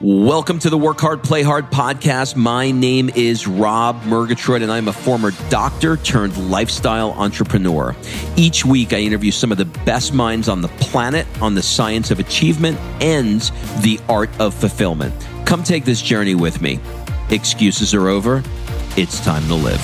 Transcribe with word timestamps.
Welcome 0.00 0.60
to 0.60 0.70
the 0.70 0.78
Work 0.78 1.00
Hard, 1.00 1.24
Play 1.24 1.42
Hard 1.42 1.72
podcast. 1.72 2.36
My 2.36 2.70
name 2.70 3.10
is 3.16 3.48
Rob 3.48 4.00
Murgatroyd, 4.04 4.62
and 4.62 4.70
I'm 4.70 4.86
a 4.86 4.92
former 4.92 5.32
doctor 5.50 5.96
turned 5.96 6.36
lifestyle 6.48 7.10
entrepreneur. 7.14 7.96
Each 8.36 8.64
week, 8.64 8.92
I 8.92 8.98
interview 8.98 9.32
some 9.32 9.50
of 9.50 9.58
the 9.58 9.64
best 9.64 10.14
minds 10.14 10.48
on 10.48 10.60
the 10.62 10.68
planet 10.68 11.26
on 11.42 11.56
the 11.56 11.64
science 11.64 12.12
of 12.12 12.20
achievement 12.20 12.78
and 13.02 13.40
the 13.82 13.98
art 14.08 14.30
of 14.38 14.54
fulfillment. 14.54 15.12
Come 15.44 15.64
take 15.64 15.84
this 15.84 16.00
journey 16.00 16.36
with 16.36 16.62
me. 16.62 16.78
Excuses 17.30 17.92
are 17.92 18.06
over. 18.06 18.44
It's 18.96 19.18
time 19.18 19.48
to 19.48 19.54
live. 19.56 19.80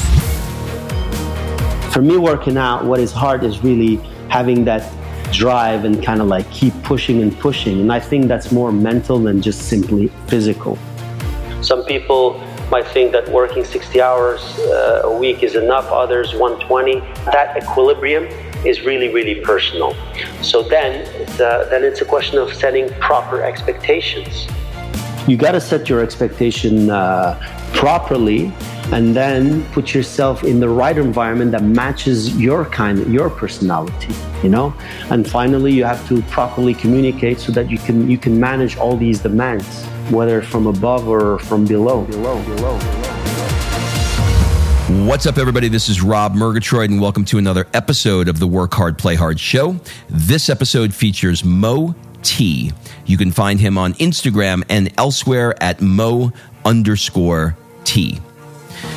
For 1.92 2.02
me, 2.02 2.18
working 2.18 2.56
out, 2.56 2.84
what 2.84 3.00
is 3.00 3.10
hard 3.10 3.42
is 3.42 3.64
really 3.64 3.96
having 4.28 4.64
that 4.66 4.82
drive 5.34 5.84
and 5.84 6.02
kind 6.02 6.20
of 6.20 6.28
like 6.28 6.48
keep 6.50 6.72
pushing 6.82 7.20
and 7.20 7.38
pushing. 7.38 7.80
And 7.80 7.92
I 7.92 8.00
think 8.00 8.28
that's 8.28 8.52
more 8.52 8.70
mental 8.72 9.18
than 9.18 9.42
just 9.42 9.68
simply 9.68 10.08
physical. 10.28 10.78
Some 11.60 11.84
people 11.84 12.40
might 12.70 12.86
think 12.86 13.12
that 13.12 13.28
working 13.28 13.64
60 13.64 14.00
hours 14.00 14.40
uh, 14.58 15.02
a 15.04 15.18
week 15.18 15.42
is 15.42 15.54
enough, 15.54 15.86
others 15.90 16.34
120. 16.34 17.00
That 17.32 17.56
equilibrium 17.56 18.24
is 18.64 18.82
really, 18.82 19.12
really 19.12 19.40
personal. 19.40 19.94
So 20.42 20.62
then, 20.62 21.06
it's, 21.20 21.40
uh, 21.40 21.66
then 21.70 21.84
it's 21.84 22.00
a 22.00 22.04
question 22.04 22.38
of 22.38 22.52
setting 22.52 22.88
proper 23.00 23.42
expectations. 23.42 24.46
You 25.26 25.36
got 25.36 25.52
to 25.52 25.60
set 25.60 25.88
your 25.88 26.00
expectation 26.00 26.90
uh, 26.90 27.38
properly 27.72 28.52
and 28.92 29.16
then 29.16 29.64
put 29.72 29.94
yourself 29.94 30.44
in 30.44 30.60
the 30.60 30.68
right 30.68 30.98
environment 30.98 31.50
that 31.52 31.62
matches 31.62 32.36
your 32.36 32.64
kind 32.66 33.12
your 33.12 33.30
personality 33.30 34.14
you 34.42 34.48
know 34.48 34.74
and 35.10 35.28
finally 35.28 35.72
you 35.72 35.84
have 35.84 36.06
to 36.08 36.20
properly 36.22 36.74
communicate 36.74 37.38
so 37.38 37.50
that 37.50 37.70
you 37.70 37.78
can 37.78 38.10
you 38.10 38.18
can 38.18 38.38
manage 38.38 38.76
all 38.76 38.96
these 38.96 39.20
demands 39.20 39.84
whether 40.10 40.42
from 40.42 40.66
above 40.66 41.08
or 41.08 41.38
from 41.38 41.64
below 41.64 42.04
below 42.04 42.42
below. 42.44 42.78
What's 45.06 45.24
up, 45.26 45.38
everybody? 45.38 45.68
This 45.68 45.88
is 45.88 46.02
Rob 46.02 46.34
Murgatroyd, 46.34 46.90
and 46.90 47.00
welcome 47.00 47.24
to 47.26 47.38
another 47.38 47.66
episode 47.72 48.28
of 48.28 48.38
the 48.38 48.46
Work 48.46 48.74
Hard, 48.74 48.98
Play 48.98 49.14
Hard 49.14 49.40
show. 49.40 49.80
This 50.10 50.50
episode 50.50 50.92
features 50.92 51.42
Mo 51.42 51.94
T. 52.22 52.70
You 53.06 53.16
can 53.16 53.32
find 53.32 53.58
him 53.58 53.78
on 53.78 53.94
Instagram 53.94 54.62
and 54.68 54.92
elsewhere 54.98 55.54
at 55.62 55.80
Mo 55.80 56.32
underscore 56.66 57.56
T. 57.84 58.20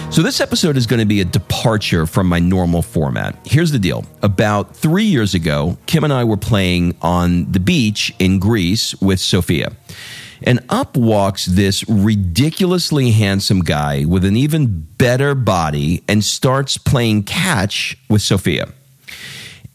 So, 0.10 0.24
this 0.24 0.40
episode 0.40 0.78
is 0.78 0.88
going 0.88 1.00
to 1.00 1.06
be 1.06 1.22
a 1.22 1.26
departure 1.26 2.08
from 2.08 2.28
my 2.28 2.40
normal 2.40 2.82
format. 2.82 3.38
Here's 3.46 3.72
the 3.72 3.78
deal. 3.78 4.04
About 4.24 4.76
three 4.76 5.04
years 5.04 5.36
ago, 5.36 5.78
Kim 5.86 6.04
and 6.04 6.12
I 6.12 6.24
were 6.24 6.38
playing 6.38 6.96
on 7.02 7.52
the 7.52 7.60
beach 7.60 8.16
in 8.18 8.40
Greece 8.40 8.96
with 9.02 9.20
Sophia. 9.20 9.74
And 10.44 10.64
up 10.70 10.96
walks 10.96 11.46
this 11.46 11.88
ridiculously 11.88 13.12
handsome 13.12 13.62
guy 13.62 14.06
with 14.06 14.24
an 14.24 14.36
even 14.36 14.88
better 14.98 15.36
body 15.36 16.04
and 16.08 16.24
starts 16.24 16.78
playing 16.78 17.24
catch 17.24 17.98
with 18.10 18.22
Sophia. 18.22 18.70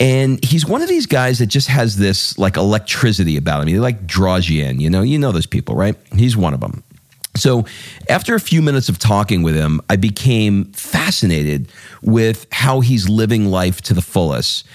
And 0.01 0.45
he's 0.45 0.67
one 0.67 0.83
of 0.83 0.89
these 0.89 1.07
guys 1.07 1.39
that 1.39 1.47
just 1.47 1.69
has 1.69 1.97
this 1.97 2.37
like 2.39 2.57
electricity 2.57 3.37
about 3.37 3.63
him. 3.63 3.69
He 3.69 3.79
like 3.79 4.07
draws 4.07 4.49
you 4.49 4.65
in, 4.65 4.81
you 4.81 4.91
know, 4.91 5.03
you 5.03 5.19
know 5.19 5.31
those 5.31 5.47
people, 5.47 5.77
right? 5.77 5.95
He's 6.17 6.37
one 6.37 6.55
of 6.55 6.61
them. 6.61 6.83
So, 7.35 7.65
after 8.09 8.35
a 8.35 8.41
few 8.41 8.61
minutes 8.61 8.89
of 8.89 8.99
talking 8.99 9.43
with 9.43 9.55
him, 9.55 9.81
I 9.89 9.97
became 9.97 10.67
fascinated 10.73 11.73
with 12.03 12.47
how 12.53 12.81
he's 12.81 13.09
living 13.09 13.47
life 13.47 13.81
to 13.83 13.95
the 13.95 14.03
fullest. 14.03 14.67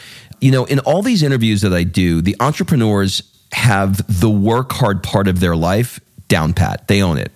You 0.42 0.52
know, 0.52 0.66
in 0.66 0.80
all 0.80 1.04
these 1.04 1.22
interviews 1.22 1.62
that 1.62 1.74
I 1.74 1.84
do, 1.84 2.22
the 2.22 2.36
entrepreneurs 2.40 3.22
have 3.52 4.20
the 4.20 4.30
work 4.30 4.72
hard 4.72 5.04
part 5.04 5.28
of 5.28 5.40
their 5.40 5.56
life 5.56 6.00
down 6.28 6.54
pat, 6.54 6.88
they 6.88 7.02
own 7.02 7.18
it. 7.18 7.32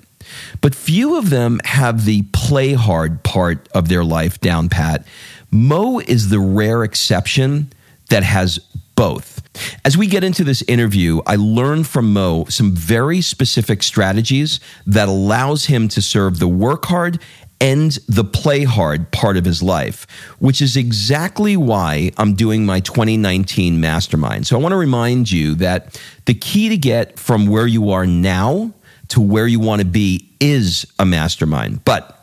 But 0.59 0.75
few 0.75 1.17
of 1.17 1.29
them 1.29 1.59
have 1.65 2.05
the 2.05 2.23
play 2.33 2.73
hard 2.73 3.23
part 3.23 3.67
of 3.73 3.89
their 3.89 4.03
life 4.03 4.39
down 4.39 4.69
pat. 4.69 5.05
Mo 5.51 5.99
is 5.99 6.29
the 6.29 6.39
rare 6.39 6.83
exception 6.83 7.71
that 8.09 8.23
has 8.23 8.59
both. 8.95 9.40
As 9.83 9.97
we 9.97 10.07
get 10.07 10.23
into 10.23 10.43
this 10.43 10.61
interview, 10.63 11.21
I 11.25 11.35
learned 11.35 11.87
from 11.87 12.13
Mo 12.13 12.45
some 12.49 12.75
very 12.75 13.21
specific 13.21 13.83
strategies 13.83 14.59
that 14.85 15.07
allows 15.07 15.65
him 15.65 15.87
to 15.89 16.01
serve 16.01 16.39
the 16.39 16.47
work 16.47 16.85
hard 16.85 17.19
and 17.59 17.91
the 18.07 18.23
play 18.23 18.63
hard 18.63 19.11
part 19.11 19.37
of 19.37 19.45
his 19.45 19.61
life, 19.61 20.07
which 20.39 20.61
is 20.61 20.75
exactly 20.75 21.55
why 21.55 22.11
I'm 22.17 22.33
doing 22.33 22.65
my 22.65 22.79
2019 22.79 23.79
mastermind. 23.79 24.47
So 24.47 24.57
I 24.57 24.61
want 24.61 24.73
to 24.73 24.77
remind 24.77 25.31
you 25.31 25.55
that 25.55 25.99
the 26.25 26.33
key 26.33 26.69
to 26.69 26.77
get 26.77 27.19
from 27.19 27.45
where 27.45 27.67
you 27.67 27.91
are 27.91 28.07
now 28.07 28.73
to 29.09 29.21
where 29.21 29.45
you 29.45 29.59
want 29.59 29.81
to 29.81 29.85
be 29.85 30.29
is 30.39 30.87
a 30.97 31.05
mastermind, 31.05 31.83
but 31.85 32.17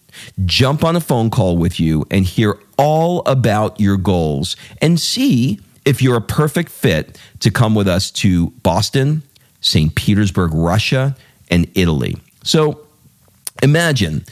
jump 0.46 0.84
on 0.84 0.96
a 0.96 1.00
phone 1.00 1.30
call 1.30 1.58
with 1.58 1.80
you 1.80 2.06
and 2.12 2.26
hear 2.26 2.58
all 2.78 3.24
about 3.26 3.80
your 3.80 3.98
goals 3.98 4.56
and 4.82 5.00
see 5.00 5.60
if 5.88 6.02
you're 6.02 6.18
a 6.18 6.22
perfect 6.22 6.70
fit 6.70 7.18
to 7.40 7.50
come 7.50 7.74
with 7.74 7.88
us 7.88 8.12
to 8.12 8.50
Boston, 8.62 9.24
St. 9.62 9.96
Petersburg, 9.96 10.52
Russia, 10.54 11.16
and 11.50 11.66
Italy. 11.76 12.18
So 12.44 12.86
imagine 13.64 14.26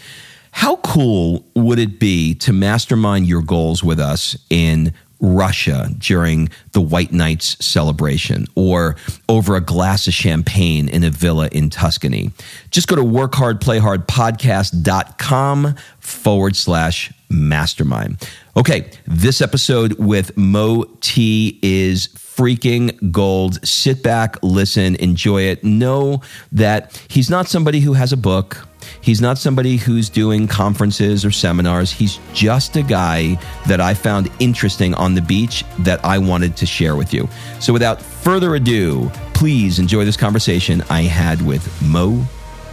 how 0.52 0.76
cool 0.78 1.46
would 1.56 1.80
it 1.80 1.98
be 1.98 2.36
to 2.36 2.52
mastermind 2.52 3.28
your 3.28 3.42
goals 3.42 3.86
with 3.86 4.02
us 4.02 4.38
in 4.50 4.94
Russia 5.22 5.88
during 5.98 6.50
the 6.74 6.82
White 6.82 7.14
Nights 7.14 7.56
celebration 7.66 8.48
or 8.56 8.98
over 9.30 9.56
a 9.56 9.62
glass 9.62 10.08
of 10.08 10.14
champagne 10.14 10.90
in 10.90 11.06
a 11.06 11.10
villa 11.10 11.48
in 11.54 11.70
Tuscany. 11.70 12.32
Just 12.70 12.90
go 12.90 12.98
to 12.98 13.02
workhardplayhardpodcast.com 13.02 15.76
forward 16.00 16.58
slash 16.58 17.14
mastermind. 17.30 18.30
Okay, 18.58 18.90
this 19.06 19.42
episode 19.42 19.94
with 20.00 20.38
Mo 20.38 20.86
T 21.02 21.60
is 21.62 22.08
freaking 22.08 23.12
gold. 23.12 23.66
Sit 23.68 24.02
back, 24.02 24.38
listen, 24.42 24.96
enjoy 24.96 25.42
it. 25.44 25.64
Know 25.64 26.22
that 26.54 27.02
he's 27.10 27.30
not 27.30 27.48
somebody 27.48 27.82
who 27.82 27.94
has 27.94 28.14
a 28.14 28.18
book 28.18 28.66
He's 29.02 29.22
not 29.22 29.38
somebody 29.38 29.78
who's 29.78 30.10
doing 30.10 30.48
conferences 30.48 31.26
or 31.26 31.32
seminars. 31.32 31.92
He's 31.92 32.20
just 32.34 32.76
a 32.76 32.84
guy 32.84 33.40
that 33.68 33.82
I 33.82 33.94
found 33.94 34.32
interesting 34.40 34.94
on 34.96 35.16
the 35.16 35.22
beach 35.22 35.64
that 35.80 36.04
I 36.04 36.18
wanted 36.18 36.56
to 36.58 36.66
share 36.66 36.96
with 36.96 37.14
you. 37.14 37.28
So 37.60 37.74
without 37.74 38.02
further 38.02 38.56
ado, 38.56 39.12
please 39.34 39.80
enjoy 39.80 40.06
this 40.06 40.18
conversation 40.18 40.84
I 40.90 41.04
had 41.04 41.42
with 41.42 41.82
Mo 41.82 42.26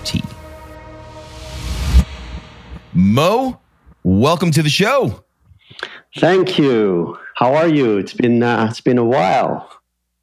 T. 0.05 0.23
Mo, 2.93 3.61
welcome 4.03 4.51
to 4.51 4.63
the 4.63 4.69
show. 4.69 5.25
Thank 6.17 6.59
you. 6.59 7.19
How 7.37 7.55
are 7.55 7.69
you? 7.69 7.97
It's 7.97 8.13
been 8.13 8.43
uh, 8.43 8.69
it's 8.71 8.81
been 8.81 8.99
a 8.99 9.05
while. 9.05 9.69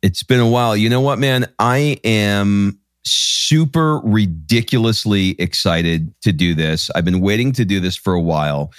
It's 0.01 0.23
been 0.23 0.39
a 0.39 0.47
while. 0.47 0.77
You 0.77 0.89
know 0.89 1.01
what, 1.01 1.19
man? 1.19 1.51
I 1.57 1.99
am 2.03 2.79
super 3.05 3.99
ridiculously 4.03 5.35
excited 5.39 6.13
to 6.21 6.31
do 6.31 6.53
this. 6.53 6.89
I've 6.95 7.05
been 7.05 7.21
waiting 7.21 7.51
to 7.53 7.65
do 7.65 7.79
this 7.79 7.95
for 7.95 8.13
a 8.13 8.21
while. 8.21 8.71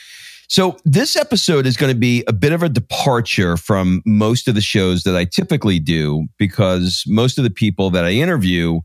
So, 0.49 0.77
this 0.85 1.17
episode 1.17 1.67
is 1.67 1.77
going 1.77 1.93
to 1.93 1.99
be 1.99 2.25
a 2.27 2.33
bit 2.33 2.53
of 2.53 2.62
a 2.62 2.69
departure 2.69 3.57
from 3.57 4.03
most 4.05 4.49
of 4.49 4.55
the 4.55 4.61
shows 4.61 5.03
that 5.03 5.17
I 5.17 5.25
typically 5.25 5.79
do 5.79 6.27
because 6.39 7.05
most 7.07 7.39
of 7.39 7.45
the 7.45 7.51
people 7.51 7.91
that 7.91 8.05
I 8.05 8.11
interview 8.11 8.81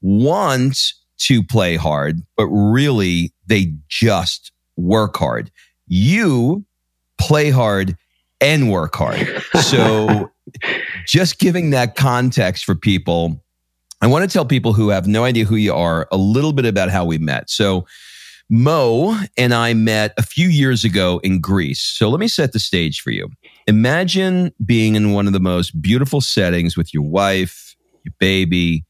want 0.00 0.78
to 1.18 1.42
play 1.42 1.76
hard, 1.76 2.22
but 2.36 2.46
really 2.46 3.32
they 3.46 3.72
just 3.88 4.52
work 4.76 5.16
hard. 5.16 5.50
You 5.88 6.64
play 7.18 7.50
hard 7.50 7.96
and 8.40 8.70
work 8.70 8.94
hard. 8.94 9.42
So, 9.60 10.30
just 11.06 11.38
giving 11.38 11.70
that 11.70 11.96
context 11.96 12.64
for 12.64 12.74
people 12.74 13.42
I 14.00 14.06
want 14.06 14.28
to 14.28 14.32
tell 14.32 14.44
people 14.44 14.74
who 14.74 14.90
have 14.90 15.08
no 15.08 15.24
idea 15.24 15.44
who 15.44 15.56
you 15.56 15.74
are 15.74 16.06
a 16.12 16.16
little 16.16 16.52
bit 16.52 16.64
about 16.64 16.88
how 16.88 17.04
we 17.04 17.18
met. 17.18 17.50
So, 17.50 17.86
Mo 18.50 19.18
and 19.36 19.52
I 19.52 19.74
met 19.74 20.14
a 20.16 20.22
few 20.22 20.48
years 20.48 20.84
ago 20.84 21.20
in 21.24 21.40
Greece. 21.40 21.80
So, 21.80 22.08
let 22.08 22.20
me 22.20 22.28
set 22.28 22.52
the 22.52 22.60
stage 22.60 23.00
for 23.00 23.10
you. 23.10 23.28
Imagine 23.66 24.52
being 24.64 24.94
in 24.94 25.12
one 25.12 25.26
of 25.26 25.32
the 25.32 25.40
most 25.40 25.82
beautiful 25.82 26.20
settings 26.20 26.76
with 26.76 26.94
your 26.94 27.02
wife, 27.02 27.74
your 28.04 28.14
baby, 28.20 28.84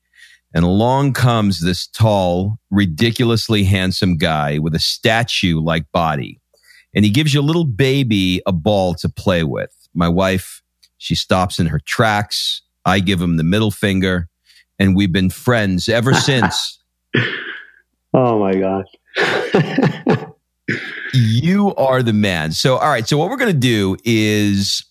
and 0.54 0.64
along 0.64 1.14
comes 1.14 1.60
this 1.60 1.86
tall, 1.86 2.58
ridiculously 2.70 3.64
handsome 3.64 4.18
guy 4.18 4.58
with 4.58 4.74
a 4.74 4.78
statue 4.78 5.58
like 5.58 5.90
body. 5.90 6.38
And 6.98 7.04
he 7.04 7.12
gives 7.12 7.32
your 7.32 7.44
little 7.44 7.64
baby 7.64 8.42
a 8.44 8.50
ball 8.50 8.92
to 8.94 9.08
play 9.08 9.44
with. 9.44 9.70
My 9.94 10.08
wife, 10.08 10.62
she 10.96 11.14
stops 11.14 11.60
in 11.60 11.66
her 11.66 11.78
tracks. 11.78 12.60
I 12.84 12.98
give 12.98 13.22
him 13.22 13.36
the 13.36 13.44
middle 13.44 13.70
finger 13.70 14.28
and 14.80 14.96
we've 14.96 15.12
been 15.12 15.30
friends 15.30 15.88
ever 15.88 16.12
since. 16.26 16.80
oh 18.12 18.40
my 18.40 18.56
gosh. 18.56 18.86
you 21.14 21.72
are 21.76 22.02
the 22.02 22.12
man. 22.12 22.50
So 22.50 22.78
all 22.78 22.88
right, 22.88 23.06
so 23.06 23.16
what 23.16 23.30
we're 23.30 23.36
going 23.36 23.52
to 23.52 23.56
do 23.56 23.96
is 24.04 24.84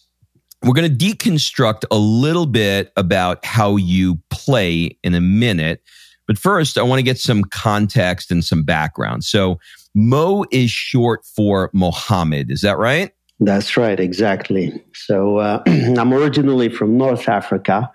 we're 0.64 0.76
going 0.76 0.98
to 0.98 1.06
deconstruct 1.06 1.84
a 1.92 1.98
little 1.98 2.46
bit 2.46 2.94
about 2.96 3.44
how 3.44 3.76
you 3.76 4.22
play 4.30 4.98
in 5.04 5.14
a 5.14 5.20
minute. 5.20 5.82
But 6.26 6.38
first, 6.38 6.78
I 6.78 6.84
want 6.84 7.00
to 7.00 7.04
get 7.04 7.20
some 7.20 7.44
context 7.44 8.32
and 8.32 8.46
some 8.46 8.64
background. 8.64 9.26
So, 9.26 9.60
Mo 9.98 10.46
is 10.52 10.70
short 10.70 11.26
for 11.26 11.72
Mohammed. 11.74 12.52
Is 12.52 12.62
that 12.62 12.78
right? 12.78 13.12
That's 13.40 13.76
right, 13.76 14.00
exactly. 14.00 14.80
So, 14.94 15.38
uh, 15.38 15.64
I'm 15.68 16.14
originally 16.14 16.70
from 16.70 17.00
North 17.00 17.28
Africa 17.28 17.92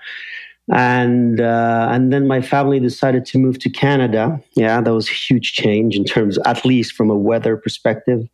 and 0.73 1.41
uh, 1.41 1.89
and 1.93 2.13
then 2.13 2.27
my 2.27 2.41
family 2.41 2.81
decided 2.81 3.25
to 3.27 3.39
move 3.39 3.61
to 3.61 3.71
Canada. 3.71 4.43
Yeah, 4.57 4.81
that 4.81 4.93
was 4.93 5.09
a 5.09 5.13
huge 5.13 5.53
change 5.53 5.95
in 5.95 6.05
terms, 6.05 6.39
at 6.45 6.65
least 6.65 6.95
from 6.95 7.09
a 7.09 7.17
weather 7.17 7.57
perspective. 7.57 8.29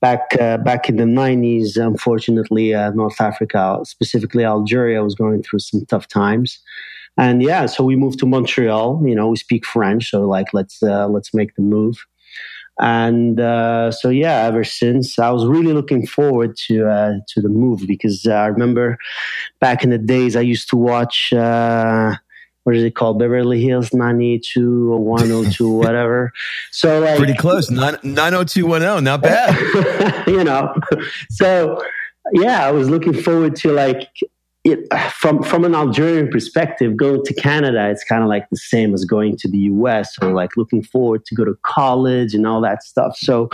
Back 0.00 0.36
uh, 0.40 0.56
back 0.58 0.88
in 0.88 0.96
the 0.96 1.06
nineties, 1.06 1.76
unfortunately, 1.76 2.74
uh, 2.74 2.90
North 2.90 3.20
Africa, 3.20 3.78
specifically 3.84 4.44
Algeria, 4.44 5.04
was 5.04 5.14
going 5.14 5.44
through 5.44 5.60
some 5.60 5.86
tough 5.86 6.08
times. 6.08 6.58
And 7.16 7.40
yeah, 7.40 7.66
so 7.66 7.84
we 7.84 7.94
moved 7.94 8.18
to 8.18 8.26
Montreal. 8.26 9.00
You 9.04 9.14
know, 9.14 9.28
we 9.28 9.36
speak 9.36 9.64
French, 9.64 10.10
so 10.10 10.22
like 10.22 10.48
let's 10.52 10.82
uh, 10.82 11.06
let's 11.06 11.32
make 11.32 11.54
the 11.54 11.62
move. 11.62 12.04
And 12.78 13.40
uh, 13.40 13.90
so 13.90 14.10
yeah, 14.10 14.44
ever 14.44 14.64
since 14.64 15.18
I 15.18 15.30
was 15.30 15.46
really 15.46 15.72
looking 15.72 16.06
forward 16.06 16.56
to 16.66 16.86
uh, 16.86 17.12
to 17.28 17.40
the 17.40 17.48
move 17.48 17.86
because 17.86 18.26
uh, 18.26 18.32
I 18.32 18.46
remember 18.46 18.98
back 19.60 19.82
in 19.82 19.90
the 19.90 19.98
days 19.98 20.36
I 20.36 20.42
used 20.42 20.68
to 20.70 20.76
watch 20.76 21.32
uh, 21.32 22.16
what 22.64 22.76
is 22.76 22.82
it 22.82 22.94
called 22.94 23.18
Beverly 23.18 23.62
Hills 23.62 23.94
902 23.94 24.92
or 24.92 24.98
102 24.98 25.70
whatever. 25.78 26.32
So 26.70 27.00
like 27.00 27.16
pretty 27.16 27.34
close 27.34 27.70
90210, 27.70 29.04
not 29.04 29.22
bad. 29.22 30.26
you 30.26 30.44
know, 30.44 30.74
so 31.30 31.80
yeah, 32.32 32.66
I 32.66 32.72
was 32.72 32.90
looking 32.90 33.14
forward 33.14 33.56
to 33.56 33.72
like 33.72 34.10
it, 34.66 34.92
from 35.10 35.42
from 35.42 35.64
an 35.64 35.74
Algerian 35.74 36.28
perspective, 36.28 36.96
going 36.96 37.22
to 37.24 37.34
Canada, 37.34 37.88
it's 37.88 38.02
kind 38.02 38.22
of 38.22 38.28
like 38.28 38.48
the 38.50 38.56
same 38.56 38.92
as 38.94 39.04
going 39.04 39.36
to 39.38 39.48
the 39.48 39.58
U.S. 39.58 40.16
or 40.20 40.32
like 40.32 40.56
looking 40.56 40.82
forward 40.82 41.24
to 41.26 41.34
go 41.34 41.44
to 41.44 41.56
college 41.62 42.34
and 42.34 42.46
all 42.46 42.60
that 42.62 42.82
stuff. 42.82 43.16
So, 43.16 43.48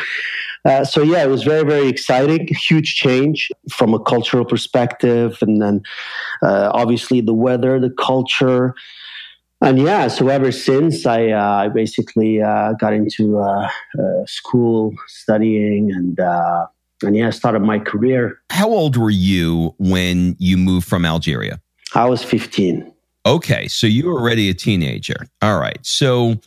uh, 0.64 0.84
so 0.84 1.02
yeah, 1.02 1.22
it 1.22 1.28
was 1.28 1.42
very 1.42 1.64
very 1.64 1.88
exciting, 1.88 2.48
huge 2.48 2.94
change 2.94 3.50
from 3.70 3.92
a 3.92 4.00
cultural 4.00 4.46
perspective, 4.46 5.38
and 5.42 5.60
then 5.60 5.82
uh, 6.42 6.70
obviously 6.72 7.20
the 7.20 7.34
weather, 7.34 7.78
the 7.78 7.90
culture. 7.90 8.74
And 9.60 9.78
yeah, 9.78 10.08
so 10.08 10.26
ever 10.26 10.50
since 10.50 11.06
I, 11.06 11.28
uh, 11.28 11.54
I 11.64 11.68
basically 11.68 12.42
uh, 12.42 12.72
got 12.72 12.92
into 12.94 13.38
uh, 13.38 13.68
uh, 13.96 14.26
school 14.26 14.92
studying 15.06 15.92
and 15.92 16.18
and 17.02 17.16
yeah, 17.16 17.28
I 17.28 17.30
started 17.30 17.60
my 17.60 17.78
career. 17.78 18.38
How 18.50 18.68
old 18.68 18.96
were 18.96 19.10
you 19.10 19.74
when 19.78 20.36
you 20.38 20.56
moved 20.56 20.86
from 20.86 21.04
Algeria? 21.04 21.60
I 21.94 22.08
was 22.08 22.22
15. 22.22 22.92
Okay, 23.24 23.68
so 23.68 23.86
you 23.86 24.06
were 24.06 24.18
already 24.18 24.48
a 24.48 24.54
teenager. 24.54 25.26
All 25.40 25.58
right. 25.58 25.78
So 25.82 26.40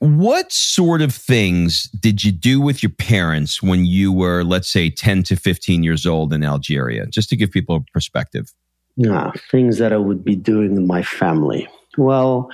what 0.00 0.52
sort 0.52 1.02
of 1.02 1.14
things 1.14 1.84
did 1.84 2.22
you 2.22 2.30
do 2.30 2.60
with 2.60 2.82
your 2.82 2.90
parents 2.90 3.62
when 3.62 3.84
you 3.84 4.12
were, 4.12 4.44
let's 4.44 4.68
say, 4.68 4.90
10 4.90 5.22
to 5.24 5.36
15 5.36 5.82
years 5.82 6.06
old 6.06 6.32
in 6.32 6.44
Algeria? 6.44 7.06
Just 7.06 7.28
to 7.30 7.36
give 7.36 7.50
people 7.50 7.76
a 7.76 7.80
perspective. 7.92 8.52
Yeah, 8.96 9.32
things 9.50 9.78
that 9.78 9.92
I 9.92 9.96
would 9.96 10.24
be 10.24 10.36
doing 10.36 10.76
in 10.76 10.86
my 10.86 11.02
family. 11.02 11.68
Well, 11.96 12.50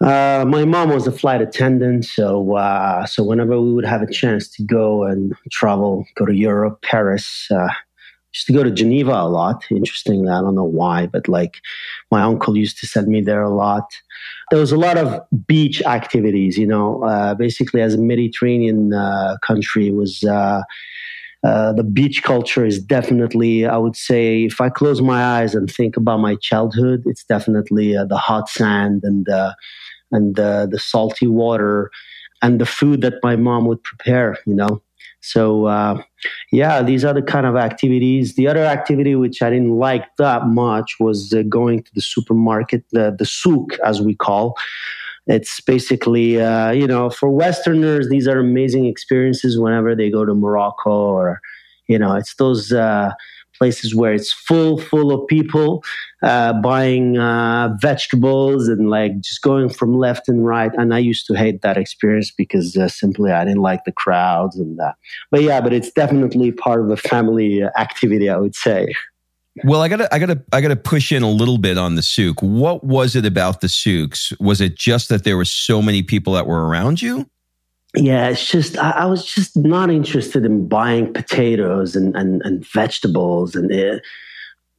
uh, 0.00 0.44
my 0.46 0.64
mom 0.64 0.90
was 0.90 1.06
a 1.06 1.12
flight 1.12 1.42
attendant, 1.42 2.04
so 2.04 2.56
uh, 2.56 3.04
so 3.06 3.24
whenever 3.24 3.60
we 3.60 3.72
would 3.72 3.84
have 3.84 4.02
a 4.02 4.10
chance 4.10 4.48
to 4.48 4.62
go 4.62 5.04
and 5.04 5.34
travel, 5.50 6.04
go 6.14 6.24
to 6.24 6.34
Europe, 6.34 6.82
Paris, 6.82 7.48
uh, 7.50 7.68
used 8.32 8.46
to 8.46 8.52
go 8.52 8.62
to 8.62 8.70
Geneva 8.70 9.12
a 9.12 9.28
lot. 9.28 9.64
Interestingly, 9.70 10.28
I 10.28 10.40
don't 10.40 10.54
know 10.54 10.62
why, 10.62 11.06
but 11.06 11.28
like 11.28 11.56
my 12.10 12.22
uncle 12.22 12.56
used 12.56 12.78
to 12.78 12.86
send 12.86 13.08
me 13.08 13.20
there 13.20 13.42
a 13.42 13.50
lot. 13.54 13.90
There 14.50 14.60
was 14.60 14.72
a 14.72 14.76
lot 14.76 14.98
of 14.98 15.20
beach 15.46 15.82
activities, 15.82 16.56
you 16.56 16.66
know. 16.66 17.02
Uh, 17.02 17.34
basically, 17.34 17.82
as 17.82 17.94
a 17.94 17.98
Mediterranean 17.98 18.92
uh, 18.94 19.36
country, 19.42 19.90
was 19.90 20.22
uh, 20.24 20.62
uh, 21.44 21.72
the 21.72 21.84
beach 21.84 22.22
culture 22.22 22.64
is 22.64 22.82
definitely, 22.82 23.64
I 23.64 23.76
would 23.76 23.96
say, 23.96 24.44
if 24.44 24.60
I 24.60 24.68
close 24.70 25.00
my 25.00 25.22
eyes 25.22 25.54
and 25.54 25.70
think 25.70 25.96
about 25.96 26.18
my 26.18 26.34
childhood, 26.36 27.02
it's 27.06 27.24
definitely 27.24 27.96
uh, 27.96 28.04
the 28.04 28.16
hot 28.16 28.48
sand 28.48 29.02
and 29.04 29.28
uh, 29.28 29.54
and 30.12 30.36
the 30.36 30.68
the 30.70 30.78
salty 30.78 31.26
water 31.26 31.90
and 32.42 32.60
the 32.60 32.66
food 32.66 33.00
that 33.00 33.14
my 33.22 33.36
mom 33.36 33.66
would 33.66 33.82
prepare. 33.82 34.38
You 34.46 34.54
know, 34.54 34.82
so 35.20 35.66
uh, 35.66 36.02
yeah, 36.52 36.82
these 36.82 37.04
are 37.04 37.14
the 37.14 37.22
kind 37.22 37.46
of 37.46 37.56
activities. 37.56 38.34
The 38.36 38.46
other 38.48 38.64
activity 38.64 39.14
which 39.14 39.42
I 39.42 39.50
didn't 39.50 39.76
like 39.78 40.04
that 40.16 40.46
much 40.46 40.96
was 41.00 41.32
uh, 41.32 41.42
going 41.42 41.82
to 41.82 41.94
the 41.94 42.02
supermarket, 42.02 42.84
the 42.92 43.14
the 43.18 43.26
souk 43.26 43.78
as 43.84 44.00
we 44.00 44.14
call. 44.14 44.56
It's 45.28 45.60
basically, 45.60 46.40
uh, 46.40 46.70
you 46.70 46.86
know, 46.86 47.10
for 47.10 47.28
Westerners, 47.28 48.08
these 48.08 48.26
are 48.26 48.38
amazing 48.38 48.86
experiences 48.86 49.58
whenever 49.58 49.94
they 49.94 50.10
go 50.10 50.24
to 50.24 50.34
Morocco 50.34 50.90
or, 50.90 51.40
you 51.86 51.98
know, 51.98 52.14
it's 52.14 52.34
those 52.36 52.72
uh, 52.72 53.12
places 53.58 53.94
where 53.94 54.12
it's 54.12 54.32
full, 54.32 54.78
full 54.78 55.12
of 55.12 55.26
people 55.26 55.82
uh, 56.22 56.52
buying 56.54 57.18
uh, 57.18 57.76
vegetables 57.80 58.68
and 58.68 58.88
like 58.88 59.20
just 59.20 59.42
going 59.42 59.68
from 59.68 59.98
left 59.98 60.28
and 60.28 60.46
right. 60.46 60.72
And 60.74 60.94
I 60.94 60.98
used 60.98 61.26
to 61.26 61.34
hate 61.34 61.62
that 61.62 61.76
experience 61.76 62.30
because 62.30 62.76
uh, 62.76 62.88
simply 62.88 63.32
I 63.32 63.44
didn't 63.44 63.62
like 63.62 63.84
the 63.84 63.92
crowds 63.92 64.56
and 64.56 64.78
that. 64.78 64.94
But 65.30 65.42
yeah, 65.42 65.60
but 65.60 65.72
it's 65.72 65.90
definitely 65.90 66.52
part 66.52 66.80
of 66.80 66.90
a 66.90 66.96
family 66.96 67.62
activity, 67.76 68.30
I 68.30 68.36
would 68.36 68.54
say. 68.54 68.94
Well, 69.64 69.82
I 69.82 69.88
gotta, 69.88 70.12
I 70.14 70.18
gotta, 70.18 70.40
I 70.52 70.60
gotta 70.60 70.76
push 70.76 71.10
in 71.10 71.22
a 71.22 71.30
little 71.30 71.58
bit 71.58 71.78
on 71.78 71.96
the 71.96 72.02
souk. 72.02 72.40
What 72.40 72.84
was 72.84 73.16
it 73.16 73.26
about 73.26 73.60
the 73.60 73.68
souks? 73.68 74.32
Was 74.38 74.60
it 74.60 74.76
just 74.76 75.08
that 75.08 75.24
there 75.24 75.36
were 75.36 75.44
so 75.44 75.82
many 75.82 76.02
people 76.02 76.34
that 76.34 76.46
were 76.46 76.68
around 76.68 77.02
you? 77.02 77.28
Yeah, 77.94 78.28
it's 78.28 78.46
just 78.46 78.76
I, 78.76 78.90
I 78.90 79.04
was 79.06 79.24
just 79.24 79.56
not 79.56 79.90
interested 79.90 80.44
in 80.44 80.68
buying 80.68 81.12
potatoes 81.12 81.96
and 81.96 82.14
and, 82.16 82.42
and 82.44 82.66
vegetables 82.66 83.54
and 83.54 83.70
it, 83.70 84.02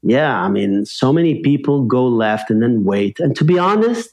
yeah, 0.04 0.42
I 0.42 0.50
mean, 0.50 0.86
so 0.86 1.12
many 1.12 1.42
people 1.42 1.84
go 1.84 2.06
left 2.06 2.50
and 2.50 2.62
then 2.62 2.86
wait. 2.86 3.20
And 3.20 3.36
to 3.36 3.44
be 3.44 3.58
honest, 3.60 4.10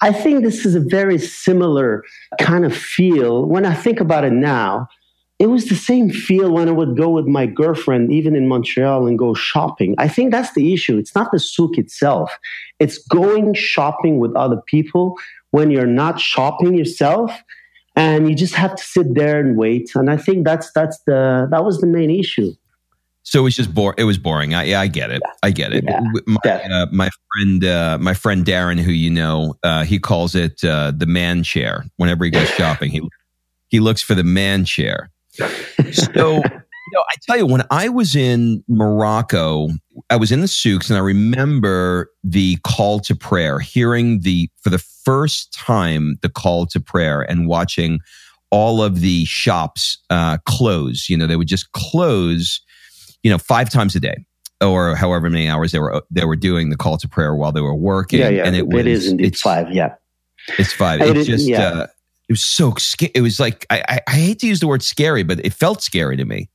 I 0.00 0.12
think 0.12 0.42
this 0.42 0.64
is 0.64 0.74
a 0.74 0.80
very 0.80 1.18
similar 1.18 2.04
kind 2.40 2.64
of 2.64 2.76
feel 2.76 3.44
when 3.44 3.66
I 3.66 3.74
think 3.74 4.00
about 4.00 4.24
it 4.24 4.32
now 4.32 4.88
it 5.40 5.48
was 5.48 5.64
the 5.64 5.74
same 5.74 6.10
feel 6.10 6.52
when 6.52 6.68
I 6.68 6.72
would 6.72 6.98
go 6.98 7.08
with 7.08 7.26
my 7.26 7.46
girlfriend, 7.46 8.12
even 8.12 8.36
in 8.36 8.46
Montreal, 8.46 9.06
and 9.06 9.18
go 9.18 9.32
shopping. 9.32 9.94
I 9.96 10.06
think 10.06 10.30
that's 10.30 10.52
the 10.52 10.74
issue. 10.74 10.98
It's 10.98 11.14
not 11.14 11.32
the 11.32 11.38
souk 11.38 11.78
itself, 11.78 12.30
it's 12.78 12.98
going 12.98 13.54
shopping 13.54 14.18
with 14.18 14.36
other 14.36 14.60
people 14.66 15.16
when 15.50 15.70
you're 15.70 15.86
not 15.86 16.20
shopping 16.20 16.74
yourself. 16.74 17.32
And 17.96 18.28
you 18.28 18.34
just 18.34 18.54
have 18.54 18.76
to 18.76 18.82
sit 18.82 19.14
there 19.14 19.40
and 19.40 19.56
wait. 19.56 19.90
And 19.94 20.10
I 20.10 20.16
think 20.16 20.44
that's 20.44 20.70
that's 20.72 20.98
the 21.06 21.48
that 21.50 21.64
was 21.64 21.80
the 21.80 21.86
main 21.86 22.10
issue. 22.10 22.52
So 23.22 23.40
it 23.40 23.42
was 23.42 23.56
just 23.56 23.74
boring. 23.74 23.96
It 23.98 24.04
was 24.04 24.16
boring. 24.16 24.54
I, 24.54 24.64
yeah, 24.64 24.80
I 24.80 24.86
get 24.86 25.10
it. 25.10 25.20
I 25.42 25.50
get 25.50 25.72
it. 25.72 25.84
Yeah, 25.86 26.00
my, 26.26 26.50
uh, 26.50 26.86
my, 26.90 27.10
friend, 27.30 27.64
uh, 27.64 27.98
my 28.00 28.14
friend 28.14 28.46
Darren, 28.46 28.80
who 28.80 28.92
you 28.92 29.10
know, 29.10 29.56
uh, 29.62 29.84
he 29.84 29.98
calls 29.98 30.34
it 30.34 30.64
uh, 30.64 30.92
the 30.96 31.04
man 31.04 31.42
chair. 31.42 31.84
Whenever 31.96 32.24
he 32.24 32.30
goes 32.30 32.48
shopping, 32.56 32.90
he 32.90 33.02
he 33.68 33.78
looks 33.78 34.02
for 34.02 34.14
the 34.14 34.24
man 34.24 34.64
chair 34.64 35.10
so, 35.32 35.46
you 35.84 36.92
know, 36.92 37.04
I 37.08 37.14
tell 37.22 37.36
you, 37.36 37.46
when 37.46 37.62
I 37.70 37.88
was 37.88 38.16
in 38.16 38.64
Morocco, 38.68 39.68
I 40.08 40.16
was 40.16 40.32
in 40.32 40.40
the 40.40 40.48
souks 40.48 40.88
and 40.88 40.96
I 40.96 41.00
remember 41.00 42.10
the 42.24 42.58
call 42.64 43.00
to 43.00 43.14
prayer, 43.14 43.58
hearing 43.58 44.20
the, 44.20 44.48
for 44.62 44.70
the 44.70 44.78
first 44.78 45.52
time, 45.52 46.18
the 46.22 46.28
call 46.28 46.66
to 46.66 46.80
prayer 46.80 47.22
and 47.22 47.46
watching 47.46 48.00
all 48.50 48.82
of 48.82 49.00
the 49.00 49.24
shops 49.24 49.98
uh, 50.10 50.38
close. 50.46 51.08
You 51.08 51.16
know, 51.16 51.26
they 51.26 51.36
would 51.36 51.48
just 51.48 51.72
close, 51.72 52.60
you 53.22 53.30
know, 53.30 53.38
five 53.38 53.70
times 53.70 53.94
a 53.94 54.00
day 54.00 54.24
or 54.60 54.94
however 54.94 55.30
many 55.30 55.48
hours 55.48 55.72
they 55.72 55.78
were 55.78 56.02
they 56.10 56.24
were 56.24 56.36
doing 56.36 56.70
the 56.70 56.76
call 56.76 56.98
to 56.98 57.08
prayer 57.08 57.34
while 57.34 57.52
they 57.52 57.60
were 57.60 57.74
working. 57.74 58.20
Yeah, 58.20 58.28
yeah. 58.28 58.44
And 58.44 58.54
it, 58.54 58.66
was, 58.66 58.80
it 58.80 58.86
is 58.86 59.08
indeed 59.08 59.28
it's, 59.28 59.40
five. 59.40 59.70
Yeah, 59.72 59.94
it's 60.58 60.72
five. 60.72 61.00
It's 61.00 61.26
just 61.26 61.48
yeah. 61.48 61.62
uh, 61.62 61.86
it 62.28 62.32
was 62.32 62.42
so 62.42 62.74
scary. 62.74 63.12
it 63.14 63.22
was 63.22 63.40
like 63.40 63.66
I, 63.70 63.82
I, 63.88 64.00
I 64.06 64.10
hate 64.12 64.40
to 64.40 64.46
use 64.46 64.60
the 64.60 64.66
word 64.66 64.82
scary, 64.82 65.22
but 65.22 65.44
it 65.44 65.52
felt 65.52 65.82
scary 65.82 66.16
to 66.16 66.24
me. 66.24 66.50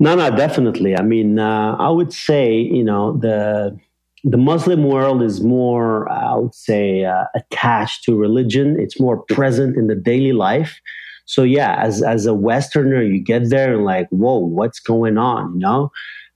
No, 0.00 0.14
no, 0.14 0.30
definitely. 0.34 0.96
I 0.96 1.02
mean, 1.02 1.38
uh, 1.38 1.76
I 1.78 1.90
would 1.90 2.12
say 2.12 2.56
you 2.56 2.84
know 2.84 3.16
the 3.18 3.76
the 4.24 4.36
Muslim 4.36 4.84
world 4.84 5.22
is 5.22 5.40
more, 5.40 6.10
I 6.10 6.34
would 6.34 6.54
say, 6.54 7.04
uh, 7.04 7.24
attached 7.34 8.04
to 8.04 8.16
religion. 8.16 8.76
It's 8.78 9.00
more 9.00 9.22
present 9.24 9.76
in 9.76 9.86
the 9.86 9.94
daily 9.94 10.32
life. 10.32 10.80
So 11.26 11.42
yeah, 11.42 11.76
as 11.82 12.02
as 12.02 12.26
a 12.26 12.34
Westerner, 12.34 13.02
you 13.02 13.20
get 13.22 13.50
there 13.50 13.74
and 13.74 13.84
like, 13.84 14.08
whoa, 14.10 14.38
what's 14.38 14.80
going 14.80 15.18
on? 15.18 15.54
You 15.54 15.60
know. 15.60 15.90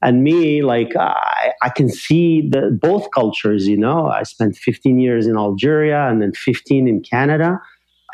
And 0.05 0.25
me, 0.25 0.63
like, 0.63 0.97
I, 0.97 1.53
I 1.63 1.69
can 1.69 1.89
see 1.89 2.49
the 2.51 2.77
both 2.83 3.09
cultures. 3.13 3.69
You 3.69 3.77
know, 3.77 4.07
I 4.09 4.25
spent 4.25 4.57
15 4.57 4.99
years 4.99 5.29
in 5.29 5.37
Algeria 5.37 6.09
and 6.09 6.21
then 6.21 6.33
15 6.33 6.89
in 6.89 7.03
Canada 7.03 7.61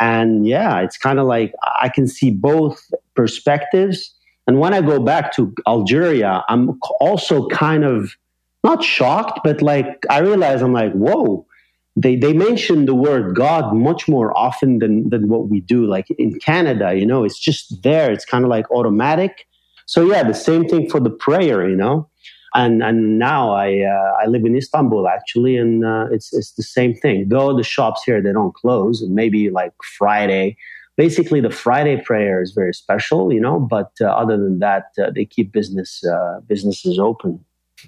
and 0.00 0.46
yeah, 0.46 0.80
it's 0.80 0.96
kind 0.96 1.18
of 1.18 1.26
like 1.26 1.52
I 1.80 1.88
can 1.88 2.06
see 2.06 2.30
both 2.30 2.80
perspectives. 3.14 4.14
And 4.48 4.58
when 4.58 4.74
I 4.74 4.80
go 4.80 4.98
back 4.98 5.32
to 5.36 5.54
Algeria, 5.68 6.42
I'm 6.48 6.80
also 6.98 7.46
kind 7.48 7.84
of 7.84 8.16
not 8.64 8.82
shocked, 8.82 9.40
but 9.44 9.62
like 9.62 10.04
I 10.10 10.18
realize 10.18 10.62
I'm 10.62 10.72
like, 10.72 10.92
whoa, 10.92 11.46
they, 11.94 12.16
they 12.16 12.32
mention 12.32 12.86
the 12.86 12.94
word 12.94 13.36
God 13.36 13.72
much 13.74 14.08
more 14.08 14.36
often 14.36 14.80
than, 14.80 15.10
than 15.10 15.28
what 15.28 15.48
we 15.48 15.60
do. 15.60 15.86
Like 15.86 16.10
in 16.18 16.40
Canada, 16.40 16.94
you 16.94 17.06
know, 17.06 17.22
it's 17.22 17.38
just 17.38 17.84
there. 17.84 18.10
It's 18.10 18.24
kind 18.24 18.44
of 18.44 18.50
like 18.50 18.68
automatic. 18.72 19.46
So 19.86 20.04
yeah, 20.04 20.24
the 20.24 20.34
same 20.34 20.66
thing 20.66 20.90
for 20.90 20.98
the 20.98 21.10
prayer, 21.10 21.68
you 21.68 21.76
know 21.76 22.08
and 22.54 22.82
and 22.82 23.18
now 23.18 23.52
I 23.52 23.82
uh, 23.82 24.12
I 24.22 24.26
live 24.26 24.44
in 24.44 24.56
Istanbul 24.56 25.08
actually, 25.08 25.56
and 25.56 25.84
uh, 25.84 26.06
it's 26.10 26.32
it's 26.32 26.52
the 26.52 26.62
same 26.62 26.94
thing. 26.94 27.28
Though 27.28 27.56
the 27.56 27.62
shops 27.62 28.02
here 28.04 28.22
they 28.22 28.32
don't 28.32 28.54
close, 28.54 29.04
maybe 29.08 29.50
like 29.50 29.72
Friday. 29.98 30.56
Basically, 30.98 31.40
the 31.40 31.50
Friday 31.50 32.02
prayer 32.04 32.42
is 32.42 32.52
very 32.52 32.74
special, 32.74 33.32
you 33.32 33.40
know. 33.40 33.58
But 33.58 33.92
uh, 34.00 34.06
other 34.06 34.36
than 34.36 34.58
that, 34.58 34.86
uh, 35.02 35.10
they 35.14 35.24
keep 35.24 35.52
business 35.52 36.04
uh, 36.04 36.40
businesses 36.46 36.98
open. 36.98 37.42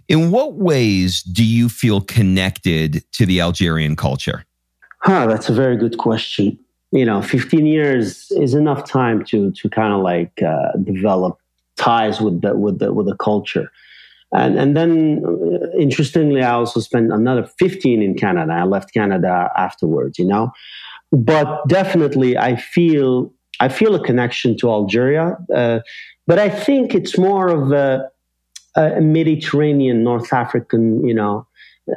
In 0.08 0.30
what 0.30 0.54
ways 0.54 1.22
do 1.22 1.44
you 1.44 1.68
feel 1.68 2.00
connected 2.00 3.04
to 3.12 3.26
the 3.26 3.42
Algerian 3.42 3.96
culture? 3.96 4.46
Huh, 5.02 5.26
that's 5.26 5.50
a 5.50 5.52
very 5.52 5.76
good 5.76 5.98
question. 5.98 6.58
You 6.92 7.04
know, 7.04 7.20
15 7.20 7.66
years 7.66 8.30
is 8.30 8.54
enough 8.54 8.88
time 8.88 9.24
to 9.26 9.50
to 9.50 9.68
kind 9.68 9.92
of 9.92 10.00
like 10.00 10.42
uh, 10.42 10.72
develop 10.82 11.38
ties 11.76 12.20
with 12.20 12.40
the 12.40 12.56
with 12.56 12.78
the 12.78 12.94
with 12.94 13.06
the 13.06 13.16
culture 13.16 13.70
and, 14.32 14.58
and 14.58 14.76
then, 14.76 15.24
uh, 15.26 15.76
interestingly, 15.76 16.42
I 16.42 16.52
also 16.52 16.80
spent 16.80 17.12
another 17.12 17.44
15 17.58 18.00
in 18.00 18.14
Canada. 18.14 18.52
I 18.52 18.64
left 18.64 18.94
Canada 18.94 19.50
afterwards, 19.56 20.18
you 20.18 20.24
know. 20.24 20.52
But 21.12 21.66
definitely, 21.68 22.38
I 22.38 22.56
feel 22.56 23.32
I 23.60 23.68
feel 23.68 23.94
a 23.94 24.02
connection 24.02 24.56
to 24.58 24.70
Algeria. 24.70 25.36
Uh, 25.54 25.80
but 26.26 26.38
I 26.38 26.48
think 26.48 26.94
it's 26.94 27.18
more 27.18 27.48
of 27.48 27.72
a, 27.72 28.08
a 28.76 29.00
Mediterranean, 29.00 30.02
North 30.02 30.32
African, 30.32 31.06
you 31.06 31.14
know. 31.14 31.46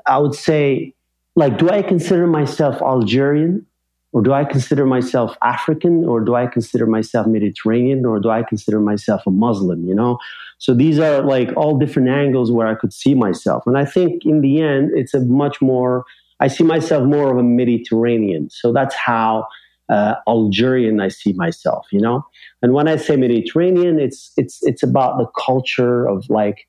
I 0.06 0.18
would 0.18 0.36
say, 0.36 0.94
like, 1.36 1.58
do 1.58 1.70
I 1.70 1.82
consider 1.82 2.28
myself 2.28 2.82
Algerian? 2.82 3.66
Or 4.12 4.22
do 4.22 4.32
I 4.32 4.44
consider 4.46 4.86
myself 4.86 5.36
African? 5.42 6.06
Or 6.06 6.20
do 6.20 6.36
I 6.36 6.46
consider 6.48 6.86
myself 6.86 7.26
Mediterranean? 7.26 8.06
Or 8.06 8.20
do 8.20 8.30
I 8.30 8.44
consider 8.44 8.80
myself 8.80 9.26
a 9.26 9.32
Muslim? 9.32 9.88
You 9.88 9.96
know? 9.96 10.20
So 10.60 10.74
these 10.74 11.00
are 11.00 11.22
like 11.22 11.50
all 11.58 11.78
different 11.78 12.10
angles 12.10 12.52
where 12.52 12.68
I 12.68 12.76
could 12.76 12.94
see 12.94 13.16
myself. 13.16 13.64
And 13.66 13.78
I 13.78 13.86
think 13.86 14.26
in 14.26 14.42
the 14.42 14.62
end, 14.62 14.92
it's 14.96 15.14
a 15.14 15.20
much 15.22 15.62
more, 15.62 16.06
I 16.40 16.48
see 16.48 16.64
myself 16.64 17.06
more 17.06 17.32
of 17.32 17.38
a 17.38 17.44
Mediterranean. 17.44 18.50
So 18.50 18.74
that's 18.74 18.96
how 18.96 19.48
uh, 19.90 20.16
Algerian 20.28 21.00
I 21.00 21.10
see 21.10 21.34
myself, 21.34 21.88
you 21.92 22.00
know? 22.00 22.26
And 22.62 22.74
when 22.74 22.88
I 22.88 22.98
say 22.98 23.16
Mediterranean, 23.16 24.00
it's, 24.00 24.32
it's, 24.38 24.60
it's 24.64 24.84
about 24.84 25.18
the 25.18 25.28
culture 25.40 26.08
of 26.08 26.26
like, 26.30 26.68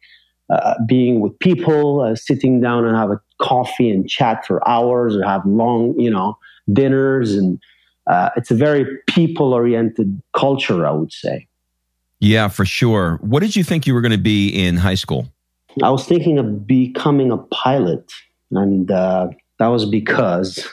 uh, 0.50 0.74
being 0.86 1.20
with 1.20 1.38
people, 1.38 2.02
uh, 2.02 2.14
sitting 2.14 2.60
down 2.60 2.84
and 2.84 2.96
have 2.96 3.10
a 3.10 3.20
coffee 3.40 3.90
and 3.90 4.08
chat 4.08 4.44
for 4.46 4.66
hours 4.68 5.16
or 5.16 5.24
have 5.24 5.44
long, 5.46 5.98
you 5.98 6.10
know, 6.10 6.36
dinners. 6.72 7.34
And 7.34 7.58
uh, 8.06 8.28
it's 8.36 8.50
a 8.50 8.54
very 8.54 8.84
people 9.06 9.54
oriented 9.54 10.20
culture, 10.34 10.86
I 10.86 10.90
would 10.90 11.12
say. 11.12 11.48
Yeah, 12.20 12.48
for 12.48 12.64
sure. 12.66 13.18
What 13.22 13.40
did 13.40 13.56
you 13.56 13.64
think 13.64 13.86
you 13.86 13.94
were 13.94 14.02
going 14.02 14.12
to 14.12 14.18
be 14.18 14.48
in 14.48 14.76
high 14.76 14.94
school? 14.94 15.32
I 15.82 15.90
was 15.90 16.04
thinking 16.04 16.38
of 16.38 16.66
becoming 16.66 17.30
a 17.30 17.38
pilot. 17.38 18.12
And 18.50 18.90
uh, 18.90 19.28
that 19.58 19.68
was 19.68 19.86
because 19.86 20.66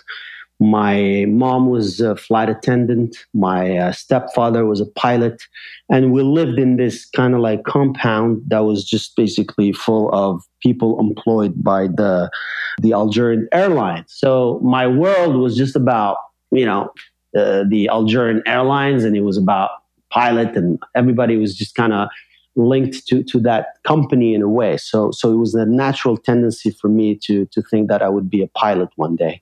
my 0.61 1.25
mom 1.27 1.69
was 1.69 1.99
a 1.99 2.15
flight 2.15 2.47
attendant, 2.47 3.17
my 3.33 3.77
uh, 3.77 3.91
stepfather 3.91 4.63
was 4.63 4.79
a 4.79 4.85
pilot, 4.85 5.41
and 5.89 6.13
we 6.13 6.21
lived 6.21 6.59
in 6.59 6.77
this 6.77 7.09
kind 7.09 7.33
of 7.33 7.39
like 7.39 7.63
compound 7.63 8.43
that 8.47 8.59
was 8.59 8.83
just 8.83 9.15
basically 9.15 9.73
full 9.73 10.11
of 10.13 10.43
people 10.61 10.99
employed 10.99 11.63
by 11.63 11.87
the 11.87 12.29
the 12.79 12.93
Algerian 12.93 13.47
airline. 13.51 14.05
So 14.07 14.59
my 14.63 14.85
world 14.85 15.35
was 15.35 15.57
just 15.57 15.75
about 15.75 16.17
you 16.51 16.65
know 16.65 16.91
uh, 17.35 17.63
the 17.67 17.89
Algerian 17.89 18.43
airlines, 18.45 19.03
and 19.03 19.15
it 19.15 19.21
was 19.21 19.37
about 19.37 19.71
pilot, 20.11 20.55
and 20.55 20.77
everybody 20.93 21.37
was 21.37 21.57
just 21.57 21.73
kind 21.73 21.91
of 21.91 22.07
linked 22.55 23.07
to 23.07 23.23
to 23.23 23.39
that 23.39 23.77
company 23.83 24.33
in 24.33 24.41
a 24.41 24.49
way. 24.49 24.77
So 24.77 25.11
so 25.11 25.31
it 25.31 25.37
was 25.37 25.55
a 25.55 25.65
natural 25.65 26.17
tendency 26.17 26.71
for 26.71 26.89
me 26.89 27.15
to 27.23 27.45
to 27.47 27.61
think 27.61 27.87
that 27.89 28.01
I 28.01 28.09
would 28.09 28.29
be 28.29 28.41
a 28.41 28.47
pilot 28.47 28.89
one 28.95 29.15
day. 29.15 29.41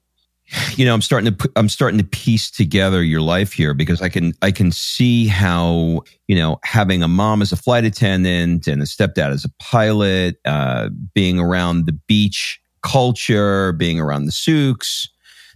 You 0.75 0.85
know, 0.85 0.95
I'm 0.95 1.01
starting 1.01 1.35
to 1.35 1.51
I'm 1.55 1.69
starting 1.69 1.99
to 1.99 2.03
piece 2.03 2.49
together 2.49 3.03
your 3.03 3.21
life 3.21 3.53
here 3.53 3.73
because 3.73 4.01
I 4.01 4.09
can 4.09 4.33
I 4.41 4.51
can 4.51 4.71
see 4.71 5.27
how 5.27 6.01
you 6.27 6.35
know 6.35 6.59
having 6.63 7.03
a 7.03 7.07
mom 7.07 7.41
as 7.41 7.51
a 7.51 7.55
flight 7.55 7.85
attendant 7.85 8.67
and 8.67 8.81
a 8.81 8.85
stepdad 8.85 9.31
as 9.31 9.45
a 9.45 9.49
pilot, 9.59 10.37
uh, 10.45 10.89
being 11.13 11.39
around 11.39 11.85
the 11.85 11.93
beach 11.93 12.59
culture, 12.81 13.73
being 13.73 13.99
around 13.99 14.25
the 14.25 14.31
souks, 14.31 15.09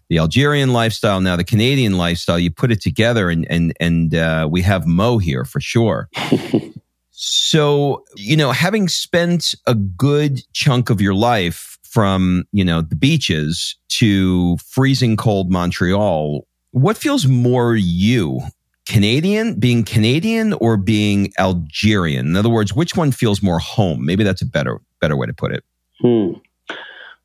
the 0.10 0.20
Algerian 0.20 0.74
lifestyle, 0.74 1.22
now 1.22 1.36
the 1.36 1.44
Canadian 1.44 1.98
lifestyle. 1.98 2.38
You 2.38 2.52
put 2.52 2.72
it 2.72 2.82
together, 2.82 3.30
and 3.30 3.48
and 3.50 3.74
and 3.80 4.14
uh, 4.14 4.48
we 4.50 4.62
have 4.62 4.86
Mo 4.86 5.18
here 5.18 5.44
for 5.44 5.60
sure. 5.60 6.10
So, 7.26 8.04
you 8.18 8.36
know, 8.36 8.52
having 8.52 8.90
spent 8.90 9.56
a 9.66 9.74
good 9.74 10.42
chunk 10.52 10.90
of 10.90 11.00
your 11.00 11.14
life 11.14 11.78
from, 11.84 12.44
you 12.52 12.66
know, 12.66 12.82
the 12.82 12.98
beaches 12.98 13.78
to 14.00 14.58
freezing 14.58 15.16
cold 15.16 15.50
Montreal, 15.50 16.46
what 16.72 16.98
feels 16.98 17.26
more 17.26 17.78
you? 17.78 18.42
Canadian, 18.86 19.58
being 19.58 19.86
Canadian 19.86 20.52
or 20.56 20.76
being 20.76 21.32
Algerian? 21.40 22.28
In 22.28 22.36
other 22.36 22.50
words, 22.50 22.74
which 22.74 22.98
one 22.98 23.14
feels 23.14 23.42
more 23.42 23.60
home? 23.60 24.06
Maybe 24.06 24.26
that's 24.26 24.42
a 24.42 24.46
better 24.46 24.82
better 25.00 25.16
way 25.16 25.26
to 25.26 25.34
put 25.34 25.54
it. 25.54 25.64
Hmm. 26.02 26.34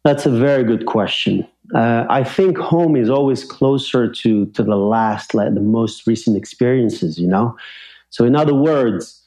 That's 0.05 0.27
a 0.27 0.31
very 0.31 0.63
good 0.63 0.87
question. 0.87 1.45
Uh, 1.75 2.07
I 2.09 2.23
think 2.23 2.57
home 2.57 2.95
is 2.95 3.11
always 3.11 3.45
closer 3.45 4.09
to 4.09 4.47
to 4.47 4.63
the 4.63 4.77
last, 4.77 5.35
like 5.35 5.55
the 5.55 5.61
most 5.61 6.07
recent 6.07 6.37
experiences. 6.37 7.19
You 7.19 7.27
know, 7.27 7.57
so 8.11 8.25
in 8.25 8.37
other 8.37 8.55
words, 8.55 9.25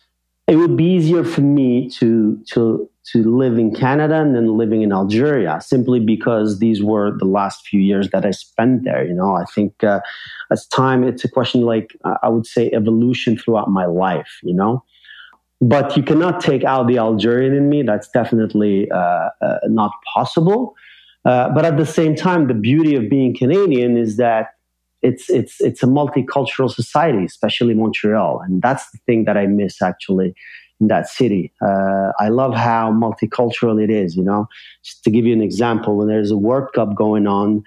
it 0.51 0.57
would 0.57 0.75
be 0.75 0.83
easier 0.83 1.23
for 1.23 1.39
me 1.39 1.89
to 1.91 2.37
to 2.51 2.89
to 3.13 3.23
live 3.23 3.57
in 3.57 3.73
Canada 3.73 4.15
and 4.15 4.35
then 4.35 4.57
living 4.57 4.81
in 4.81 4.91
Algeria, 4.91 5.59
simply 5.61 5.99
because 5.99 6.59
these 6.59 6.83
were 6.83 7.17
the 7.17 7.25
last 7.25 7.65
few 7.65 7.79
years 7.79 8.09
that 8.09 8.25
I 8.25 8.31
spent 8.31 8.83
there. 8.83 9.03
You 9.03 9.13
know, 9.13 9.33
I 9.33 9.45
think 9.55 9.81
uh, 9.83 10.01
as 10.51 10.67
time, 10.67 11.05
it's 11.05 11.23
a 11.23 11.29
question 11.29 11.61
like 11.61 11.95
I 12.21 12.27
would 12.27 12.45
say 12.45 12.69
evolution 12.73 13.37
throughout 13.37 13.69
my 13.69 13.85
life. 13.85 14.39
You 14.43 14.53
know, 14.53 14.83
but 15.61 15.95
you 15.95 16.03
cannot 16.03 16.41
take 16.41 16.65
out 16.65 16.87
the 16.87 16.97
Algerian 16.97 17.53
in 17.53 17.69
me. 17.69 17.81
That's 17.83 18.09
definitely 18.09 18.91
uh, 18.91 19.29
uh, 19.41 19.59
not 19.67 19.93
possible. 20.13 20.75
Uh, 21.23 21.47
but 21.49 21.63
at 21.63 21.77
the 21.77 21.85
same 21.85 22.13
time, 22.13 22.47
the 22.47 22.59
beauty 22.69 22.95
of 22.95 23.09
being 23.09 23.33
Canadian 23.33 23.95
is 23.95 24.17
that 24.17 24.55
it's 25.01 25.29
it's 25.29 25.59
it's 25.61 25.83
a 25.83 25.87
multicultural 25.87 26.71
society, 26.71 27.25
especially 27.25 27.73
Montreal, 27.73 28.41
and 28.41 28.61
that's 28.61 28.89
the 28.91 28.99
thing 29.05 29.25
that 29.25 29.37
I 29.37 29.47
miss 29.47 29.81
actually 29.81 30.33
in 30.79 30.87
that 30.87 31.09
city. 31.09 31.51
Uh, 31.61 32.11
I 32.19 32.29
love 32.29 32.53
how 32.53 32.91
multicultural 32.91 33.81
it 33.83 33.89
is. 33.89 34.15
You 34.15 34.23
know, 34.23 34.47
just 34.83 35.03
to 35.03 35.11
give 35.11 35.25
you 35.25 35.33
an 35.33 35.41
example, 35.41 35.97
when 35.97 36.07
there's 36.07 36.31
a 36.31 36.37
World 36.37 36.69
Cup 36.73 36.95
going 36.95 37.27
on, 37.27 37.63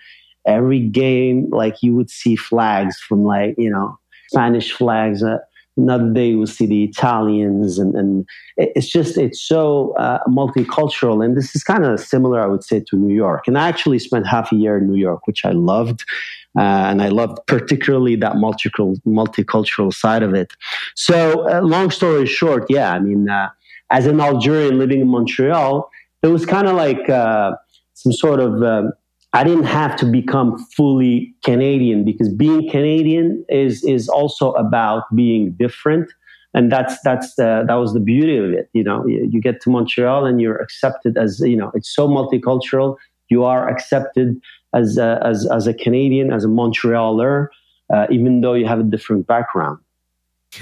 every 0.47 0.81
game 0.81 1.49
like 1.51 1.83
you 1.83 1.95
would 1.95 2.11
see 2.11 2.37
flags 2.37 2.99
from 2.99 3.25
like 3.25 3.55
you 3.59 3.71
know 3.71 3.99
Spanish 4.29 4.73
flags. 4.73 5.23
Uh, 5.23 5.39
another 5.77 6.11
day 6.13 6.35
will 6.35 6.47
see 6.47 6.67
the 6.67 6.85
Italians, 6.85 7.79
and, 7.79 7.95
and 7.95 8.29
it's 8.57 8.89
just 8.89 9.17
it's 9.19 9.41
so 9.41 9.95
uh, 9.97 10.19
multicultural. 10.29 11.25
And 11.25 11.37
this 11.37 11.55
is 11.55 11.65
kind 11.65 11.85
of 11.85 12.01
similar, 12.01 12.41
I 12.41 12.47
would 12.47 12.65
say, 12.65 12.81
to 12.89 12.97
New 12.97 13.15
York. 13.15 13.47
And 13.47 13.59
I 13.59 13.69
actually 13.69 13.99
spent 13.99 14.27
half 14.27 14.53
a 14.53 14.57
year 14.57 14.79
in 14.79 14.89
New 14.89 14.99
York, 14.99 15.27
which 15.27 15.45
I 15.45 15.51
loved. 15.51 16.05
Uh, 16.57 16.63
and 16.63 17.03
I 17.03 17.09
loved 17.09 17.39
particularly 17.47 18.15
that 18.17 18.35
multicultural, 18.35 19.01
multicultural 19.05 19.93
side 19.93 20.23
of 20.23 20.35
it. 20.35 20.53
So, 20.95 21.49
uh, 21.49 21.61
long 21.63 21.91
story 21.91 22.27
short, 22.27 22.67
yeah, 22.69 22.93
I 22.93 23.01
mean, 23.01 23.29
uh, 23.29 23.49
as 23.91 24.07
an 24.07 24.21
Algerian 24.21 24.79
living 24.79 25.01
in 25.01 25.09
Montreal, 25.09 25.91
it 26.23 26.29
was 26.29 26.47
kind 26.47 26.69
of 26.69 26.77
like 26.77 27.09
uh, 27.09 27.53
some 27.95 28.13
sort 28.13 28.39
of 28.39 28.63
um, 28.63 28.93
I 29.35 29.43
didn't 29.43 29.65
have 29.65 29.97
to 29.97 30.07
become 30.07 30.57
fully 30.77 31.35
Canadian 31.45 32.05
because 32.05 32.33
being 32.33 32.71
Canadian 32.71 33.45
is 33.49 33.83
is 33.83 34.09
also 34.09 34.53
about 34.53 35.03
being 35.13 35.55
different, 35.55 36.09
and 36.55 36.71
that's 36.71 36.97
that's 37.03 37.35
the, 37.35 37.65
that 37.67 37.75
was 37.75 37.95
the 37.95 38.01
beauty 38.01 38.37
of 38.37 38.53
it. 38.53 38.71
You 38.75 38.85
know, 38.85 39.05
you, 39.07 39.41
get 39.41 39.61
to 39.63 39.71
Montreal 39.71 40.25
and 40.25 40.41
you're 40.41 40.63
accepted 40.63 41.19
as 41.19 41.41
you 41.41 41.57
know 41.57 41.73
it's 41.75 41.93
so 41.93 42.07
multicultural. 42.07 42.97
You 43.29 43.43
are 43.43 43.69
accepted 43.69 44.41
as 44.73 44.99
a, 44.99 45.21
as 45.25 45.51
as 45.51 45.67
a 45.67 45.75
Canadian, 45.75 46.33
as 46.33 46.45
a 46.45 46.49
Montrealer, 46.49 47.49
uh, 47.93 48.07
even 48.11 48.41
though 48.41 48.55
you 48.55 48.67
have 48.69 48.79
a 48.79 48.85
different 48.85 49.27
background. 49.27 49.79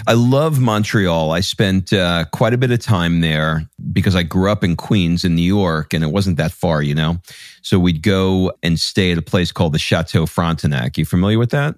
I 0.07 0.15
love 0.15 0.61
Montreal. 0.61 1.33
I 1.33 1.41
spent 1.41 1.93
uh, 1.93 2.25
quite 2.33 2.55
a 2.55 2.59
bit 2.59 2.71
of 2.71 2.81
time 2.81 3.21
there 3.21 3.69
because 3.93 4.15
I 4.15 4.23
grew 4.23 4.51
up 4.51 4.65
in 4.65 4.77
Queens 4.77 5.25
in 5.25 5.35
New 5.35 5.43
York 5.43 5.93
and 5.93 6.03
it 6.03 6.09
wasn't 6.09 6.37
that 6.37 6.53
far, 6.53 6.83
you 6.83 6.95
know? 6.95 7.19
So 7.63 7.79
we'd 7.79 8.03
go 8.03 8.53
and 8.63 8.79
stay 8.79 9.13
at 9.13 9.19
a 9.19 9.23
place 9.23 9.53
called 9.53 9.73
the 9.73 9.79
Chateau 9.79 10.27
Frontenac. 10.27 10.99
You 10.99 11.05
familiar 11.05 11.39
with 11.39 11.51
that? 11.51 11.77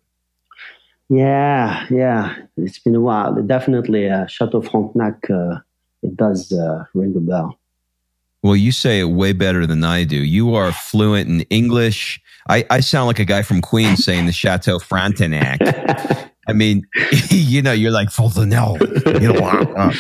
Yeah, 1.08 1.86
yeah. 1.90 2.34
It's 2.56 2.78
been 2.78 2.94
a 2.94 3.00
while. 3.00 3.34
Definitely, 3.42 4.08
uh, 4.08 4.26
Chateau 4.26 4.62
Frontenac, 4.62 5.28
uh, 5.30 5.58
it 6.02 6.16
does 6.16 6.50
uh, 6.52 6.84
ring 6.94 7.14
a 7.16 7.20
bell. 7.20 7.58
Well, 8.42 8.56
you 8.56 8.72
say 8.72 9.00
it 9.00 9.04
way 9.04 9.32
better 9.32 9.66
than 9.66 9.84
I 9.84 10.04
do. 10.04 10.16
You 10.16 10.54
are 10.54 10.70
fluent 10.70 11.28
in 11.28 11.40
English. 11.42 12.20
I, 12.48 12.66
I 12.68 12.80
sound 12.80 13.06
like 13.06 13.18
a 13.18 13.24
guy 13.24 13.42
from 13.42 13.62
Queens 13.62 14.04
saying 14.04 14.26
the 14.26 14.32
Chateau 14.32 14.78
Frontenac. 14.78 15.60
I 16.46 16.52
mean, 16.52 16.86
you 17.30 17.62
know, 17.62 17.72
you're 17.72 17.90
like 17.90 18.10
Fontenelle. 18.10 18.78
You 19.06 19.32
know, 19.32 19.38
uh, 19.40 19.92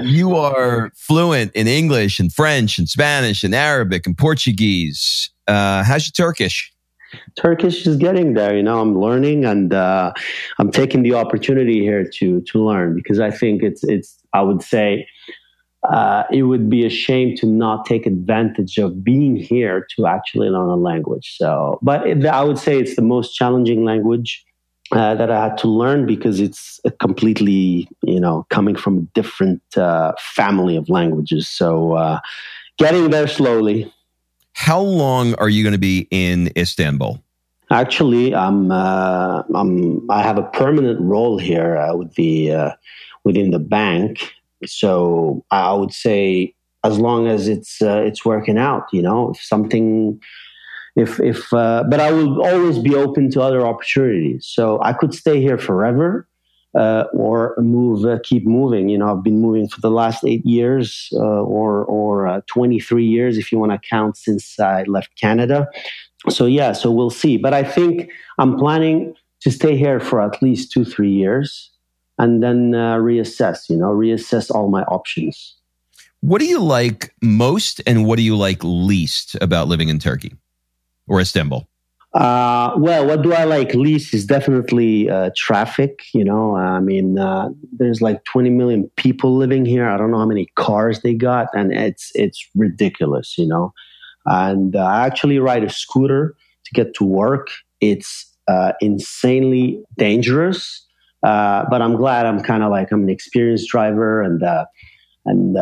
you 0.00 0.36
are 0.36 0.90
fluent 0.94 1.52
in 1.54 1.66
English 1.66 2.20
and 2.20 2.32
French 2.32 2.78
and 2.78 2.88
Spanish 2.88 3.44
and 3.44 3.54
Arabic 3.54 4.06
and 4.06 4.16
Portuguese. 4.16 5.30
Uh, 5.46 5.82
how's 5.84 6.06
your 6.06 6.26
Turkish? 6.26 6.72
Turkish 7.36 7.86
is 7.86 7.96
getting 7.96 8.34
there. 8.34 8.56
You 8.56 8.62
know, 8.62 8.80
I'm 8.80 8.98
learning 8.98 9.44
and 9.44 9.72
uh, 9.72 10.12
I'm 10.58 10.70
taking 10.70 11.02
the 11.02 11.14
opportunity 11.14 11.80
here 11.80 12.04
to 12.04 12.40
to 12.40 12.64
learn 12.64 12.94
because 12.94 13.20
I 13.20 13.30
think 13.30 13.62
it's 13.62 13.84
it's. 13.84 14.18
I 14.32 14.42
would 14.42 14.62
say 14.62 15.06
uh, 15.90 16.24
it 16.32 16.42
would 16.42 16.68
be 16.68 16.84
a 16.84 16.90
shame 16.90 17.36
to 17.36 17.46
not 17.46 17.86
take 17.86 18.06
advantage 18.06 18.76
of 18.78 19.04
being 19.04 19.36
here 19.36 19.86
to 19.96 20.06
actually 20.06 20.48
learn 20.48 20.68
a 20.68 20.76
language. 20.76 21.36
So, 21.36 21.78
but 21.80 22.06
it, 22.06 22.26
I 22.26 22.42
would 22.42 22.58
say 22.58 22.78
it's 22.78 22.96
the 22.96 23.02
most 23.02 23.34
challenging 23.34 23.84
language 23.84 24.44
uh, 24.92 25.14
that 25.14 25.30
I 25.30 25.44
had 25.44 25.58
to 25.58 25.68
learn 25.68 26.06
because 26.06 26.40
it's 26.40 26.80
completely, 27.00 27.88
you 28.02 28.20
know, 28.20 28.46
coming 28.50 28.76
from 28.76 28.98
a 28.98 29.00
different 29.14 29.62
uh, 29.76 30.12
family 30.18 30.76
of 30.76 30.88
languages. 30.88 31.48
So 31.48 31.94
uh, 31.94 32.20
getting 32.78 33.10
there 33.10 33.26
slowly. 33.26 33.92
How 34.52 34.80
long 34.80 35.34
are 35.34 35.48
you 35.48 35.62
going 35.62 35.72
to 35.72 35.78
be 35.78 36.06
in 36.10 36.50
Istanbul? 36.56 37.22
Actually, 37.70 38.34
I'm, 38.34 38.70
uh, 38.70 39.42
I'm 39.54 40.08
I 40.08 40.22
have 40.22 40.38
a 40.38 40.44
permanent 40.44 41.00
role 41.00 41.36
here 41.36 41.76
uh, 41.76 41.96
with 41.96 42.14
the 42.14 42.52
uh, 42.52 42.70
within 43.24 43.50
the 43.50 43.58
bank. 43.58 44.34
So 44.64 45.44
I 45.50 45.72
would 45.72 45.92
say 45.92 46.54
as 46.84 46.98
long 46.98 47.26
as 47.26 47.48
it's 47.48 47.82
it's 47.82 48.24
working 48.24 48.56
out, 48.56 48.86
you 48.92 49.02
know, 49.02 49.30
if 49.30 49.42
something 49.42 50.20
if 50.96 51.20
if 51.20 51.52
uh, 51.52 51.84
but 51.88 52.00
I 52.00 52.10
will 52.10 52.42
always 52.42 52.78
be 52.78 52.94
open 52.94 53.30
to 53.32 53.42
other 53.42 53.64
opportunities. 53.64 54.46
So 54.46 54.80
I 54.82 54.94
could 54.94 55.14
stay 55.14 55.40
here 55.40 55.58
forever. 55.58 56.26
Uh, 56.74 57.06
or 57.14 57.54
move, 57.56 58.04
uh, 58.04 58.18
keep 58.22 58.46
moving. 58.46 58.90
You 58.90 58.98
know, 58.98 59.10
I've 59.10 59.22
been 59.22 59.40
moving 59.40 59.66
for 59.66 59.80
the 59.80 59.90
last 59.90 60.22
eight 60.26 60.44
years, 60.44 61.08
uh, 61.14 61.40
or 61.42 61.86
or 61.86 62.26
uh, 62.26 62.42
23 62.48 63.02
years 63.02 63.38
if 63.38 63.50
you 63.50 63.58
want 63.58 63.72
to 63.72 63.88
count 63.88 64.18
since 64.18 64.60
I 64.60 64.82
left 64.82 65.18
Canada. 65.18 65.68
So 66.28 66.44
yeah, 66.44 66.72
so 66.72 66.90
we'll 66.90 67.08
see. 67.08 67.38
But 67.38 67.54
I 67.54 67.62
think 67.62 68.10
I'm 68.36 68.58
planning 68.58 69.14
to 69.40 69.50
stay 69.50 69.74
here 69.74 70.00
for 70.00 70.20
at 70.20 70.42
least 70.42 70.70
two, 70.70 70.84
three 70.84 71.12
years, 71.12 71.70
and 72.18 72.42
then 72.42 72.74
uh, 72.74 72.96
reassess. 72.96 73.70
You 73.70 73.76
know, 73.76 73.92
reassess 73.94 74.50
all 74.50 74.68
my 74.68 74.82
options. 74.82 75.54
What 76.20 76.40
do 76.40 76.46
you 76.46 76.60
like 76.60 77.14
most, 77.22 77.80
and 77.86 78.04
what 78.04 78.16
do 78.16 78.22
you 78.22 78.36
like 78.36 78.58
least 78.62 79.34
about 79.40 79.66
living 79.68 79.88
in 79.88 79.98
Turkey? 79.98 80.34
Or 81.08 81.20
Istanbul? 81.20 81.68
Uh, 82.16 82.72
well, 82.78 83.06
what 83.06 83.20
do 83.20 83.34
I 83.34 83.44
like 83.44 83.74
least 83.74 84.14
is 84.14 84.24
definitely 84.24 85.10
uh, 85.10 85.30
traffic. 85.36 86.00
You 86.14 86.24
know, 86.24 86.56
I 86.56 86.80
mean, 86.80 87.18
uh, 87.18 87.50
there's 87.72 88.00
like 88.00 88.24
20 88.24 88.48
million 88.48 88.90
people 88.96 89.36
living 89.36 89.66
here. 89.66 89.86
I 89.86 89.98
don't 89.98 90.10
know 90.10 90.18
how 90.18 90.26
many 90.26 90.46
cars 90.56 91.02
they 91.02 91.12
got, 91.12 91.48
and 91.52 91.74
it's 91.74 92.10
it's 92.14 92.48
ridiculous. 92.54 93.36
You 93.36 93.46
know, 93.46 93.74
and 94.24 94.74
uh, 94.74 94.78
I 94.78 95.04
actually 95.04 95.38
ride 95.38 95.62
a 95.62 95.68
scooter 95.68 96.34
to 96.64 96.70
get 96.72 96.94
to 96.94 97.04
work. 97.04 97.48
It's 97.82 98.34
uh, 98.48 98.72
insanely 98.80 99.84
dangerous, 99.98 100.86
uh, 101.22 101.66
but 101.68 101.82
I'm 101.82 101.96
glad 101.96 102.24
I'm 102.24 102.40
kind 102.42 102.62
of 102.62 102.70
like 102.70 102.90
I'm 102.92 103.02
an 103.02 103.10
experienced 103.10 103.68
driver, 103.68 104.22
and 104.22 104.42
and 105.26 105.54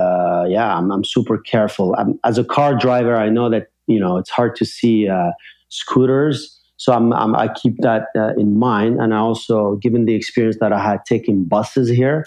yeah, 0.53 0.77
I'm, 0.77 0.93
I'm 0.93 1.03
super 1.03 1.39
careful. 1.39 1.97
I'm, 1.99 2.17
as 2.23 2.39
a 2.39 2.45
car 2.45 2.77
driver, 2.77 3.17
I 3.17 3.29
know 3.29 3.51
that 3.51 3.74
you 3.87 4.01
know 4.01 4.17
it's 4.17 4.31
hard 4.31 4.57
to 4.57 4.65
see 4.65 5.09
uh, 5.09 5.31
scooters. 5.75 6.61
So 6.77 6.93
I'm, 6.93 7.13
I'm, 7.13 7.35
i 7.37 7.49
keep 7.49 7.77
that 7.79 8.09
uh, 8.17 8.35
in 8.37 8.59
mind. 8.59 9.01
And 9.01 9.15
i 9.15 9.19
also 9.19 9.77
given 9.77 10.05
the 10.05 10.15
experience 10.15 10.59
that 10.61 10.73
i 10.73 10.81
had 10.83 11.05
taking 11.07 11.45
buses 11.45 11.89
here 11.89 12.25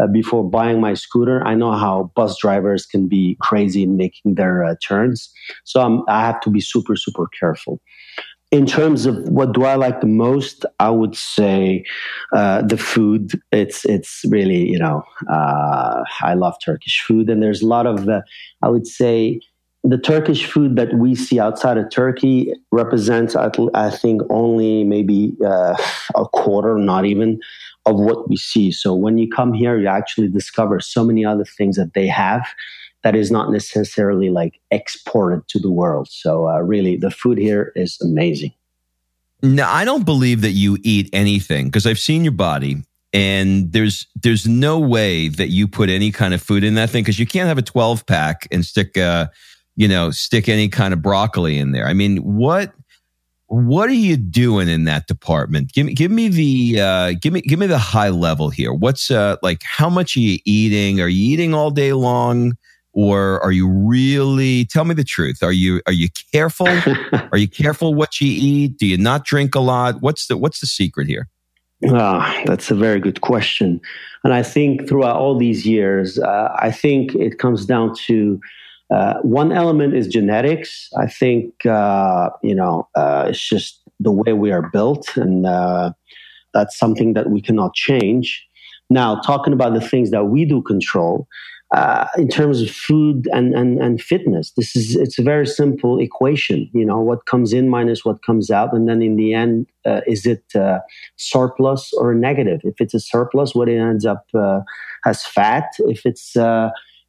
uh, 0.00 0.06
before 0.06 0.48
buying 0.48 0.80
my 0.80 0.94
scooter 0.94 1.42
i 1.46 1.54
know 1.54 1.72
how 1.72 2.10
bus 2.14 2.36
drivers 2.38 2.84
can 2.86 3.08
be 3.08 3.36
crazy 3.40 3.82
in 3.82 3.96
making 3.96 4.34
their 4.34 4.64
uh, 4.64 4.74
turns. 4.82 5.30
So 5.64 5.80
I'm, 5.80 6.02
i 6.08 6.20
have 6.20 6.40
to 6.40 6.50
be 6.50 6.60
super 6.60 6.96
super 6.96 7.26
careful. 7.38 7.80
In 8.52 8.64
terms 8.64 9.06
of 9.06 9.16
what 9.28 9.52
do 9.52 9.64
I 9.64 9.74
like 9.74 10.00
the 10.00 10.06
most, 10.06 10.64
I 10.78 10.88
would 10.88 11.16
say 11.16 11.84
uh, 12.32 12.62
the 12.62 12.78
food. 12.78 13.32
It's 13.50 13.84
it's 13.84 14.22
really 14.28 14.68
you 14.68 14.78
know 14.78 15.02
uh, 15.28 16.04
I 16.22 16.34
love 16.34 16.54
Turkish 16.64 17.02
food, 17.06 17.28
and 17.28 17.42
there's 17.42 17.62
a 17.62 17.66
lot 17.66 17.86
of 17.86 18.08
I 18.62 18.68
would 18.68 18.86
say 18.86 19.40
the 19.88 19.98
Turkish 19.98 20.50
food 20.50 20.74
that 20.76 20.94
we 20.94 21.14
see 21.14 21.38
outside 21.38 21.78
of 21.78 21.88
Turkey 21.90 22.52
represents, 22.72 23.36
I 23.36 23.90
think, 23.90 24.20
only 24.30 24.82
maybe 24.82 25.36
uh, 25.44 25.76
a 26.16 26.26
quarter, 26.26 26.76
not 26.76 27.04
even, 27.06 27.38
of 27.86 27.94
what 28.00 28.28
we 28.28 28.36
see. 28.36 28.72
So 28.72 28.94
when 28.94 29.16
you 29.16 29.28
come 29.28 29.52
here, 29.52 29.78
you 29.78 29.86
actually 29.86 30.28
discover 30.28 30.80
so 30.80 31.04
many 31.04 31.24
other 31.24 31.44
things 31.44 31.76
that 31.76 31.94
they 31.94 32.08
have 32.08 32.44
that 33.04 33.14
is 33.14 33.30
not 33.30 33.52
necessarily 33.52 34.28
like 34.28 34.60
exported 34.72 35.46
to 35.48 35.60
the 35.60 35.70
world. 35.70 36.08
So 36.10 36.48
uh, 36.48 36.58
really, 36.58 36.96
the 36.96 37.12
food 37.12 37.38
here 37.38 37.72
is 37.76 37.96
amazing. 38.02 38.52
No, 39.40 39.66
I 39.68 39.84
don't 39.84 40.04
believe 40.04 40.40
that 40.40 40.52
you 40.52 40.78
eat 40.82 41.10
anything 41.12 41.66
because 41.66 41.86
I've 41.86 42.00
seen 42.00 42.24
your 42.24 42.32
body 42.32 42.82
and 43.12 43.72
there's 43.72 44.08
there's 44.20 44.48
no 44.48 44.80
way 44.80 45.28
that 45.28 45.48
you 45.48 45.68
put 45.68 45.90
any 45.90 46.10
kind 46.10 46.34
of 46.34 46.42
food 46.42 46.64
in 46.64 46.74
that 46.74 46.90
thing 46.90 47.04
because 47.04 47.20
you 47.20 47.26
can't 47.26 47.46
have 47.46 47.58
a 47.58 47.62
12 47.62 48.04
pack 48.06 48.48
and 48.50 48.64
stick 48.64 48.98
uh 48.98 49.26
you 49.76 49.86
know 49.86 50.10
stick 50.10 50.48
any 50.48 50.68
kind 50.68 50.92
of 50.92 51.02
broccoli 51.02 51.58
in 51.58 51.72
there. 51.72 51.86
I 51.86 51.92
mean, 51.92 52.16
what 52.18 52.72
what 53.48 53.88
are 53.88 53.94
you 53.94 54.16
doing 54.16 54.68
in 54.68 54.84
that 54.84 55.06
department? 55.06 55.72
Give 55.72 55.86
me 55.86 55.94
give 55.94 56.10
me 56.10 56.28
the 56.28 56.80
uh, 56.80 57.12
give 57.20 57.32
me 57.32 57.42
give 57.42 57.58
me 57.58 57.66
the 57.66 57.78
high 57.78 58.08
level 58.08 58.50
here. 58.50 58.72
What's 58.72 59.10
uh, 59.10 59.36
like 59.42 59.62
how 59.62 59.88
much 59.88 60.16
are 60.16 60.20
you 60.20 60.38
eating? 60.44 61.00
Are 61.00 61.08
you 61.08 61.32
eating 61.32 61.54
all 61.54 61.70
day 61.70 61.92
long? 61.92 62.56
Or 62.92 63.42
are 63.42 63.52
you 63.52 63.68
really 63.68 64.64
tell 64.64 64.86
me 64.86 64.94
the 64.94 65.04
truth? 65.04 65.42
Are 65.42 65.52
you 65.52 65.82
are 65.86 65.92
you 65.92 66.08
careful? 66.32 66.66
are 67.32 67.38
you 67.38 67.48
careful 67.48 67.94
what 67.94 68.20
you 68.20 68.28
eat? 68.28 68.78
Do 68.78 68.86
you 68.86 68.96
not 68.96 69.24
drink 69.24 69.54
a 69.54 69.60
lot? 69.60 70.00
What's 70.00 70.26
the 70.26 70.36
what's 70.38 70.60
the 70.60 70.66
secret 70.66 71.06
here? 71.06 71.28
Ah, 71.90 72.42
that's 72.46 72.70
a 72.70 72.74
very 72.74 72.98
good 72.98 73.20
question. 73.20 73.82
And 74.24 74.32
I 74.32 74.42
think 74.42 74.88
throughout 74.88 75.16
all 75.16 75.36
these 75.36 75.66
years, 75.66 76.18
uh, 76.18 76.56
I 76.58 76.72
think 76.72 77.14
it 77.14 77.38
comes 77.38 77.66
down 77.66 77.94
to 78.06 78.40
uh, 78.90 79.14
one 79.22 79.52
element 79.52 79.94
is 79.94 80.06
genetics. 80.06 80.88
I 80.96 81.06
think, 81.06 81.66
uh, 81.66 82.30
you 82.42 82.54
know, 82.54 82.88
uh, 82.94 83.26
it's 83.28 83.48
just 83.48 83.82
the 83.98 84.12
way 84.12 84.32
we 84.32 84.52
are 84.52 84.70
built, 84.70 85.16
and 85.16 85.46
uh, 85.46 85.92
that's 86.54 86.78
something 86.78 87.14
that 87.14 87.30
we 87.30 87.40
cannot 87.40 87.74
change. 87.74 88.46
Now, 88.88 89.20
talking 89.20 89.52
about 89.52 89.74
the 89.74 89.80
things 89.80 90.10
that 90.12 90.26
we 90.26 90.44
do 90.44 90.62
control, 90.62 91.26
uh, 91.74 92.06
in 92.16 92.28
terms 92.28 92.62
of 92.62 92.70
food 92.70 93.26
and, 93.32 93.52
and, 93.52 93.80
and 93.80 94.00
fitness. 94.00 94.52
This 94.56 94.76
is 94.76 94.94
it's 94.94 95.18
a 95.18 95.22
very 95.22 95.46
simple 95.46 95.98
equation. 95.98 96.70
You 96.72 96.84
know 96.84 97.00
what 97.00 97.26
comes 97.26 97.52
in 97.52 97.68
minus 97.68 98.04
what 98.04 98.22
comes 98.22 98.52
out, 98.52 98.72
and 98.72 98.88
then 98.88 99.02
in 99.02 99.16
the 99.16 99.34
end, 99.34 99.66
uh, 99.84 100.02
is 100.06 100.26
it 100.26 100.44
surplus 101.16 101.92
or 101.94 102.14
negative? 102.14 102.60
If 102.62 102.80
it's 102.80 102.94
a 102.94 103.00
surplus, 103.00 103.52
what 103.52 103.68
it 103.68 103.78
ends 103.78 104.06
up 104.06 104.26
as 105.04 105.24
fat. 105.24 105.64
If 105.80 106.06
it's 106.06 106.36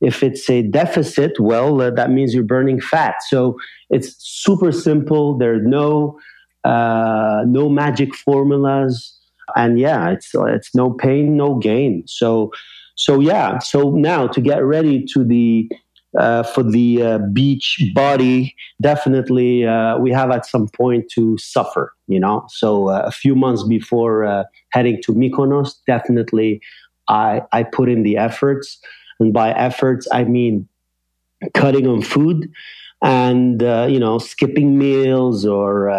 if 0.02 0.24
it's 0.24 0.50
a 0.50 0.62
deficit, 0.62 1.40
well, 1.40 1.82
uh, 1.82 1.90
that 1.92 2.12
means 2.12 2.34
you're 2.34 2.44
burning 2.44 2.80
fat. 2.80 3.16
So 3.28 3.58
it's 3.90 4.16
super 4.20 4.72
simple. 4.72 5.38
There 5.38 5.56
are 5.56 5.62
no 5.62 6.20
no 6.66 7.70
magic 7.70 8.14
formulas, 8.16 9.18
and 9.56 9.80
yeah, 9.80 10.10
it's 10.10 10.32
it's 10.34 10.76
no 10.76 10.92
pain, 10.92 11.38
no 11.38 11.56
gain. 11.56 12.04
So 12.08 12.52
so 12.96 13.20
yeah, 13.20 13.60
so 13.60 13.92
now 13.92 14.28
to 14.28 14.42
get 14.42 14.64
ready 14.64 15.06
to 15.14 15.24
the 15.24 15.70
uh, 16.18 16.44
for 16.44 16.64
the 16.64 17.02
uh, 17.02 17.18
beach 17.32 17.80
body, 17.94 18.56
definitely 18.82 19.66
uh, 19.66 19.98
we 20.00 20.12
have 20.12 20.32
at 20.32 20.46
some 20.46 20.68
point 20.70 21.06
to 21.14 21.38
suffer, 21.38 21.94
you 22.08 22.20
know. 22.20 22.46
So 22.50 22.90
uh, 22.90 23.04
a 23.06 23.12
few 23.12 23.36
months 23.36 23.64
before 23.64 24.26
uh, 24.26 24.44
heading 24.70 25.00
to 25.04 25.14
Mykonos, 25.14 25.76
definitely 25.86 26.60
I 27.08 27.42
I 27.52 27.64
put 27.64 27.88
in 27.88 28.04
the 28.04 28.18
efforts, 28.18 28.80
and 29.20 29.34
by 29.34 29.52
efforts 29.52 30.08
I 30.12 30.24
mean 30.24 30.68
cutting 31.54 31.88
on 31.88 32.02
food 32.02 32.50
and 33.04 33.62
uh, 33.62 33.88
you 33.90 34.00
know 34.00 34.18
skipping 34.18 34.78
meals 34.78 35.46
or 35.46 35.90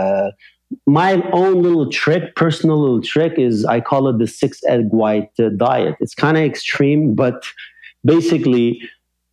my 0.86 1.22
own 1.32 1.62
little 1.62 1.90
trick, 1.90 2.34
personal 2.36 2.78
little 2.80 3.02
trick, 3.02 3.34
is 3.38 3.64
I 3.64 3.80
call 3.80 4.08
it 4.08 4.18
the 4.18 4.26
six 4.26 4.60
egg 4.68 4.88
white 4.90 5.30
uh, 5.38 5.50
diet. 5.56 5.96
It's 6.00 6.14
kind 6.14 6.36
of 6.36 6.42
extreme, 6.42 7.14
but 7.14 7.44
basically, 8.04 8.80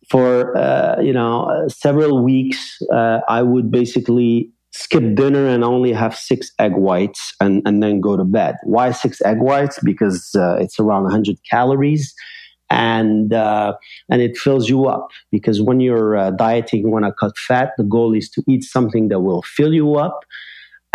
for 0.08 0.56
uh, 0.56 1.00
you 1.00 1.12
know 1.12 1.44
uh, 1.44 1.68
several 1.68 2.22
weeks, 2.22 2.80
uh, 2.92 3.20
I 3.28 3.42
would 3.42 3.70
basically 3.70 4.50
skip 4.72 5.14
dinner 5.14 5.46
and 5.46 5.64
only 5.64 5.92
have 5.92 6.14
six 6.14 6.52
egg 6.58 6.74
whites 6.74 7.34
and, 7.40 7.62
and 7.64 7.82
then 7.82 8.00
go 8.00 8.14
to 8.16 8.24
bed. 8.24 8.56
Why 8.64 8.92
six 8.92 9.22
egg 9.22 9.38
whites? 9.40 9.78
Because 9.82 10.34
uh, 10.34 10.56
it's 10.60 10.78
around 10.78 11.04
100 11.04 11.38
calories 11.50 12.14
and 12.70 13.32
uh, 13.32 13.74
and 14.10 14.22
it 14.22 14.36
fills 14.36 14.68
you 14.68 14.86
up 14.86 15.08
because 15.30 15.62
when 15.62 15.80
you're 15.80 16.16
uh, 16.16 16.30
dieting 16.32 16.80
you 16.82 16.88
want 16.88 17.04
to 17.04 17.12
cut 17.12 17.36
fat 17.38 17.72
the 17.78 17.84
goal 17.84 18.14
is 18.14 18.28
to 18.30 18.42
eat 18.48 18.64
something 18.64 19.08
that 19.08 19.20
will 19.20 19.42
fill 19.42 19.72
you 19.72 19.96
up 19.96 20.24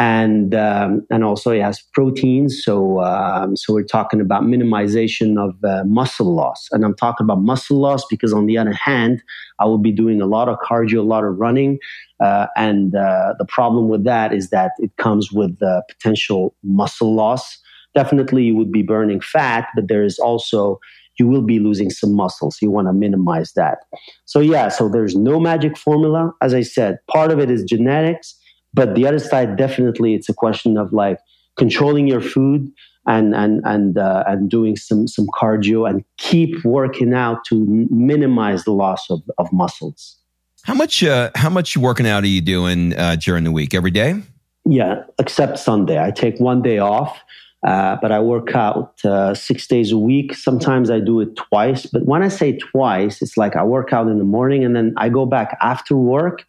and 0.02 0.56
um, 0.56 1.06
and 1.12 1.24
also 1.24 1.52
it 1.52 1.62
has 1.62 1.80
proteins. 1.94 2.64
So 2.64 3.02
um, 3.02 3.56
so 3.56 3.72
we're 3.72 3.84
talking 3.84 4.20
about 4.20 4.42
minimization 4.42 5.38
of 5.38 5.64
uh, 5.64 5.84
muscle 5.86 6.34
loss, 6.34 6.68
and 6.72 6.84
I'm 6.84 6.96
talking 6.96 7.24
about 7.24 7.42
muscle 7.42 7.78
loss 7.78 8.04
because 8.10 8.34
on 8.34 8.48
the 8.48 8.58
other 8.58 8.74
hand, 8.74 9.22
I 9.60 9.66
will 9.66 9.78
be 9.78 9.92
doing 9.92 10.20
a 10.20 10.26
lot 10.26 10.50
of 10.50 10.58
cardio, 10.60 11.00
a 11.00 11.02
lot 11.04 11.24
of 11.24 11.38
running, 11.38 11.78
uh, 12.20 12.48
and 12.56 12.96
uh, 12.96 13.36
the 13.38 13.46
problem 13.46 13.90
with 13.90 14.04
that 14.06 14.34
is 14.34 14.50
that 14.50 14.72
it 14.80 14.96
comes 14.98 15.32
with 15.32 15.60
potential 15.88 16.56
muscle 16.64 17.14
loss. 17.14 17.60
Definitely, 17.94 18.44
you 18.44 18.56
would 18.56 18.72
be 18.72 18.82
burning 18.82 19.22
fat, 19.22 19.68
but 19.76 19.88
there 19.88 20.04
is 20.04 20.18
also 20.18 20.80
you 21.20 21.28
will 21.28 21.42
be 21.42 21.60
losing 21.60 21.90
some 21.90 22.16
muscles. 22.16 22.58
You 22.62 22.72
want 22.72 22.88
to 22.88 22.94
minimize 22.94 23.54
that. 23.54 23.80
So 24.26 24.40
yeah, 24.40 24.70
so 24.70 24.90
there's 24.90 25.16
no 25.16 25.40
magic 25.40 25.78
formula. 25.78 26.32
As 26.42 26.54
I 26.54 26.62
said, 26.62 27.00
part 27.08 27.32
of 27.32 27.40
it 27.40 27.52
is 27.52 27.64
genetics 27.64 28.36
but 28.74 28.96
the 28.96 29.08
other 29.08 29.20
side, 29.20 29.58
definitely, 29.58 30.16
it's 30.16 30.30
a 30.30 30.34
question 30.34 30.78
of 30.78 30.94
like 30.94 31.20
controlling 31.58 32.08
your 32.08 32.22
food 32.22 32.72
and 33.08 33.36
and 33.36 33.62
and 33.66 33.98
uh, 33.98 34.24
and 34.28 34.50
doing 34.50 34.76
some 34.76 35.08
some 35.08 35.28
cardio 35.28 35.90
and 35.90 36.04
keep 36.18 36.64
working 36.64 37.14
out 37.14 37.44
to 37.46 37.88
minimize 37.90 38.64
the 38.64 38.72
loss 38.72 39.10
of, 39.10 39.22
of 39.38 39.52
muscles. 39.52 40.18
How 40.64 40.74
much 40.74 41.04
uh, 41.04 41.32
how 41.36 41.50
much 41.50 41.76
working 41.76 42.08
out 42.08 42.24
are 42.24 42.28
you 42.28 42.42
doing 42.42 42.96
uh, 42.96 43.18
during 43.18 43.44
the 43.44 43.52
week? 43.52 43.74
Every 43.74 43.92
day? 43.92 44.22
Yeah, 44.66 45.04
except 45.20 45.58
Sunday. 45.58 46.02
I 46.02 46.12
take 46.12 46.40
one 46.40 46.62
day 46.62 46.78
off, 46.78 47.20
uh, 47.66 47.98
but 48.02 48.12
I 48.12 48.20
work 48.20 48.56
out 48.56 48.94
uh, 49.06 49.34
six 49.34 49.68
days 49.68 49.92
a 49.92 49.98
week. 49.98 50.34
Sometimes 50.34 50.90
I 50.90 51.00
do 51.00 51.20
it 51.22 51.36
twice. 51.36 51.86
But 51.86 52.06
when 52.06 52.24
I 52.24 52.28
say 52.28 52.58
twice, 52.58 53.22
it's 53.22 53.38
like 53.38 53.56
I 53.56 53.64
work 53.64 53.94
out 53.94 54.08
in 54.08 54.18
the 54.18 54.24
morning 54.24 54.66
and 54.66 54.76
then 54.76 54.94
I 54.98 55.10
go 55.10 55.26
back 55.26 55.58
after 55.62 55.96
work 55.96 56.46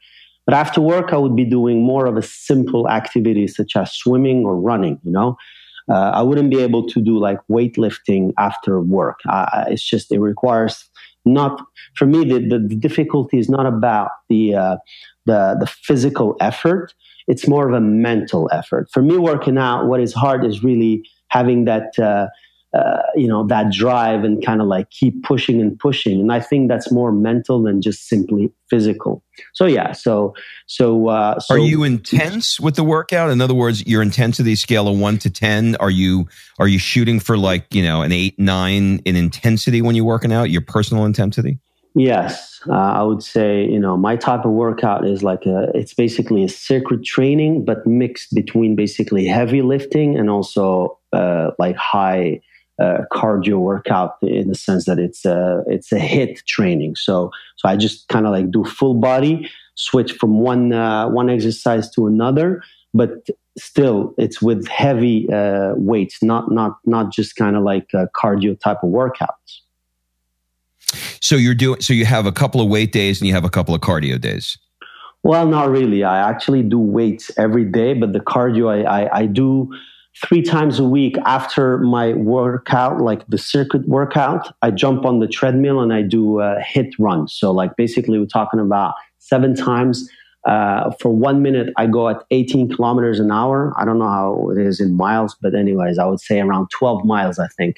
but 0.47 0.55
after 0.55 0.81
work, 0.81 1.13
I 1.13 1.17
would 1.17 1.37
be 1.37 1.45
doing 1.45 1.83
more 1.83 2.07
of 2.07 2.17
a 2.17 2.23
simple 2.23 2.89
activity 2.89 3.47
such 3.47 3.77
as 3.77 3.93
swimming 3.93 4.45
or 4.45 4.57
running, 4.57 4.99
you 5.05 5.13
know. 5.13 5.37
Uh, 5.89 6.11
I 6.15 6.23
wouldn't 6.23 6.51
be 6.51 6.61
able 6.61 6.87
to 6.89 7.01
do 7.01 7.19
like 7.19 7.39
weightlifting 7.51 8.33
after 8.39 8.81
work. 8.81 9.21
It's 9.69 9.83
just, 9.83 10.13
it 10.13 10.21
requires 10.21 10.89
not, 11.25 11.61
for 11.95 12.07
me, 12.07 12.25
the, 12.25 12.39
the, 12.39 12.59
the 12.59 12.77
difficulty 12.77 13.39
is 13.39 13.49
not 13.49 13.67
about 13.67 14.11
the, 14.29 14.55
uh, 14.55 14.77
the, 15.27 15.57
the 15.59 15.67
physical 15.67 16.37
effort. 16.41 16.95
It's 17.29 17.47
more 17.47 17.69
of 17.69 17.75
a 17.75 17.81
mental 17.81 18.49
effort. 18.53 18.89
For 18.93 19.03
me, 19.03 19.19
working 19.19 19.59
out, 19.59 19.87
what 19.87 20.01
is 20.01 20.13
hard 20.13 20.45
is 20.45 20.63
really 20.63 21.09
having 21.29 21.65
that, 21.65 21.99
uh, 21.99 22.27
uh, 22.77 23.03
you 23.15 23.29
know 23.29 23.47
that 23.47 23.71
drive 23.71 24.25
and 24.25 24.43
kind 24.43 24.63
of 24.63 24.67
like 24.67 24.89
keep 24.89 25.23
pushing 25.25 25.61
and 25.61 25.79
pushing. 25.79 26.21
And 26.21 26.33
i 26.33 26.41
think 26.41 26.69
that's 26.69 26.91
more 26.91 27.13
mental 27.13 27.63
than 27.63 27.83
just 27.83 28.09
simply 28.09 28.51
physical. 28.71 29.23
So 29.53 29.67
yeah 29.67 29.93
so 29.93 30.35
so, 30.67 31.09
uh, 31.09 31.39
so 31.39 31.55
are 31.55 31.59
you 31.59 31.85
intense 31.85 32.59
with 32.59 32.77
the 32.77 32.85
workout? 32.85 33.31
In 33.31 33.43
other 33.43 33.53
words 33.53 33.87
your 33.87 34.01
intensity 34.01 34.57
scale 34.57 34.89
of 34.89 34.99
1 34.99 35.19
to 35.19 35.29
10 35.29 35.77
are 35.77 35.91
you 35.91 36.29
are 36.59 36.67
you 36.67 36.79
shooting 36.79 37.21
for 37.21 37.37
like 37.37 37.67
you 37.75 37.83
know 37.83 38.01
an 38.01 38.11
8 38.11 38.39
9 38.39 39.03
in 39.05 39.17
intensity 39.17 39.83
when 39.83 39.95
you're 39.95 40.07
working 40.07 40.33
out 40.33 40.49
your 40.49 40.63
personal 40.63 41.05
intensity 41.05 41.59
yes 41.95 42.61
uh, 42.69 42.73
i 42.73 43.03
would 43.03 43.23
say 43.23 43.65
you 43.65 43.79
know 43.79 43.97
my 43.97 44.17
type 44.17 44.45
of 44.45 44.53
workout 44.53 45.07
is 45.07 45.23
like 45.23 45.45
a 45.47 45.69
it's 45.75 45.95
basically 45.95 46.45
a 46.45 46.49
circuit 46.49 47.05
training 47.05 47.65
but 47.65 47.87
mixed 47.87 48.35
between 48.35 48.75
basically 48.75 49.27
heavy 49.27 49.63
lifting 49.63 50.17
and 50.17 50.31
also 50.31 50.99
uh, 51.13 51.51
like 51.59 51.77
high 51.77 52.41
uh, 52.81 53.05
cardio 53.13 53.59
workout 53.59 54.17
in 54.23 54.49
the 54.49 54.55
sense 54.55 54.87
that 54.87 54.99
it's 54.99 55.25
a 55.25 55.63
it's 55.67 55.93
a 55.93 55.99
HIIT 55.99 56.45
training. 56.47 56.97
So 56.97 57.31
so 57.57 57.69
I 57.69 57.77
just 57.77 58.09
kind 58.09 58.27
of 58.27 58.33
like 58.33 58.51
do 58.51 58.65
full 58.65 58.95
body, 58.95 59.49
switch 59.75 60.13
from 60.13 60.41
one 60.41 60.73
uh, 60.73 61.09
one 61.09 61.31
exercise 61.31 61.91
to 61.91 62.07
another, 62.07 62.63
but 62.95 63.11
still 63.59 64.15
it's 64.19 64.41
with 64.41 64.67
heavy 64.69 65.31
uh, 65.33 65.75
weights, 65.77 66.23
not 66.23 66.51
not 66.51 66.79
not 66.85 67.13
just 67.13 67.37
kind 67.37 67.57
of 67.57 67.63
like 67.63 67.89
cardio 68.17 68.59
type 68.59 68.79
of 68.83 68.91
workouts. 68.91 69.62
So 71.21 71.37
you're 71.37 71.55
doing 71.55 71.81
so 71.81 71.93
you 71.93 72.05
have 72.05 72.27
a 72.27 72.33
couple 72.33 72.61
of 72.61 72.69
weight 72.69 72.93
days 72.93 73.21
and 73.21 73.29
you 73.29 73.35
have 73.35 73.45
a 73.45 73.51
couple 73.51 73.75
of 73.75 73.81
cardio 73.81 74.21
days. 74.21 74.59
Well, 75.25 75.47
not 75.47 75.71
really. 75.71 76.03
I 76.03 76.29
actually 76.29 76.63
do 76.63 76.79
weights 76.79 77.31
every 77.39 77.65
day, 77.65 77.95
but 77.95 78.13
the 78.13 78.21
cardio 78.21 78.69
I, 78.69 79.05
I, 79.05 79.19
I 79.21 79.27
do 79.27 79.71
three 80.27 80.43
times 80.43 80.79
a 80.79 80.85
week 80.85 81.17
after 81.25 81.79
my 81.79 82.13
workout, 82.15 83.01
like 83.01 83.27
the 83.29 83.39
circuit 83.39 83.87
workout, 83.89 84.55
I 84.61 84.71
jump 84.71 85.05
on 85.05 85.21
the 85.21 85.27
treadmill 85.27 85.81
and 85.81 85.93
I 85.93 86.03
do 86.03 86.41
a 86.41 86.61
HIIT 86.61 86.93
run. 86.99 87.29
So, 87.29 87.51
like, 87.51 87.77
basically, 87.77 88.19
we're 88.19 88.27
talking 88.27 88.61
about 88.61 88.95
seven 89.19 89.55
times 89.55 90.09
Uh, 90.45 90.91
for 90.99 91.15
one 91.15 91.41
minute, 91.41 91.73
I 91.77 91.87
go 91.87 92.09
at 92.09 92.25
18 92.33 92.75
kilometers 92.75 93.21
an 93.21 93.31
hour. 93.31 93.73
I 93.77 93.85
don't 93.85 94.01
know 94.01 94.09
how 94.09 94.51
it 94.51 94.59
is 94.59 94.81
in 94.81 94.97
miles, 94.97 95.37
but 95.41 95.55
anyways, 95.55 95.99
I 95.99 96.05
would 96.05 96.19
say 96.19 96.41
around 96.41 96.69
12 96.71 97.05
miles, 97.05 97.39
I 97.39 97.47
think, 97.47 97.77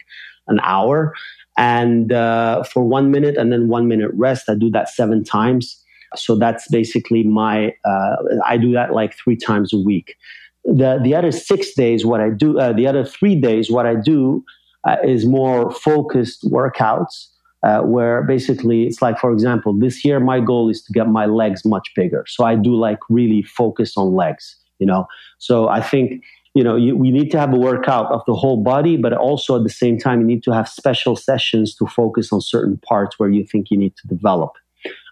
an 0.49 0.61
hour. 0.63 1.13
And 1.57 2.13
uh, 2.13 2.65
for 2.65 2.83
one 2.83 3.11
minute 3.11 3.37
and 3.37 3.53
then 3.53 3.69
one 3.69 3.89
minute 3.89 4.11
rest, 4.15 4.49
I 4.49 4.55
do 4.55 4.71
that 4.71 4.89
seven 4.89 5.23
times. 5.25 5.81
So 6.17 6.37
that's 6.37 6.69
basically 6.69 7.23
my, 7.23 7.75
uh, 7.85 8.17
I 8.45 8.57
do 8.57 8.73
that 8.73 8.93
like 8.93 9.15
three 9.15 9.37
times 9.37 9.73
a 9.73 9.79
week. 9.79 10.17
The, 10.65 10.99
the 11.03 11.15
other 11.15 11.33
six 11.33 11.75
days, 11.75 12.05
what 12.05 12.21
I 12.21 12.31
do, 12.31 12.59
uh, 12.59 12.73
the 12.73 12.87
other 12.87 13.05
three 13.05 13.37
days, 13.37 13.71
what 13.71 13.87
I 13.87 13.95
do 13.95 14.45
uh, 14.89 14.97
is 15.05 15.27
more 15.27 15.71
focused 15.71 16.45
workouts 16.45 17.29
uh, 17.65 17.81
where 17.81 18.23
basically 18.23 18.87
it's 18.87 19.01
like, 19.01 19.19
for 19.19 19.33
example, 19.33 19.73
this 19.73 20.05
year 20.05 20.21
my 20.21 20.39
goal 20.39 20.69
is 20.69 20.83
to 20.83 20.93
get 20.93 21.09
my 21.09 21.27
legs 21.27 21.65
much 21.65 21.91
bigger. 21.97 22.25
So 22.29 22.45
I 22.45 22.57
do 22.57 22.75
like 22.75 22.99
really 23.09 23.43
focus 23.43 23.97
on 23.97 24.15
legs, 24.15 24.57
you 24.79 24.87
know. 24.87 25.07
So 25.39 25.69
I 25.69 25.81
think 25.81 26.23
you 26.55 26.63
know 26.63 26.77
you, 26.77 26.97
we 26.97 27.11
need 27.11 27.31
to 27.33 27.39
have 27.39 27.53
a 27.53 27.57
workout 27.57 28.11
of 28.13 28.23
the 28.27 28.35
whole 28.35 28.63
body, 28.63 28.97
but 28.97 29.13
also 29.13 29.57
at 29.57 29.65
the 29.65 29.71
same 29.71 29.99
time 29.99 30.21
you 30.21 30.27
need 30.27 30.43
to 30.45 30.53
have 30.53 30.69
special 30.69 31.17
sessions 31.17 31.75
to 31.77 31.87
focus 31.87 32.33
on 32.33 32.41
certain 32.41 32.79
parts 32.79 33.19
where 33.19 33.29
you 33.29 33.45
think 33.45 33.71
you 33.71 33.77
need 33.77 33.95
to 33.97 34.07
develop. 34.07 34.53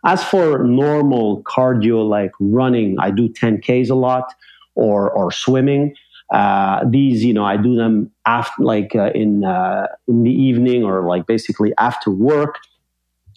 As 0.05 0.23
for 0.23 0.65
normal 0.65 1.43
cardio 1.43 2.09
like 2.09 2.33
running, 2.41 2.97
I 2.99 3.11
do 3.11 3.29
10Ks 3.29 3.91
a 3.91 3.95
lot 3.95 4.25
or 4.75 5.11
or 5.11 5.31
swimming. 5.31 5.95
Uh, 6.33 6.83
these, 6.89 7.23
you 7.23 7.35
know, 7.35 7.45
I 7.45 7.59
do 7.59 7.77
them 7.77 8.11
after, 8.25 8.63
like 8.63 8.97
uh, 8.97 9.11
in 9.15 9.45
uh, 9.45 9.87
in 10.09 10.23
the 10.23 10.31
evening 10.31 10.83
or 10.83 11.07
like 11.07 11.27
basically 11.27 11.73
after 11.77 12.11
work. 12.11 12.57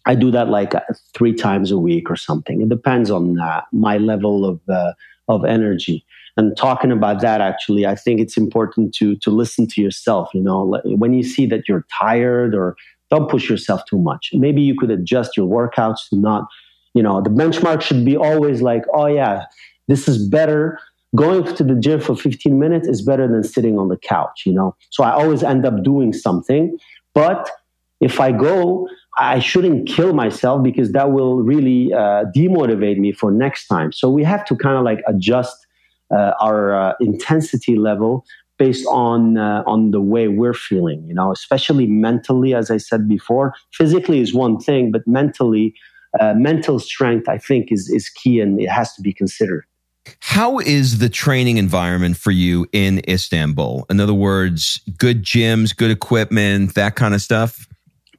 I 0.08 0.14
do 0.14 0.30
that 0.32 0.50
like 0.50 0.76
uh, 0.76 0.82
three 1.14 1.34
times 1.34 1.72
a 1.72 1.80
week 1.80 2.10
or 2.10 2.16
something. 2.16 2.62
It 2.62 2.70
depends 2.70 3.10
on 3.12 3.40
uh, 3.40 3.62
my 3.72 3.98
level 3.98 4.46
of 4.46 4.62
of 5.28 5.44
energy. 5.44 6.06
And 6.38 6.56
talking 6.58 6.92
about 6.92 7.22
that, 7.22 7.40
actually, 7.40 7.86
I 7.86 7.96
think 7.96 8.20
it's 8.20 8.38
important 8.38 8.94
to 8.96 9.16
to 9.18 9.30
listen 9.30 9.68
to 9.68 9.82
yourself. 9.82 10.30
You 10.34 10.42
know, 10.42 10.82
when 10.84 11.14
you 11.14 11.24
see 11.24 11.46
that 11.48 11.68
you're 11.68 11.86
tired 11.98 12.54
or 12.54 12.76
don't 13.12 13.30
push 13.30 13.50
yourself 13.50 13.82
too 13.86 14.00
much. 14.00 14.32
Maybe 14.34 14.62
you 14.62 14.76
could 14.78 14.92
adjust 14.92 15.38
your 15.38 15.48
workouts 15.48 16.10
to 16.10 16.16
not, 16.18 16.48
you 16.94 17.04
know, 17.04 17.22
the 17.22 17.30
benchmark 17.30 17.82
should 17.82 18.04
be 18.04 18.18
always 18.18 18.62
like, 18.62 18.84
oh 18.94 19.06
yeah, 19.06 19.44
this 19.88 20.08
is 20.08 20.28
better 20.28 20.80
going 21.16 21.44
to 21.56 21.64
the 21.64 21.76
gym 21.76 22.02
for 22.02 22.16
15 22.16 22.60
minutes 22.60 22.88
is 22.88 23.02
better 23.02 23.28
than 23.28 23.44
sitting 23.44 23.78
on 23.78 23.88
the 23.88 23.98
couch, 23.98 24.44
you 24.46 24.52
know? 24.52 24.76
So 24.90 25.04
I 25.04 25.12
always 25.12 25.44
end 25.44 25.66
up 25.66 25.84
doing 25.84 26.12
something. 26.12 26.78
But 27.14 27.50
if 28.02 28.20
I 28.20 28.32
go, 28.32 28.90
I 29.18 29.40
shouldn't 29.40 29.88
kill 29.88 30.14
myself 30.14 30.62
because 30.62 30.92
that 30.92 31.12
will 31.12 31.38
really 31.38 31.94
uh, 31.94 32.26
demotivate 32.36 32.98
me 32.98 33.14
for 33.14 33.32
next 33.32 33.68
time. 33.68 33.94
So 33.94 34.10
we 34.10 34.24
have 34.24 34.44
to 34.46 34.56
kind 34.58 34.78
of 34.78 34.84
like 34.84 35.00
adjust 35.08 35.65
our 36.12 36.76
uh, 36.76 36.94
intensity 37.00 37.76
level 37.76 38.26
based 38.58 38.86
on 38.88 39.38
uh, 39.38 39.64
on 39.66 39.92
the 39.92 40.02
way 40.02 40.28
we're 40.28 40.54
feeling. 40.54 41.06
You 41.08 41.14
know, 41.14 41.32
especially 41.32 41.88
mentally, 41.88 42.54
as 42.54 42.72
I 42.72 42.78
said 42.78 43.08
before. 43.08 43.54
Physically 43.74 44.20
is 44.20 44.34
one 44.34 44.60
thing, 44.60 44.92
but 44.92 45.06
mentally, 45.08 45.74
uh, 46.20 46.34
mental 46.36 46.80
strength, 46.80 47.28
I 47.28 47.38
think, 47.38 47.72
is 47.72 47.90
is 47.90 48.10
key 48.10 48.40
and 48.40 48.60
it 48.60 48.70
has 48.70 48.94
to 48.94 49.02
be 49.02 49.14
considered. 49.14 49.66
How 50.20 50.60
is 50.60 51.00
the 51.00 51.10
training 51.10 51.58
environment 51.58 52.18
for 52.18 52.32
you 52.32 52.68
in 52.72 53.02
Istanbul? 53.08 53.86
In 53.90 54.00
other 54.00 54.14
words, 54.14 54.80
good 54.98 55.24
gyms, 55.24 55.76
good 55.76 55.90
equipment, 55.90 56.76
that 56.76 56.96
kind 56.96 57.16
of 57.16 57.22
stuff? 57.22 57.68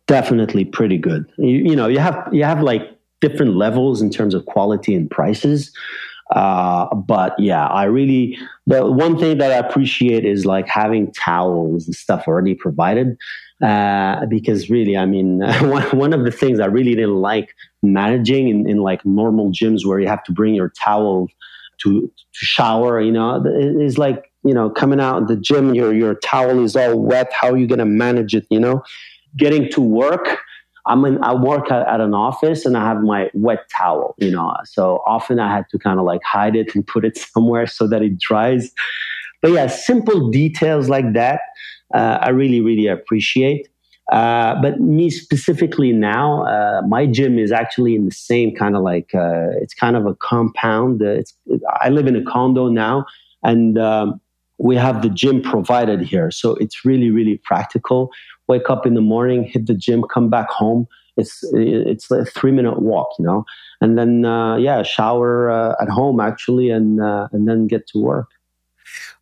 Definitely 0.08 0.64
pretty 0.64 0.98
good. 0.98 1.30
You, 1.38 1.48
you 1.48 1.76
know, 1.76 1.86
you 1.86 1.98
have 1.98 2.28
you 2.32 2.44
have 2.44 2.60
like 2.62 2.82
different 3.20 3.56
levels 3.56 4.02
in 4.02 4.10
terms 4.10 4.34
of 4.34 4.46
quality 4.46 4.94
and 4.94 5.10
prices. 5.10 5.72
Uh, 6.34 6.92
but 6.94 7.38
yeah, 7.38 7.66
I 7.66 7.84
really 7.84 8.36
the 8.66 8.90
one 8.90 9.18
thing 9.18 9.38
that 9.38 9.52
I 9.52 9.56
appreciate 9.56 10.24
is 10.24 10.44
like 10.44 10.66
having 10.66 11.12
towels 11.12 11.86
and 11.86 11.94
stuff 11.94 12.26
already 12.26 12.54
provided. 12.54 13.16
Uh, 13.62 14.26
because 14.26 14.68
really, 14.68 14.98
I 14.98 15.06
mean, 15.06 15.40
one, 15.92 16.12
of 16.12 16.24
the 16.24 16.30
things 16.30 16.60
I 16.60 16.66
really 16.66 16.94
didn't 16.94 17.22
like 17.22 17.54
managing 17.82 18.48
in, 18.48 18.68
in 18.68 18.78
like 18.78 19.06
normal 19.06 19.50
gyms 19.50 19.86
where 19.86 19.98
you 19.98 20.08
have 20.08 20.22
to 20.24 20.32
bring 20.32 20.54
your 20.54 20.68
towel 20.70 21.28
to, 21.78 22.00
to 22.02 22.12
shower. 22.32 23.00
You 23.00 23.12
know, 23.12 23.42
it's 23.46 23.96
like 23.96 24.30
you 24.44 24.52
know 24.52 24.68
coming 24.68 25.00
out 25.00 25.22
of 25.22 25.28
the 25.28 25.36
gym, 25.36 25.74
your 25.74 25.94
your 25.94 26.16
towel 26.16 26.62
is 26.62 26.76
all 26.76 26.98
wet. 26.98 27.32
How 27.32 27.50
are 27.52 27.56
you 27.56 27.66
going 27.66 27.78
to 27.78 27.86
manage 27.86 28.34
it? 28.34 28.46
You 28.50 28.60
know, 28.60 28.82
getting 29.36 29.70
to 29.72 29.80
work. 29.80 30.38
I'm 30.86 31.04
in, 31.04 31.22
I 31.22 31.34
work 31.34 31.70
at, 31.70 31.86
at, 31.88 32.00
an 32.00 32.14
office 32.14 32.64
and 32.64 32.76
I 32.76 32.84
have 32.84 33.02
my 33.02 33.30
wet 33.34 33.68
towel, 33.76 34.14
you 34.18 34.30
know. 34.30 34.54
So 34.64 35.02
often 35.06 35.40
I 35.40 35.52
had 35.54 35.68
to 35.70 35.78
kind 35.78 35.98
of 35.98 36.04
like 36.04 36.22
hide 36.22 36.54
it 36.54 36.74
and 36.74 36.86
put 36.86 37.04
it 37.04 37.16
somewhere 37.34 37.66
so 37.66 37.88
that 37.88 38.02
it 38.02 38.18
dries. 38.18 38.72
But 39.42 39.52
yeah, 39.52 39.66
simple 39.66 40.30
details 40.30 40.88
like 40.88 41.12
that, 41.14 41.40
uh, 41.94 42.18
I 42.22 42.30
really, 42.30 42.60
really 42.60 42.86
appreciate. 42.86 43.68
Uh, 44.12 44.60
but 44.62 44.80
me 44.80 45.10
specifically 45.10 45.92
now, 45.92 46.44
uh, 46.44 46.80
my 46.86 47.06
gym 47.06 47.38
is 47.38 47.50
actually 47.50 47.96
in 47.96 48.04
the 48.04 48.14
same 48.14 48.54
kind 48.54 48.76
of 48.76 48.82
like 48.82 49.12
uh, 49.14 49.48
it's 49.60 49.74
kind 49.74 49.96
of 49.96 50.06
a 50.06 50.14
compound. 50.14 51.02
Uh, 51.02 51.06
it's 51.06 51.34
I 51.80 51.88
live 51.88 52.06
in 52.06 52.14
a 52.14 52.22
condo 52.22 52.68
now, 52.68 53.04
and 53.42 53.76
um, 53.78 54.20
we 54.58 54.76
have 54.76 55.02
the 55.02 55.08
gym 55.08 55.42
provided 55.42 56.02
here, 56.02 56.30
so 56.30 56.54
it's 56.56 56.84
really 56.84 57.10
really 57.10 57.38
practical. 57.42 58.12
Wake 58.48 58.70
up 58.70 58.86
in 58.86 58.94
the 58.94 59.00
morning, 59.00 59.44
hit 59.44 59.66
the 59.66 59.74
gym, 59.74 60.04
come 60.12 60.30
back 60.30 60.50
home. 60.50 60.86
It's 61.16 61.42
it's 61.52 62.10
a 62.10 62.24
three 62.24 62.52
minute 62.52 62.80
walk, 62.80 63.08
you 63.18 63.24
know, 63.24 63.44
and 63.80 63.98
then 63.98 64.24
uh, 64.24 64.56
yeah, 64.56 64.82
shower 64.82 65.50
at 65.80 65.88
home 65.88 66.20
actually, 66.20 66.70
and 66.70 67.00
and 67.00 67.48
then 67.48 67.66
get 67.66 67.86
to 67.88 67.98
work. 67.98 68.28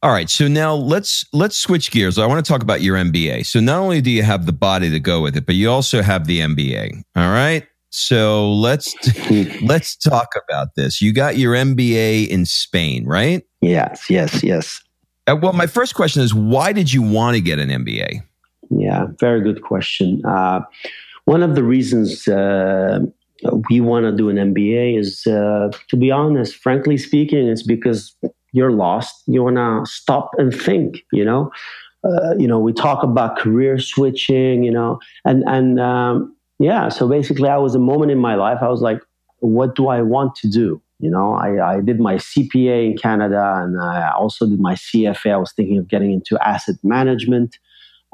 All 0.03 0.11
right, 0.11 0.29
so 0.29 0.49
now 0.49 0.75
let's 0.75 1.25
let's 1.33 1.57
switch 1.57 1.91
gears. 1.91 2.19
I 2.19 2.27
want 2.27 2.45
to 2.45 2.49
talk 2.49 2.63
about 2.63 2.83
your 2.83 2.97
MBA. 2.97 3.47
So 3.47 3.61
not 3.61 3.79
only 3.79 4.01
do 4.01 4.11
you 4.11 4.23
have 4.23 4.47
the 4.47 4.53
body 4.53 4.91
to 4.91 5.01
go 5.01 5.23
with 5.23 5.37
it, 5.37 5.47
but 5.47 5.55
you 5.55 5.71
also 5.71 6.03
have 6.03 6.27
the 6.27 6.41
MBA. 6.41 7.03
All 7.17 7.31
right? 7.31 7.67
So 7.91 8.53
let's 8.53 8.95
let's 9.63 9.97
talk 9.97 10.29
about 10.49 10.75
this. 10.75 11.01
You 11.01 11.13
got 11.13 11.39
your 11.39 11.55
MBA 11.55 12.29
in 12.29 12.45
Spain, 12.45 13.07
right? 13.07 13.45
Yes, 13.61 14.11
yes, 14.11 14.43
yes. 14.43 14.83
Uh, 15.27 15.37
well, 15.41 15.53
my 15.53 15.67
first 15.67 15.95
question 15.95 16.21
is 16.21 16.35
why 16.35 16.73
did 16.73 16.93
you 16.93 17.01
want 17.01 17.37
to 17.37 17.41
get 17.41 17.59
an 17.59 17.71
MBA? 17.71 18.23
Yeah, 18.79 19.07
very 19.19 19.41
good 19.41 19.63
question. 19.63 20.25
Uh, 20.25 20.61
one 21.25 21.43
of 21.43 21.55
the 21.55 21.63
reasons 21.63 22.27
uh, 22.29 23.01
we 23.71 23.81
want 23.81 24.05
to 24.05 24.13
do 24.13 24.29
an 24.29 24.37
MBA 24.37 24.99
is, 24.99 25.27
uh, 25.27 25.71
to 25.89 25.97
be 25.97 26.11
honest, 26.11 26.57
frankly 26.57 26.97
speaking, 26.97 27.49
it's 27.49 27.63
because 27.63 28.15
you're 28.53 28.73
lost. 28.73 29.23
You 29.27 29.43
want 29.45 29.57
to 29.57 29.91
stop 29.91 30.31
and 30.39 30.55
think, 30.55 31.03
you 31.13 31.25
know? 31.25 31.51
Uh, 32.05 32.35
you 32.39 32.47
know, 32.47 32.59
we 32.59 32.73
talk 32.73 33.03
about 33.03 33.39
career 33.39 33.79
switching, 33.79 34.63
you 34.63 34.71
know, 34.71 34.99
and, 35.25 35.43
and, 35.47 35.81
um, 35.81 36.37
yeah, 36.59 36.89
so 36.89 37.09
basically 37.09 37.49
I 37.49 37.57
was 37.57 37.75
a 37.75 37.79
moment 37.79 38.13
in 38.13 38.19
my 38.19 38.35
life. 38.35 38.59
I 38.61 38.69
was 38.69 38.83
like, 38.83 39.01
what 39.39 39.75
do 39.75 39.89
I 39.89 40.03
want 40.03 40.35
to 40.37 40.49
do? 40.49 40.81
You 40.99 41.11
know, 41.11 41.35
I, 41.35 41.77
I 41.77 41.81
did 41.81 41.99
my 41.99 42.17
CPA 42.17 42.91
in 42.91 42.97
Canada 42.97 43.55
and 43.57 43.81
I 43.81 44.13
also 44.13 44.47
did 44.47 44.61
my 44.61 44.75
CFA. 44.75 45.33
I 45.33 45.37
was 45.37 45.53
thinking 45.53 45.79
of 45.79 45.89
getting 45.89 46.13
into 46.13 46.39
asset 46.47 46.77
management. 46.83 47.59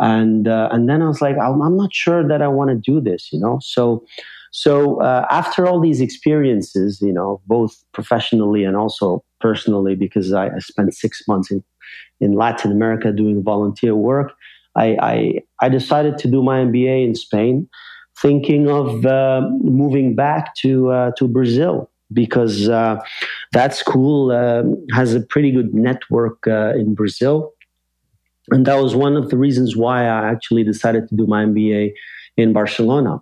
And, 0.01 0.49
uh, 0.49 0.69
and 0.73 0.89
then 0.89 1.03
I 1.03 1.07
was 1.07 1.21
like, 1.21 1.37
I'm, 1.39 1.61
I'm 1.61 1.77
not 1.77 1.95
sure 1.95 2.27
that 2.27 2.43
I 2.43 2.49
want 2.49 2.71
to 2.71 2.77
do 2.77 3.01
this, 3.01 3.33
you 3.33 3.39
know? 3.39 3.59
So, 3.63 4.05
so 4.51 5.01
uh, 5.01 5.27
after 5.31 5.67
all 5.67 5.81
these 5.81 6.01
experiences, 6.01 7.01
you 7.01 7.13
know, 7.13 7.41
both 7.47 7.77
professionally 7.93 8.65
and 8.65 8.77
also 8.77 9.23
personally, 9.41 9.95
because 9.95 10.33
I, 10.33 10.47
I 10.47 10.59
spent 10.59 10.95
six 10.95 11.23
months 11.29 11.51
in, 11.51 11.63
in 12.21 12.33
Latin 12.33 12.73
America 12.73 13.13
doing 13.13 13.43
volunteer 13.43 13.95
work, 13.95 14.33
I, 14.77 14.97
I, 15.01 15.41
I 15.61 15.69
decided 15.69 16.19
to 16.19 16.29
do 16.29 16.43
my 16.43 16.59
MBA 16.61 17.07
in 17.07 17.15
Spain, 17.15 17.69
thinking 18.21 18.69
of 18.69 19.05
uh, 19.05 19.43
moving 19.61 20.15
back 20.15 20.55
to 20.57 20.91
uh, 20.91 21.11
to 21.17 21.27
Brazil 21.27 21.91
because 22.13 22.69
uh, 22.69 23.01
that 23.53 23.75
school 23.75 24.33
um, 24.33 24.77
has 24.93 25.15
a 25.15 25.21
pretty 25.21 25.51
good 25.51 25.75
network 25.75 26.47
uh, 26.47 26.73
in 26.75 26.95
Brazil, 26.95 27.53
and 28.48 28.66
that 28.66 28.83
was 28.83 28.94
one 28.96 29.16
of 29.16 29.31
the 29.31 29.37
reasons 29.37 29.76
why 29.76 30.05
I 30.05 30.31
actually 30.31 30.64
decided 30.64 31.09
to 31.09 31.14
do 31.14 31.26
my 31.26 31.44
MBA 31.44 31.92
in 32.37 32.53
Barcelona. 32.53 33.20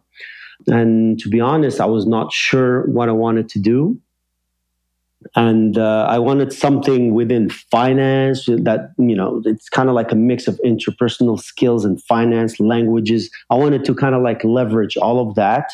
And 0.66 1.18
to 1.20 1.28
be 1.28 1.40
honest, 1.40 1.80
I 1.80 1.86
was 1.86 2.06
not 2.06 2.32
sure 2.32 2.86
what 2.86 3.08
I 3.08 3.12
wanted 3.12 3.48
to 3.50 3.58
do. 3.58 4.00
And 5.34 5.76
uh, 5.76 6.06
I 6.08 6.18
wanted 6.18 6.52
something 6.52 7.12
within 7.12 7.50
finance 7.50 8.46
that, 8.46 8.92
you 8.98 9.16
know, 9.16 9.42
it's 9.44 9.68
kind 9.68 9.88
of 9.88 9.94
like 9.94 10.12
a 10.12 10.14
mix 10.14 10.46
of 10.46 10.60
interpersonal 10.64 11.40
skills 11.40 11.84
and 11.84 12.02
finance, 12.04 12.60
languages. 12.60 13.28
I 13.50 13.56
wanted 13.56 13.84
to 13.86 13.94
kind 13.94 14.14
of 14.14 14.22
like 14.22 14.44
leverage 14.44 14.96
all 14.96 15.28
of 15.28 15.34
that. 15.34 15.72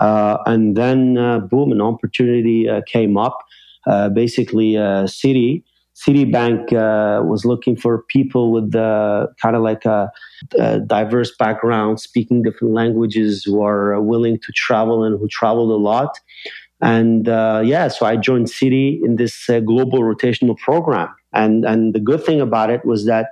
Uh, 0.00 0.38
and 0.46 0.76
then, 0.76 1.18
uh, 1.18 1.40
boom, 1.40 1.72
an 1.72 1.80
opportunity 1.80 2.68
uh, 2.68 2.82
came 2.86 3.18
up. 3.18 3.38
Uh, 3.86 4.08
basically, 4.08 4.76
uh, 4.76 5.04
Citi 5.04 5.64
Citibank 5.94 6.72
uh, 6.72 7.22
was 7.22 7.44
looking 7.44 7.76
for 7.76 8.02
people 8.08 8.50
with 8.50 8.74
uh, 8.74 9.26
kind 9.40 9.54
of 9.54 9.62
like 9.62 9.84
a, 9.84 10.10
a, 10.58 10.80
diverse 10.80 11.34
background, 11.38 12.00
speaking 12.00 12.42
different 12.42 12.72
languages, 12.72 13.44
who 13.44 13.62
are 13.62 14.00
willing 14.00 14.38
to 14.38 14.52
travel 14.52 15.04
and 15.04 15.18
who 15.18 15.28
traveled 15.28 15.70
a 15.70 15.76
lot. 15.76 16.18
And 16.80 17.28
uh, 17.28 17.62
yeah, 17.64 17.88
so 17.88 18.06
I 18.06 18.16
joined 18.16 18.46
Citi 18.46 18.98
in 19.04 19.16
this 19.16 19.48
uh, 19.48 19.60
global 19.60 20.00
rotational 20.00 20.56
program. 20.56 21.08
And, 21.32 21.64
and 21.64 21.94
the 21.94 22.00
good 22.00 22.24
thing 22.24 22.40
about 22.40 22.70
it 22.70 22.84
was 22.84 23.06
that 23.06 23.28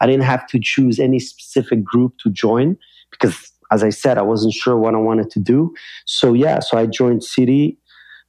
I 0.00 0.06
didn't 0.06 0.24
have 0.24 0.46
to 0.48 0.60
choose 0.60 0.98
any 0.98 1.18
specific 1.18 1.84
group 1.84 2.14
to 2.22 2.30
join 2.30 2.76
because, 3.10 3.52
as 3.70 3.82
I 3.82 3.90
said, 3.90 4.16
I 4.16 4.22
wasn't 4.22 4.54
sure 4.54 4.76
what 4.76 4.94
I 4.94 4.98
wanted 4.98 5.30
to 5.30 5.40
do. 5.40 5.74
So 6.06 6.34
yeah, 6.34 6.60
so 6.60 6.78
I 6.78 6.86
joined 6.86 7.22
Citi 7.22 7.76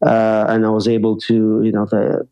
uh, 0.05 0.45
and 0.49 0.65
I 0.65 0.69
was 0.69 0.87
able 0.87 1.17
to, 1.21 1.61
you 1.63 1.71
know, 1.71 1.85
the, 1.85 2.27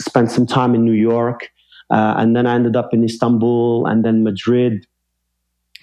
spend 0.00 0.30
some 0.30 0.46
time 0.46 0.74
in 0.74 0.84
New 0.84 0.92
York. 0.92 1.50
Uh, 1.90 2.14
and 2.16 2.34
then 2.34 2.46
I 2.46 2.54
ended 2.54 2.76
up 2.76 2.92
in 2.92 3.04
Istanbul 3.04 3.86
and 3.86 4.04
then 4.04 4.24
Madrid. 4.24 4.86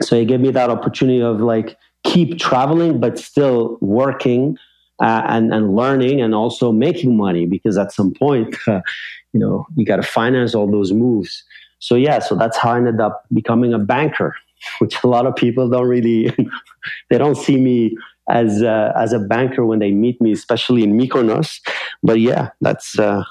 So 0.01 0.15
it 0.15 0.25
gave 0.25 0.39
me 0.39 0.51
that 0.51 0.69
opportunity 0.69 1.21
of 1.21 1.41
like 1.41 1.77
keep 2.03 2.39
traveling, 2.39 2.99
but 2.99 3.19
still 3.19 3.77
working 3.81 4.57
uh, 5.01 5.23
and, 5.27 5.53
and 5.53 5.75
learning 5.75 6.21
and 6.21 6.33
also 6.33 6.71
making 6.71 7.17
money 7.17 7.45
because 7.45 7.77
at 7.77 7.91
some 7.91 8.13
point, 8.13 8.55
uh, 8.67 8.81
you 9.33 9.39
know, 9.39 9.65
you 9.75 9.85
got 9.85 9.97
to 9.97 10.03
finance 10.03 10.53
all 10.53 10.69
those 10.69 10.91
moves. 10.91 11.43
So 11.79 11.95
yeah, 11.95 12.19
so 12.19 12.35
that's 12.35 12.57
how 12.57 12.73
I 12.73 12.77
ended 12.77 12.99
up 12.99 13.25
becoming 13.33 13.73
a 13.73 13.79
banker, 13.79 14.35
which 14.79 15.03
a 15.03 15.07
lot 15.07 15.25
of 15.25 15.35
people 15.35 15.69
don't 15.69 15.87
really, 15.87 16.35
they 17.09 17.17
don't 17.17 17.37
see 17.37 17.57
me 17.57 17.97
as 18.29 18.61
uh, 18.61 18.93
as 18.95 19.13
a 19.13 19.19
banker 19.19 19.65
when 19.65 19.79
they 19.79 19.91
meet 19.91 20.21
me, 20.21 20.31
especially 20.31 20.83
in 20.83 20.97
Mykonos. 20.97 21.59
But 22.03 22.19
yeah, 22.19 22.49
that's 22.61 22.99
uh, 22.99 23.23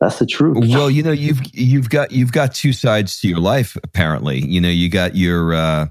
that's 0.00 0.18
the 0.18 0.26
truth. 0.26 0.56
Well, 0.68 0.90
you 0.90 1.02
know, 1.02 1.12
you've 1.12 1.40
you've 1.52 1.90
got 1.90 2.10
you've 2.10 2.32
got 2.32 2.54
two 2.54 2.72
sides 2.72 3.20
to 3.20 3.28
your 3.28 3.38
life. 3.38 3.76
Apparently, 3.84 4.40
you 4.40 4.60
know, 4.60 4.70
you 4.70 4.88
got 4.88 5.14
your 5.14 5.52
uh, 5.52 5.88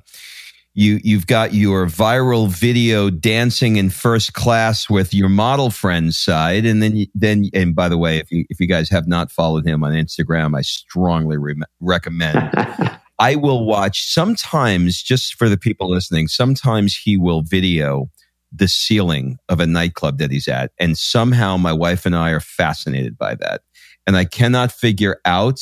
you 0.73 0.99
you've 1.03 1.27
got 1.27 1.53
your 1.53 1.85
viral 1.85 2.47
video 2.47 3.11
dancing 3.11 3.75
in 3.75 3.91
first 3.91 4.33
class 4.33 4.89
with 4.89 5.13
your 5.13 5.29
model 5.29 5.69
friend's 5.69 6.17
side, 6.17 6.65
and 6.65 6.81
then 6.81 7.05
then 7.13 7.49
and 7.53 7.75
by 7.75 7.87
the 7.87 7.99
way, 7.99 8.17
if 8.17 8.31
you 8.31 8.45
if 8.49 8.59
you 8.59 8.65
guys 8.65 8.89
have 8.89 9.07
not 9.07 9.31
followed 9.31 9.67
him 9.67 9.83
on 9.83 9.91
Instagram, 9.91 10.57
I 10.57 10.61
strongly 10.61 11.37
re- 11.37 11.61
recommend. 11.79 12.51
I 13.19 13.35
will 13.35 13.65
watch 13.65 14.11
sometimes 14.11 15.03
just 15.03 15.35
for 15.35 15.49
the 15.49 15.57
people 15.57 15.89
listening. 15.89 16.29
Sometimes 16.29 16.95
he 16.95 17.17
will 17.17 17.41
video 17.41 18.09
the 18.51 18.67
ceiling 18.67 19.37
of 19.49 19.59
a 19.59 19.67
nightclub 19.67 20.17
that 20.17 20.31
he's 20.31 20.47
at, 20.47 20.71
and 20.79 20.97
somehow 20.97 21.57
my 21.57 21.73
wife 21.73 22.05
and 22.05 22.15
I 22.15 22.31
are 22.31 22.39
fascinated 22.39 23.17
by 23.17 23.35
that, 23.35 23.61
and 24.09 24.17
I 24.17 24.25
cannot 24.25 24.71
figure 24.71 25.21
out 25.23 25.61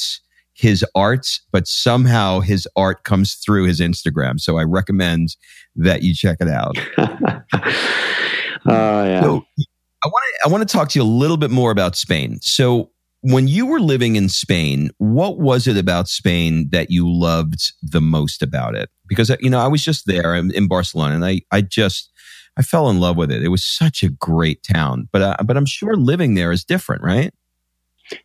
his 0.53 0.85
art, 0.95 1.27
but 1.51 1.67
somehow 1.67 2.39
his 2.39 2.65
art 2.77 3.03
comes 3.03 3.35
through 3.35 3.65
his 3.65 3.81
Instagram. 3.81 4.39
So 4.39 4.57
I 4.57 4.63
recommend 4.63 5.35
that 5.75 6.01
you 6.01 6.15
check 6.15 6.37
it 6.39 6.47
out. 6.47 6.77
Oh, 8.69 9.05
yeah. 9.05 9.21
So 9.21 9.45
I 10.03 10.07
want 10.07 10.23
to 10.25 10.45
I 10.45 10.51
want 10.51 10.67
to 10.67 10.73
talk 10.77 10.89
to 10.89 10.99
you 10.99 11.03
a 11.03 11.05
little 11.05 11.37
bit 11.37 11.51
more 11.51 11.71
about 11.71 11.95
Spain. 11.95 12.39
So 12.41 12.91
when 13.21 13.47
you 13.47 13.65
were 13.65 13.79
living 13.79 14.17
in 14.17 14.27
Spain, 14.27 14.89
what 14.97 15.39
was 15.39 15.67
it 15.67 15.77
about 15.77 16.09
Spain 16.09 16.67
that 16.71 16.91
you 16.91 17.09
loved 17.09 17.71
the 17.81 18.01
most 18.01 18.43
about 18.43 18.75
it? 18.75 18.89
Because 19.07 19.31
you 19.39 19.49
know, 19.49 19.59
I 19.59 19.67
was 19.67 19.85
just 19.85 20.05
there 20.05 20.35
in 20.35 20.67
Barcelona, 20.67 21.15
and 21.15 21.23
I 21.23 21.41
I 21.49 21.61
just 21.61 22.11
I 22.57 22.61
fell 22.61 22.89
in 22.89 22.99
love 22.99 23.15
with 23.15 23.31
it. 23.31 23.41
It 23.41 23.49
was 23.49 23.63
such 23.63 24.03
a 24.03 24.09
great 24.09 24.63
town, 24.63 25.07
but 25.13 25.21
uh, 25.21 25.37
but 25.45 25.55
I'm 25.55 25.67
sure 25.67 25.95
living 25.95 26.33
there 26.33 26.51
is 26.51 26.65
different, 26.65 27.03
right? 27.03 27.31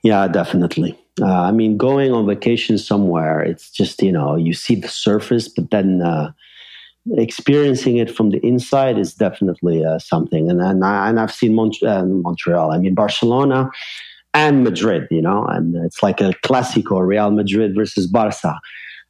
Yeah, 0.03 0.29
definitely. 0.29 0.99
Uh, 1.21 1.27
I 1.27 1.53
mean, 1.53 1.77
going 1.77 2.13
on 2.13 2.27
vacation 2.27 2.79
somewhere, 2.79 3.41
it's 3.41 3.71
just, 3.71 4.03
you 4.03 4.13
know, 4.13 4.37
you 4.37 4.55
see 4.55 4.75
the 4.75 4.89
surface, 4.89 5.49
but 5.49 5.71
then 5.71 6.01
uh, 6.03 6.33
experiencing 7.17 7.99
it 7.99 8.11
from 8.11 8.31
the 8.31 8.39
inside 8.47 8.99
is 8.99 9.15
definitely 9.15 9.85
uh, 9.85 9.99
something. 9.99 10.49
And, 10.49 10.61
and, 10.61 10.85
I, 10.85 11.09
and 11.09 11.21
I've 11.21 11.33
seen 11.33 11.55
Mont- 11.55 11.83
uh, 11.83 12.05
Montreal, 12.05 12.73
I 12.73 12.79
mean, 12.79 12.95
Barcelona 12.95 13.71
and 14.35 14.65
Madrid, 14.65 15.07
you 15.11 15.21
know, 15.21 15.45
and 15.45 15.77
it's 15.85 16.03
like 16.03 16.21
a 16.21 16.33
Clasico, 16.45 17.07
Real 17.07 17.31
Madrid 17.31 17.75
versus 17.75 18.07
Barca. 18.07 18.59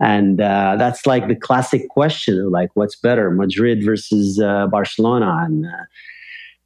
And 0.00 0.40
uh, 0.40 0.74
that's 0.76 1.06
like 1.06 1.28
the 1.28 1.36
classic 1.36 1.88
question, 1.90 2.50
like, 2.50 2.70
what's 2.74 2.96
better, 2.96 3.30
Madrid 3.30 3.84
versus 3.84 4.40
uh, 4.40 4.66
Barcelona? 4.66 5.44
And 5.44 5.66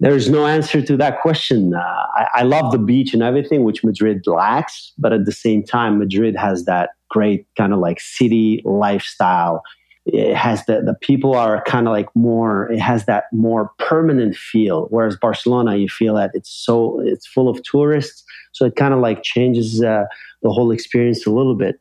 there's 0.01 0.29
no 0.29 0.47
answer 0.47 0.83
to 0.83 0.97
that 0.99 1.21
question. 1.21 1.75
Uh, 1.75 1.79
I, 1.79 2.27
I, 2.35 2.43
love 2.43 2.71
the 2.71 2.79
beach 2.79 3.15
and 3.15 3.23
everything, 3.23 3.65
which 3.65 3.83
Madrid 3.83 4.27
lacks, 4.27 4.93
but 4.99 5.13
at 5.13 5.25
the 5.25 5.33
same 5.33 5.63
time, 5.63 5.99
Madrid 5.99 6.37
has 6.37 6.67
that 6.67 6.91
great 7.09 7.47
kind 7.57 7.73
of 7.73 7.79
like 7.79 8.01
city 8.01 8.63
lifestyle. 8.65 9.63
It 10.05 10.37
has 10.37 10.65
the, 10.67 10.83
the 10.83 10.95
people 10.95 11.35
are 11.35 11.63
kind 11.65 11.89
of 11.89 11.93
like 11.93 12.09
more, 12.15 12.71
it 12.71 12.79
has 12.79 13.07
that 13.07 13.25
more 13.33 13.73
permanent 13.79 14.37
feel. 14.37 14.87
Whereas 14.91 15.17
Barcelona, 15.17 15.77
you 15.77 15.89
feel 15.89 16.15
that 16.15 16.31
it's 16.35 16.51
so, 16.51 17.01
it's 17.03 17.27
full 17.27 17.49
of 17.49 17.63
tourists. 17.63 18.23
So 18.53 18.67
it 18.67 18.77
kind 18.77 18.95
of 18.95 19.01
like 19.01 19.23
changes 19.23 19.83
uh, 19.83 20.05
the 20.43 20.51
whole 20.51 20.71
experience 20.71 21.27
a 21.27 21.31
little 21.31 21.57
bit. 21.57 21.81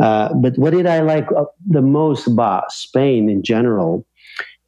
Uh, 0.00 0.34
but 0.34 0.58
what 0.58 0.70
did 0.70 0.86
I 0.86 1.00
like 1.00 1.28
uh, 1.36 1.44
the 1.66 1.82
most 1.82 2.26
about 2.26 2.72
Spain 2.72 3.30
in 3.30 3.42
general? 3.42 4.04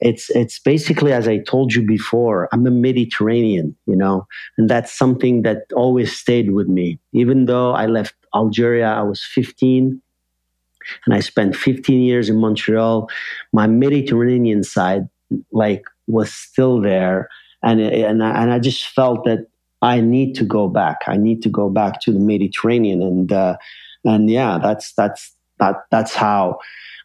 It's 0.05 0.29
it's 0.31 0.59
basically 0.59 1.13
as 1.13 1.27
I 1.27 1.39
told 1.39 1.73
you 1.73 1.83
before, 1.83 2.49
I'm 2.53 2.67
a 2.67 2.71
Mediterranean, 2.71 3.75
you 3.87 3.97
know, 3.97 4.27
and 4.59 4.69
that's 4.69 4.93
something 4.93 5.43
that 5.43 5.63
always 5.75 6.15
stayed 6.15 6.53
with 6.53 6.69
me. 6.69 6.99
Even 7.15 7.47
though 7.47 7.73
I 7.73 7.87
left 7.87 8.15
Algeria, 8.35 8.87
I 8.87 9.03
was 9.03 9.25
15, 9.25 10.01
and 11.07 11.15
I 11.15 11.21
spent 11.21 11.57
15 11.57 12.03
years 12.03 12.29
in 12.29 12.37
Montreal. 12.37 13.09
My 13.55 13.67
Mediterranean 13.67 14.63
side, 14.63 15.09
like, 15.53 15.85
was 16.07 16.31
still 16.31 16.83
there, 16.83 17.31
and 17.63 17.81
and 17.81 18.23
I, 18.23 18.43
and 18.43 18.53
I 18.53 18.59
just 18.59 18.87
felt 18.89 19.25
that 19.25 19.47
I 19.81 20.03
need 20.03 20.35
to 20.35 20.45
go 20.45 20.69
back. 20.69 20.99
I 21.07 21.17
need 21.17 21.43
to 21.45 21.49
go 21.49 21.71
back 21.71 22.03
to 22.03 22.13
the 22.13 22.21
Mediterranean, 22.21 23.01
and 23.01 23.33
uh, 23.33 23.57
and 24.05 24.29
yeah, 24.29 24.59
that's 24.63 24.93
that's 24.93 25.35
that 25.65 25.85
that's 25.91 26.15
how 26.15 26.59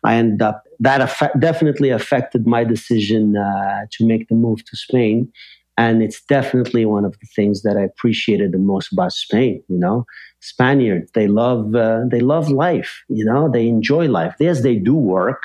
I 0.03 0.15
ended 0.15 0.41
up 0.41 0.63
that 0.79 0.99
definitely 1.39 1.89
affected 1.89 2.47
my 2.47 2.63
decision 2.63 3.35
uh, 3.35 3.85
to 3.91 4.05
make 4.05 4.27
the 4.29 4.35
move 4.35 4.63
to 4.65 4.77
Spain. 4.77 5.31
And 5.77 6.03
it's 6.03 6.21
definitely 6.21 6.85
one 6.85 7.05
of 7.05 7.13
the 7.19 7.27
things 7.35 7.61
that 7.63 7.77
I 7.77 7.83
appreciated 7.83 8.51
the 8.51 8.57
most 8.57 8.91
about 8.91 9.13
Spain. 9.13 9.63
You 9.69 9.79
know, 9.79 10.05
Spaniards 10.41 11.11
they 11.13 11.27
love 11.27 11.75
uh, 11.75 12.01
they 12.11 12.19
love 12.19 12.49
life. 12.49 13.03
You 13.07 13.25
know, 13.25 13.49
they 13.51 13.67
enjoy 13.67 14.07
life. 14.07 14.35
Yes, 14.39 14.61
they 14.61 14.75
do 14.75 14.93
work. 14.95 15.43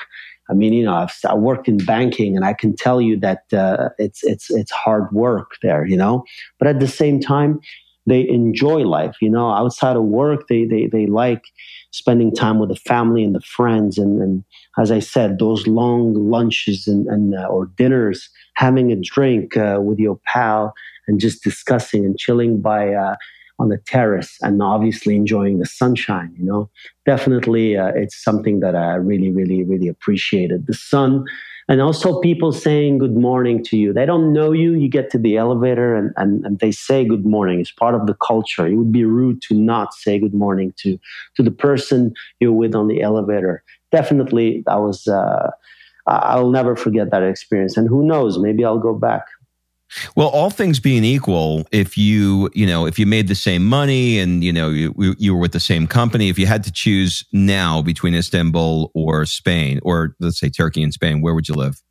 I 0.49 0.53
mean, 0.53 0.73
you 0.73 0.85
know, 0.85 0.93
I've 0.93 1.15
I 1.27 1.35
worked 1.35 1.67
in 1.67 1.77
banking, 1.77 2.35
and 2.35 2.45
I 2.45 2.53
can 2.53 2.75
tell 2.75 3.01
you 3.01 3.19
that 3.21 3.43
uh, 3.53 3.89
it's 3.97 4.23
it's 4.23 4.51
it's 4.51 4.71
hard 4.71 5.11
work 5.11 5.51
there. 5.63 5.85
You 5.85 5.97
know, 5.97 6.23
but 6.59 6.67
at 6.67 6.79
the 6.79 6.87
same 6.87 7.19
time, 7.19 7.59
they 8.05 8.27
enjoy 8.27 8.81
life. 8.81 9.15
You 9.21 9.29
know, 9.29 9.51
outside 9.51 9.95
of 9.95 10.03
work, 10.03 10.47
they 10.47 10.65
they 10.65 10.87
they 10.87 11.07
like 11.07 11.43
spending 11.91 12.33
time 12.33 12.59
with 12.59 12.69
the 12.69 12.75
family 12.75 13.23
and 13.23 13.33
the 13.33 13.41
friends, 13.41 13.97
and, 13.97 14.21
and 14.21 14.43
as 14.77 14.91
I 14.91 14.99
said, 14.99 15.39
those 15.39 15.67
long 15.67 16.13
lunches 16.13 16.87
and, 16.87 17.07
and 17.07 17.35
uh, 17.35 17.47
or 17.47 17.67
dinners, 17.77 18.29
having 18.55 18.91
a 18.91 18.95
drink 18.95 19.57
uh, 19.57 19.79
with 19.81 19.99
your 19.99 20.19
pal, 20.25 20.73
and 21.07 21.19
just 21.19 21.43
discussing 21.43 22.05
and 22.05 22.17
chilling 22.17 22.61
by 22.61 22.93
uh, 22.93 23.15
on 23.57 23.69
the 23.69 23.77
terrace, 23.85 24.37
and 24.41 24.61
obviously 24.61 25.15
enjoying 25.15 25.59
the 25.59 25.65
sunshine. 25.65 26.33
You 26.37 26.45
know, 26.45 26.69
definitely, 27.05 27.77
uh, 27.77 27.91
it's 27.95 28.21
something 28.21 28.59
that 28.59 28.75
I 28.75 28.95
really, 28.95 29.31
really, 29.31 29.63
really 29.63 29.87
appreciated. 29.87 30.67
The 30.67 30.73
sun 30.73 31.25
and 31.67 31.81
also 31.81 32.19
people 32.21 32.51
saying 32.51 32.99
good 32.99 33.15
morning 33.15 33.63
to 33.65 33.77
you. 33.77 33.91
They 33.91 34.05
don't 34.05 34.31
know 34.31 34.51
you. 34.51 34.73
You 34.73 34.87
get 34.87 35.09
to 35.11 35.17
the 35.17 35.37
elevator 35.37 35.95
and, 35.95 36.11
and, 36.15 36.45
and 36.45 36.59
they 36.59 36.71
say 36.71 37.03
good 37.05 37.25
morning. 37.25 37.59
It's 37.59 37.71
part 37.71 37.95
of 37.95 38.05
the 38.05 38.13
culture. 38.15 38.67
It 38.67 38.75
would 38.75 38.91
be 38.91 39.05
rude 39.05 39.41
to 39.43 39.55
not 39.55 39.93
say 39.93 40.19
good 40.19 40.33
morning 40.33 40.73
to, 40.77 40.99
to 41.35 41.43
the 41.43 41.51
person 41.51 42.13
you're 42.39 42.51
with 42.51 42.75
on 42.75 42.87
the 42.87 43.01
elevator. 43.01 43.63
Definitely, 43.91 44.63
that 44.67 44.79
was, 44.81 45.07
uh, 45.07 45.49
I'll 46.07 46.51
never 46.51 46.75
forget 46.75 47.09
that 47.09 47.23
experience. 47.23 47.77
And 47.77 47.87
who 47.87 48.05
knows, 48.05 48.37
maybe 48.37 48.63
I'll 48.63 48.77
go 48.77 48.93
back. 48.93 49.23
Well, 50.15 50.29
all 50.29 50.49
things 50.49 50.79
being 50.79 51.03
equal, 51.03 51.67
if 51.71 51.97
you, 51.97 52.49
you 52.53 52.65
know, 52.65 52.85
if 52.85 52.97
you 52.97 53.05
made 53.05 53.27
the 53.27 53.35
same 53.35 53.65
money 53.65 54.19
and, 54.19 54.43
you 54.43 54.51
know, 54.51 54.69
you, 54.69 54.93
you 55.17 55.33
were 55.33 55.39
with 55.39 55.51
the 55.51 55.59
same 55.59 55.87
company, 55.87 56.27
if 56.29 56.39
you 56.39 56.47
had 56.47 56.63
to 56.63 56.71
choose 56.71 57.23
now 57.31 57.81
between 57.81 58.15
Istanbul 58.15 58.91
or 58.93 59.25
Spain, 59.25 59.79
or 59.83 60.15
let's 60.19 60.39
say 60.39 60.49
Turkey 60.49 60.83
and 60.83 60.93
Spain, 60.93 61.21
where 61.21 61.33
would 61.33 61.47
you 61.47 61.55
live? 61.55 61.81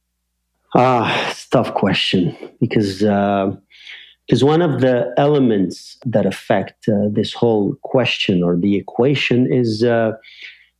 Ah, 0.74 1.30
it's 1.30 1.48
tough 1.48 1.73
question 1.75 2.37
because, 2.60 2.98
because 2.98 4.42
uh, 4.42 4.46
one 4.46 4.60
of 4.60 4.81
the 4.81 5.14
elements 5.16 5.96
that 6.04 6.27
affect 6.27 6.88
uh, 6.88 7.08
this 7.10 7.33
whole 7.33 7.77
question 7.83 8.42
or 8.42 8.56
the 8.56 8.77
equation 8.77 9.50
is, 9.52 9.85
uh, 9.85 10.12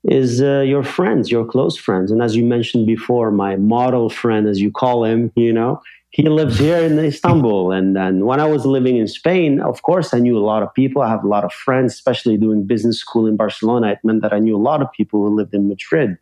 is 0.03 0.43
uh, 0.43 0.61
your 0.67 0.83
friends, 0.83 1.31
your 1.31 1.47
close 1.47 1.79
friends. 1.79 2.11
And 2.11 2.21
as 2.23 2.35
you 2.37 2.45
mentioned 2.45 2.87
before, 2.87 3.31
my 3.31 3.57
model 3.57 4.11
friend, 4.11 4.49
as 4.49 4.61
you 4.61 4.71
call 4.71 5.05
him, 5.05 5.33
you 5.37 5.53
know, 5.53 5.81
he 6.15 6.29
lives 6.29 6.61
here 6.61 6.77
in 6.77 6.97
Istanbul. 6.97 7.73
And, 7.73 7.99
and 7.99 8.25
when 8.25 8.39
I 8.39 8.47
was 8.47 8.65
living 8.65 8.99
in 8.99 9.09
Spain, 9.09 9.61
of 9.61 9.83
course, 9.83 10.15
I 10.15 10.21
knew 10.21 10.39
a 10.39 10.47
lot 10.47 10.63
of 10.63 10.73
people. 10.73 11.03
I 11.03 11.09
have 11.09 11.25
a 11.25 11.29
lot 11.29 11.43
of 11.43 11.53
friends, 11.53 11.93
especially 11.93 12.37
doing 12.37 12.69
business 12.69 13.01
school 13.01 13.27
in 13.27 13.37
Barcelona. 13.37 13.91
It 13.91 13.99
meant 14.05 14.23
that 14.23 14.33
I 14.33 14.39
knew 14.39 14.55
a 14.55 14.67
lot 14.71 14.81
of 14.81 14.93
people 14.93 15.19
who 15.21 15.35
lived 15.35 15.55
in 15.55 15.69
Madrid. 15.69 16.17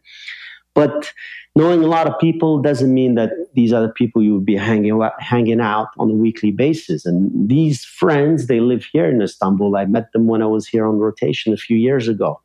But 0.72 1.12
knowing 1.54 1.84
a 1.84 1.88
lot 1.88 2.06
of 2.06 2.18
people 2.18 2.62
doesn't 2.62 2.94
mean 2.94 3.16
that 3.16 3.32
these 3.52 3.70
are 3.70 3.82
the 3.82 3.92
people 3.92 4.22
you 4.22 4.32
would 4.32 4.46
be 4.46 4.56
hanging 4.56 4.92
out, 4.92 5.20
hanging 5.20 5.60
out 5.60 5.88
on 5.98 6.08
a 6.08 6.14
weekly 6.14 6.52
basis. 6.52 7.04
And 7.04 7.50
these 7.50 7.84
friends, 7.84 8.46
they 8.46 8.60
live 8.60 8.86
here 8.94 9.10
in 9.10 9.20
Istanbul. 9.20 9.76
I 9.76 9.84
met 9.84 10.10
them 10.12 10.26
when 10.26 10.40
I 10.40 10.46
was 10.46 10.66
here 10.66 10.86
on 10.86 11.00
rotation 11.00 11.52
a 11.52 11.58
few 11.58 11.76
years 11.76 12.08
ago. 12.08 12.40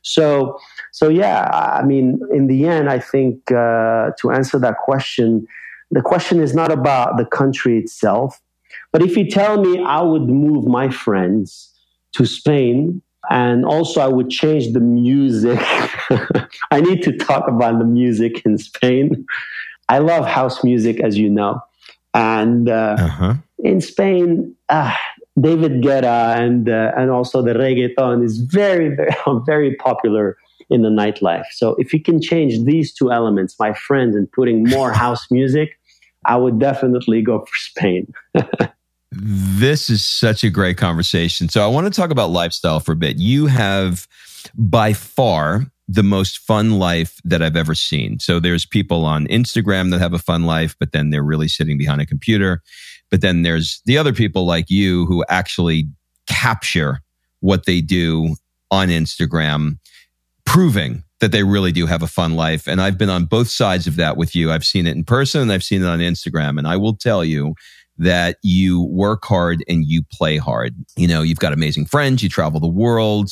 So, 0.00 0.58
so 0.92 1.10
yeah, 1.10 1.50
I 1.52 1.84
mean, 1.84 2.20
in 2.32 2.46
the 2.46 2.64
end, 2.64 2.88
I 2.88 3.00
think 3.00 3.52
uh, 3.52 4.12
to 4.18 4.30
answer 4.30 4.58
that 4.60 4.78
question, 4.78 5.46
the 5.90 6.02
question 6.02 6.40
is 6.40 6.54
not 6.54 6.72
about 6.72 7.16
the 7.16 7.24
country 7.24 7.78
itself. 7.78 8.40
But 8.92 9.02
if 9.02 9.16
you 9.16 9.28
tell 9.30 9.60
me 9.60 9.82
I 9.82 10.00
would 10.00 10.28
move 10.28 10.66
my 10.66 10.90
friends 10.90 11.72
to 12.12 12.26
Spain, 12.26 13.02
and 13.28 13.64
also 13.64 14.00
I 14.00 14.06
would 14.06 14.30
change 14.30 14.72
the 14.72 14.80
music. 14.80 15.58
I 16.70 16.80
need 16.80 17.02
to 17.02 17.16
talk 17.16 17.48
about 17.48 17.78
the 17.78 17.84
music 17.84 18.44
in 18.44 18.58
Spain. 18.58 19.26
I 19.88 19.98
love 19.98 20.26
house 20.26 20.62
music, 20.64 21.00
as 21.00 21.18
you 21.18 21.28
know, 21.28 21.60
and 22.14 22.68
uh, 22.68 22.96
uh-huh. 22.98 23.34
in 23.58 23.80
Spain, 23.80 24.54
uh, 24.68 24.94
David 25.38 25.82
Guetta 25.82 26.36
and 26.36 26.68
uh, 26.68 26.92
and 26.96 27.10
also 27.10 27.42
the 27.42 27.52
reggaeton 27.52 28.24
is 28.24 28.38
very 28.38 28.88
very 28.88 29.14
very 29.46 29.74
popular 29.76 30.36
in 30.70 30.82
the 30.82 30.88
nightlife. 30.88 31.46
So 31.52 31.76
if 31.78 31.92
you 31.92 32.02
can 32.02 32.20
change 32.20 32.64
these 32.64 32.92
two 32.92 33.12
elements, 33.12 33.54
my 33.58 33.72
friends, 33.72 34.16
and 34.16 34.30
putting 34.32 34.64
more 34.64 34.92
house 35.04 35.30
music, 35.30 35.78
I 36.24 36.36
would 36.36 36.58
definitely 36.58 37.22
go 37.22 37.40
for 37.40 37.56
Spain. 37.56 38.12
This 39.18 39.88
is 39.88 40.04
such 40.04 40.44
a 40.44 40.50
great 40.50 40.76
conversation. 40.76 41.48
So 41.48 41.64
I 41.64 41.68
want 41.68 41.86
to 41.86 41.90
talk 41.90 42.10
about 42.10 42.30
lifestyle 42.30 42.80
for 42.80 42.92
a 42.92 42.96
bit. 42.96 43.18
You 43.18 43.46
have 43.46 44.06
by 44.54 44.92
far 44.92 45.66
the 45.88 46.02
most 46.02 46.38
fun 46.38 46.78
life 46.78 47.20
that 47.24 47.40
I've 47.40 47.56
ever 47.56 47.74
seen. 47.74 48.18
So 48.18 48.40
there's 48.40 48.66
people 48.66 49.04
on 49.04 49.26
Instagram 49.28 49.90
that 49.90 50.00
have 50.00 50.12
a 50.12 50.18
fun 50.18 50.44
life, 50.44 50.74
but 50.78 50.92
then 50.92 51.10
they're 51.10 51.22
really 51.22 51.48
sitting 51.48 51.78
behind 51.78 52.00
a 52.00 52.06
computer. 52.06 52.62
But 53.10 53.20
then 53.20 53.42
there's 53.42 53.80
the 53.86 53.96
other 53.96 54.12
people 54.12 54.44
like 54.44 54.68
you 54.68 55.06
who 55.06 55.24
actually 55.28 55.88
capture 56.26 57.00
what 57.40 57.66
they 57.66 57.80
do 57.80 58.34
on 58.70 58.88
Instagram, 58.88 59.78
proving 60.46 61.02
that 61.20 61.32
they 61.32 61.42
really 61.42 61.72
do 61.72 61.86
have 61.86 62.02
a 62.02 62.06
fun 62.06 62.34
life. 62.34 62.66
And 62.66 62.80
I've 62.80 62.96
been 62.96 63.10
on 63.10 63.24
both 63.24 63.48
sides 63.48 63.86
of 63.86 63.96
that 63.96 64.16
with 64.16 64.34
you. 64.34 64.50
I've 64.50 64.64
seen 64.64 64.86
it 64.86 64.96
in 64.96 65.04
person 65.04 65.42
and 65.42 65.52
I've 65.52 65.64
seen 65.64 65.82
it 65.82 65.86
on 65.86 65.98
Instagram. 65.98 66.58
And 66.58 66.66
I 66.66 66.76
will 66.76 66.96
tell 66.96 67.24
you 67.24 67.54
that 67.98 68.36
you 68.42 68.82
work 68.82 69.24
hard 69.24 69.64
and 69.68 69.84
you 69.86 70.02
play 70.12 70.36
hard. 70.36 70.74
You 70.96 71.08
know, 71.08 71.22
you've 71.22 71.38
got 71.38 71.52
amazing 71.52 71.86
friends, 71.86 72.22
you 72.22 72.28
travel 72.28 72.60
the 72.60 72.68
world. 72.68 73.30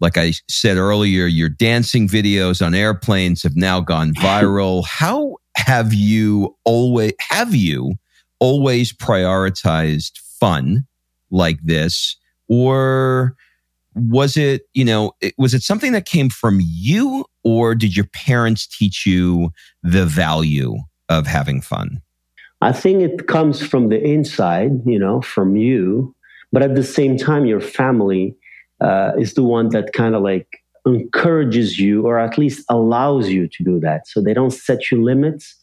Like 0.00 0.18
I 0.18 0.32
said 0.48 0.76
earlier, 0.76 1.26
your 1.26 1.48
dancing 1.48 2.08
videos 2.08 2.64
on 2.64 2.74
airplanes 2.74 3.42
have 3.44 3.56
now 3.56 3.80
gone 3.80 4.12
viral. 4.14 4.84
How 4.86 5.36
have 5.56 5.94
you 5.94 6.56
always, 6.64 7.12
have 7.20 7.54
you 7.54 7.94
always 8.40 8.92
prioritized 8.92 10.18
fun 10.38 10.86
like 11.30 11.58
this? 11.62 12.16
Or 12.48 13.36
was 13.96 14.36
it, 14.36 14.62
you 14.74 14.84
know, 14.84 15.12
it, 15.20 15.34
was 15.38 15.54
it 15.54 15.62
something 15.62 15.92
that 15.92 16.04
came 16.04 16.28
from 16.28 16.60
you 16.62 17.24
or 17.44 17.74
did 17.74 17.96
your 17.96 18.06
parents 18.12 18.66
teach 18.66 19.06
you 19.06 19.50
the 19.82 20.04
value 20.04 20.76
of 21.08 21.26
having 21.26 21.60
fun? 21.60 22.02
I 22.60 22.72
think 22.72 23.02
it 23.02 23.26
comes 23.26 23.64
from 23.64 23.88
the 23.88 24.02
inside, 24.02 24.72
you 24.86 24.98
know, 24.98 25.22
from 25.22 25.56
you. 25.56 26.14
But 26.52 26.62
at 26.62 26.74
the 26.74 26.84
same 26.84 27.16
time, 27.16 27.46
your 27.46 27.60
family 27.60 28.36
uh, 28.80 29.12
is 29.18 29.34
the 29.34 29.42
one 29.42 29.70
that 29.70 29.92
kind 29.92 30.14
of 30.14 30.22
like 30.22 30.46
encourages 30.86 31.78
you 31.78 32.06
or 32.06 32.18
at 32.18 32.38
least 32.38 32.64
allows 32.68 33.28
you 33.28 33.48
to 33.48 33.64
do 33.64 33.80
that. 33.80 34.06
So 34.06 34.20
they 34.20 34.34
don't 34.34 34.52
set 34.52 34.90
you 34.90 35.02
limits 35.02 35.54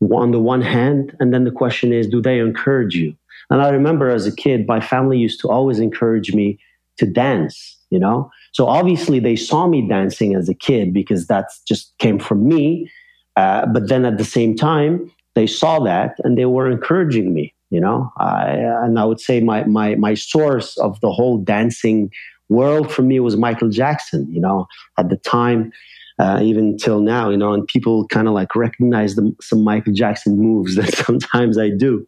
on 0.00 0.32
the 0.32 0.40
one 0.40 0.62
hand. 0.62 1.16
And 1.20 1.32
then 1.32 1.44
the 1.44 1.50
question 1.50 1.92
is, 1.92 2.06
do 2.08 2.20
they 2.20 2.38
encourage 2.38 2.94
you? 2.94 3.14
And 3.50 3.62
I 3.62 3.70
remember 3.70 4.10
as 4.10 4.26
a 4.26 4.34
kid, 4.34 4.66
my 4.66 4.80
family 4.80 5.18
used 5.18 5.40
to 5.40 5.48
always 5.48 5.78
encourage 5.78 6.34
me 6.34 6.58
to 6.98 7.06
dance, 7.06 7.78
you 7.90 7.98
know? 7.98 8.30
So 8.52 8.66
obviously 8.66 9.20
they 9.20 9.36
saw 9.36 9.66
me 9.66 9.86
dancing 9.88 10.34
as 10.34 10.48
a 10.48 10.54
kid 10.54 10.92
because 10.92 11.26
that 11.26 11.46
just 11.66 11.94
came 11.98 12.18
from 12.18 12.46
me. 12.46 12.90
Uh, 13.36 13.66
but 13.66 13.88
then 13.88 14.04
at 14.04 14.18
the 14.18 14.24
same 14.24 14.56
time, 14.56 15.10
they 15.34 15.46
saw 15.46 15.78
that 15.80 16.16
and 16.24 16.36
they 16.36 16.46
were 16.46 16.68
encouraging 16.68 17.32
me 17.32 17.54
you 17.70 17.80
know 17.80 18.10
I, 18.18 18.48
and 18.84 18.98
i 18.98 19.04
would 19.04 19.20
say 19.20 19.40
my, 19.40 19.64
my 19.64 19.94
my 19.96 20.14
source 20.14 20.76
of 20.78 21.00
the 21.00 21.12
whole 21.12 21.38
dancing 21.38 22.10
world 22.48 22.92
for 22.92 23.02
me 23.02 23.20
was 23.20 23.36
michael 23.36 23.68
jackson 23.68 24.26
you 24.32 24.40
know 24.40 24.66
at 24.98 25.08
the 25.10 25.16
time 25.16 25.72
uh, 26.18 26.40
even 26.42 26.76
till 26.76 27.00
now 27.00 27.30
you 27.30 27.36
know 27.36 27.52
and 27.52 27.68
people 27.68 28.06
kind 28.08 28.26
of 28.26 28.34
like 28.34 28.56
recognize 28.56 29.14
the, 29.14 29.32
some 29.40 29.62
michael 29.62 29.92
jackson 29.92 30.38
moves 30.38 30.74
that 30.78 30.92
sometimes 30.94 31.58
i 31.58 31.68
do 31.68 32.04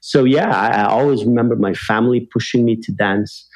so 0.00 0.24
yeah 0.24 0.50
I, 0.56 0.82
I 0.82 0.84
always 0.86 1.24
remember 1.24 1.56
my 1.56 1.74
family 1.74 2.20
pushing 2.32 2.64
me 2.64 2.76
to 2.76 2.92
dance 2.92 3.46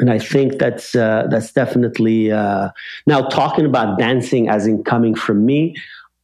and 0.00 0.10
I 0.10 0.18
think 0.18 0.58
that's 0.58 0.94
uh, 0.94 1.26
that's 1.30 1.52
definitely 1.52 2.32
uh, 2.32 2.70
now 3.06 3.22
talking 3.28 3.64
about 3.64 3.98
dancing 3.98 4.48
as 4.48 4.66
in 4.66 4.82
coming 4.84 5.14
from 5.14 5.46
me. 5.46 5.74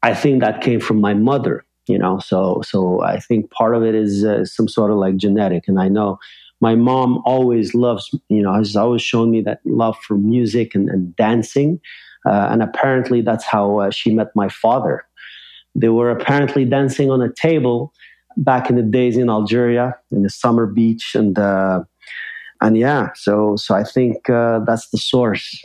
I 0.02 0.14
think 0.14 0.40
that 0.42 0.62
came 0.62 0.80
from 0.80 1.00
my 1.00 1.14
mother 1.14 1.64
you 1.90 1.98
know? 1.98 2.18
So 2.20 2.62
so 2.64 3.02
i 3.02 3.18
think 3.18 3.50
part 3.50 3.74
of 3.74 3.82
it 3.82 3.94
is 3.94 4.24
uh, 4.24 4.44
some 4.44 4.68
sort 4.68 4.90
of 4.90 4.96
like 4.96 5.16
genetic. 5.16 5.64
And 5.66 5.80
i 5.80 5.88
know 5.88 6.18
my 6.60 6.74
mom 6.74 7.20
always 7.24 7.74
loves 7.74 8.04
you 8.28 8.42
know 8.42 8.54
has 8.54 8.76
always 8.76 9.02
shown 9.02 9.30
me 9.30 9.40
that 9.42 9.60
love 9.64 9.96
for 10.06 10.16
music 10.16 10.74
and, 10.74 10.88
and 10.88 11.14
dancing. 11.16 11.80
Uh, 12.26 12.48
and 12.50 12.62
apparently 12.62 13.22
that's 13.22 13.44
how 13.44 13.80
uh, 13.80 13.90
she 13.90 14.14
met 14.14 14.28
my 14.36 14.48
father. 14.48 15.06
They 15.74 15.88
were 15.88 16.10
apparently 16.10 16.66
dancing 16.66 17.10
on 17.10 17.22
a 17.22 17.32
table 17.32 17.94
back 18.36 18.68
in 18.68 18.76
the 18.76 18.82
days 18.82 19.16
in 19.16 19.30
algeria 19.30 19.96
in 20.12 20.22
the 20.22 20.28
summer 20.28 20.66
beach. 20.66 21.14
And 21.14 21.38
uh, 21.38 21.84
and 22.60 22.76
yeah 22.76 23.08
so 23.14 23.56
so 23.56 23.74
i 23.74 23.84
think 23.84 24.28
uh, 24.30 24.60
that's 24.66 24.88
the 24.90 24.98
source 24.98 25.62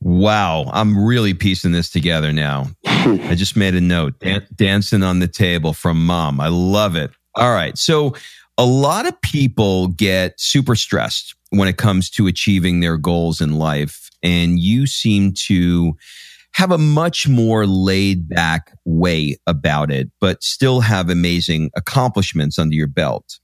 Wow, 0.00 0.70
I'm 0.72 1.04
really 1.04 1.34
piecing 1.34 1.72
this 1.72 1.90
together 1.90 2.32
now. 2.32 2.68
I 2.86 3.34
just 3.34 3.56
made 3.56 3.74
a 3.74 3.80
note. 3.80 4.18
Dan- 4.20 4.46
dancing 4.54 5.02
on 5.02 5.18
the 5.18 5.26
table 5.26 5.72
from 5.72 6.06
mom. 6.06 6.40
I 6.40 6.48
love 6.48 6.94
it. 6.94 7.10
All 7.34 7.52
right. 7.52 7.76
So, 7.76 8.14
a 8.56 8.64
lot 8.64 9.06
of 9.06 9.20
people 9.22 9.88
get 9.88 10.40
super 10.40 10.74
stressed 10.74 11.34
when 11.50 11.68
it 11.68 11.76
comes 11.76 12.10
to 12.10 12.26
achieving 12.26 12.80
their 12.80 12.96
goals 12.96 13.40
in 13.40 13.52
life. 13.58 14.10
And 14.22 14.58
you 14.58 14.86
seem 14.86 15.32
to 15.46 15.96
have 16.54 16.72
a 16.72 16.78
much 16.78 17.28
more 17.28 17.66
laid 17.66 18.28
back 18.28 18.72
way 18.84 19.36
about 19.46 19.92
it, 19.92 20.10
but 20.20 20.42
still 20.42 20.80
have 20.80 21.08
amazing 21.08 21.70
accomplishments 21.76 22.58
under 22.58 22.74
your 22.74 22.88
belt. 22.88 23.38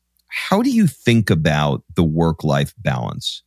How 0.49 0.62
do 0.62 0.70
you 0.70 0.87
think 0.87 1.30
about 1.30 1.82
the 1.95 2.05
work 2.05 2.45
life 2.45 2.74
balance? 2.78 3.43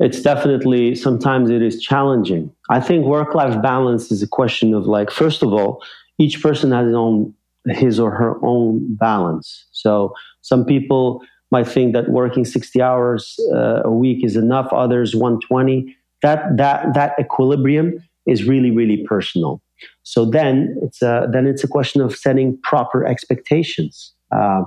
it's 0.00 0.20
definitely 0.20 0.94
sometimes 0.94 1.50
it 1.50 1.62
is 1.62 1.80
challenging. 1.80 2.50
I 2.68 2.80
think 2.80 3.06
work 3.06 3.34
life 3.34 3.60
balance 3.62 4.10
is 4.10 4.22
a 4.22 4.28
question 4.28 4.74
of 4.74 4.86
like, 4.86 5.10
first 5.10 5.42
of 5.42 5.52
all, 5.52 5.82
each 6.18 6.42
person 6.42 6.72
has 6.72 6.86
his 6.86 6.94
own 6.94 7.34
his 7.68 7.98
or 7.98 8.10
her 8.10 8.44
own 8.44 8.94
balance. 8.96 9.66
So 9.72 10.12
some 10.42 10.66
people 10.66 11.22
might 11.50 11.66
think 11.66 11.94
that 11.94 12.10
working 12.10 12.44
60 12.44 12.82
hours 12.82 13.36
uh, 13.54 13.82
a 13.84 13.90
week 13.90 14.22
is 14.24 14.36
enough, 14.36 14.70
others 14.72 15.14
120. 15.14 15.96
That 16.22 16.56
that 16.56 16.92
that 16.94 17.12
equilibrium 17.18 18.02
is 18.26 18.44
really 18.44 18.70
really 18.70 19.04
personal. 19.06 19.62
So 20.02 20.24
then 20.24 20.76
it's 20.82 21.02
a, 21.02 21.28
then 21.30 21.46
it's 21.46 21.64
a 21.64 21.68
question 21.68 22.00
of 22.00 22.14
setting 22.16 22.58
proper 22.62 23.06
expectations. 23.06 24.12
Uh, 24.32 24.64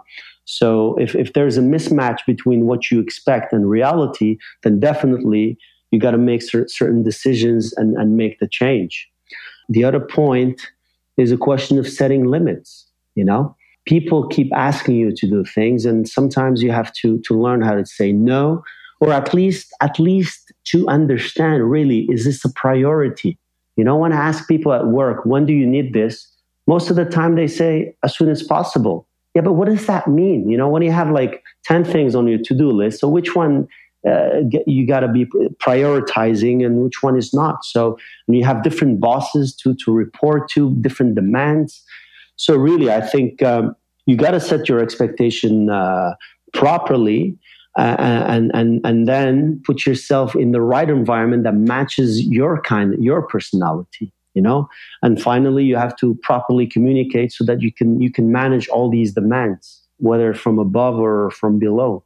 so 0.48 0.96
if, 0.98 1.14
if 1.14 1.34
there's 1.34 1.58
a 1.58 1.62
mismatch 1.62 2.20
between 2.26 2.68
what 2.68 2.90
you 2.90 3.02
expect 3.02 3.52
and 3.52 3.70
reality, 3.70 4.38
then 4.64 4.80
definitely 4.80 5.58
you 5.92 6.00
got 6.00 6.12
to 6.12 6.18
make 6.18 6.42
cer- 6.42 6.70
certain 6.70 7.04
decisions 7.04 7.74
and, 7.74 7.98
and 7.98 8.16
make 8.16 8.40
the 8.40 8.48
change. 8.48 9.10
The 9.68 9.84
other 9.84 10.00
point 10.00 10.62
is 11.18 11.34
a 11.34 11.38
question 11.38 11.78
of 11.78 11.86
setting 11.86 12.24
limits. 12.24 12.88
You 13.16 13.26
know, 13.26 13.58
people 13.86 14.26
keep 14.30 14.50
asking 14.56 14.96
you 14.96 15.12
to 15.18 15.28
do 15.28 15.44
things, 15.44 15.86
and 15.86 16.08
sometimes 16.08 16.64
you 16.64 16.72
have 16.72 16.94
to 16.94 17.20
to 17.20 17.38
learn 17.38 17.62
how 17.62 17.76
to 17.76 17.86
say 17.86 18.14
no, 18.14 18.64
or 19.02 19.12
at 19.12 19.34
least 19.34 19.68
at 19.82 20.00
least 20.00 20.54
to 20.68 20.88
understand 20.88 21.70
really 21.70 22.08
is 22.10 22.24
this 22.24 22.46
a 22.46 22.54
priority. 22.54 23.38
You 23.76 23.84
know, 23.84 23.98
when 23.98 24.14
I 24.14 24.16
ask 24.16 24.48
people 24.48 24.72
at 24.72 24.88
work, 24.88 25.26
when 25.26 25.46
do 25.46 25.52
you 25.52 25.68
need 25.68 25.92
this? 25.92 26.26
Most 26.68 26.90
of 26.90 26.96
the 26.96 27.06
time 27.06 27.36
they 27.36 27.48
say 27.48 27.94
as 28.02 28.16
soon 28.16 28.30
as 28.30 28.44
possible 28.44 29.08
yeah, 29.38 29.42
but 29.42 29.54
what 29.54 29.68
does 29.68 29.86
that 29.86 30.08
mean? 30.08 30.50
You 30.50 30.58
know, 30.58 30.68
when 30.68 30.82
you 30.82 30.92
have 30.92 31.12
like 31.12 31.44
10 31.66 31.84
things 31.84 32.16
on 32.16 32.28
your 32.28 32.40
to 32.40 32.56
do 32.56 32.72
list, 32.72 33.00
so 33.00 33.08
which 33.08 33.36
one 33.36 33.68
uh, 34.04 34.40
you 34.66 34.88
got 34.88 35.02
to 35.02 35.08
be 35.08 35.26
prioritizing 35.62 36.66
and 36.66 36.82
which 36.82 37.04
one 37.04 37.16
is 37.16 37.36
not? 37.36 37.64
So 37.64 38.00
you 38.28 38.44
have 38.44 38.64
different 38.64 39.00
bosses 39.00 39.56
to, 39.58 39.76
to 39.76 39.92
report 39.92 40.50
to, 40.54 40.76
different 40.82 41.14
demands. 41.14 41.84
So 42.38 42.56
really, 42.56 42.92
I 42.92 43.00
think 43.00 43.44
um, 43.44 43.76
you 44.08 44.18
got 44.18 44.32
to 44.32 44.40
set 44.40 44.68
your 44.68 44.80
expectation 44.80 45.70
uh, 45.70 46.16
properly. 46.54 47.38
Uh, 47.78 47.96
and 48.28 48.50
and 48.56 48.82
and 48.86 49.08
then 49.08 49.62
put 49.64 49.86
yourself 49.86 50.36
in 50.36 50.52
the 50.52 50.62
right 50.62 50.90
environment 50.90 51.44
that 51.44 51.54
matches 51.54 52.24
your 52.24 52.60
kind, 52.60 52.96
your 52.98 53.22
personality 53.22 54.12
you 54.38 54.44
know 54.44 54.70
and 55.02 55.20
finally 55.20 55.64
you 55.64 55.76
have 55.76 55.96
to 55.96 56.14
properly 56.22 56.68
communicate 56.68 57.32
so 57.32 57.44
that 57.44 57.60
you 57.60 57.72
can 57.74 58.00
you 58.00 58.12
can 58.12 58.32
manage 58.32 58.68
all 58.70 58.88
these 58.98 59.14
demands 59.14 59.82
whether 59.98 60.34
from 60.44 60.60
above 60.60 61.00
or 61.00 61.32
from 61.32 61.58
below 61.58 62.04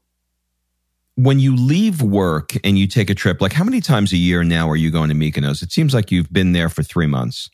when 1.16 1.40
you 1.40 1.54
leave 1.56 2.02
work 2.02 2.54
and 2.64 2.80
you 2.80 2.88
take 2.88 3.10
a 3.10 3.18
trip 3.24 3.42
like 3.42 3.52
how 3.52 3.66
many 3.66 3.82
times 3.82 4.14
a 4.14 4.18
year 4.18 4.46
now 4.46 4.70
are 4.70 4.78
you 4.78 4.90
going 4.90 5.10
to 5.10 5.16
mykonos 5.16 5.62
it 5.62 5.72
seems 5.74 5.94
like 5.94 6.10
you've 6.10 6.32
been 6.32 6.54
there 6.54 6.70
for 6.70 6.84
three 6.84 7.08
months 7.18 7.50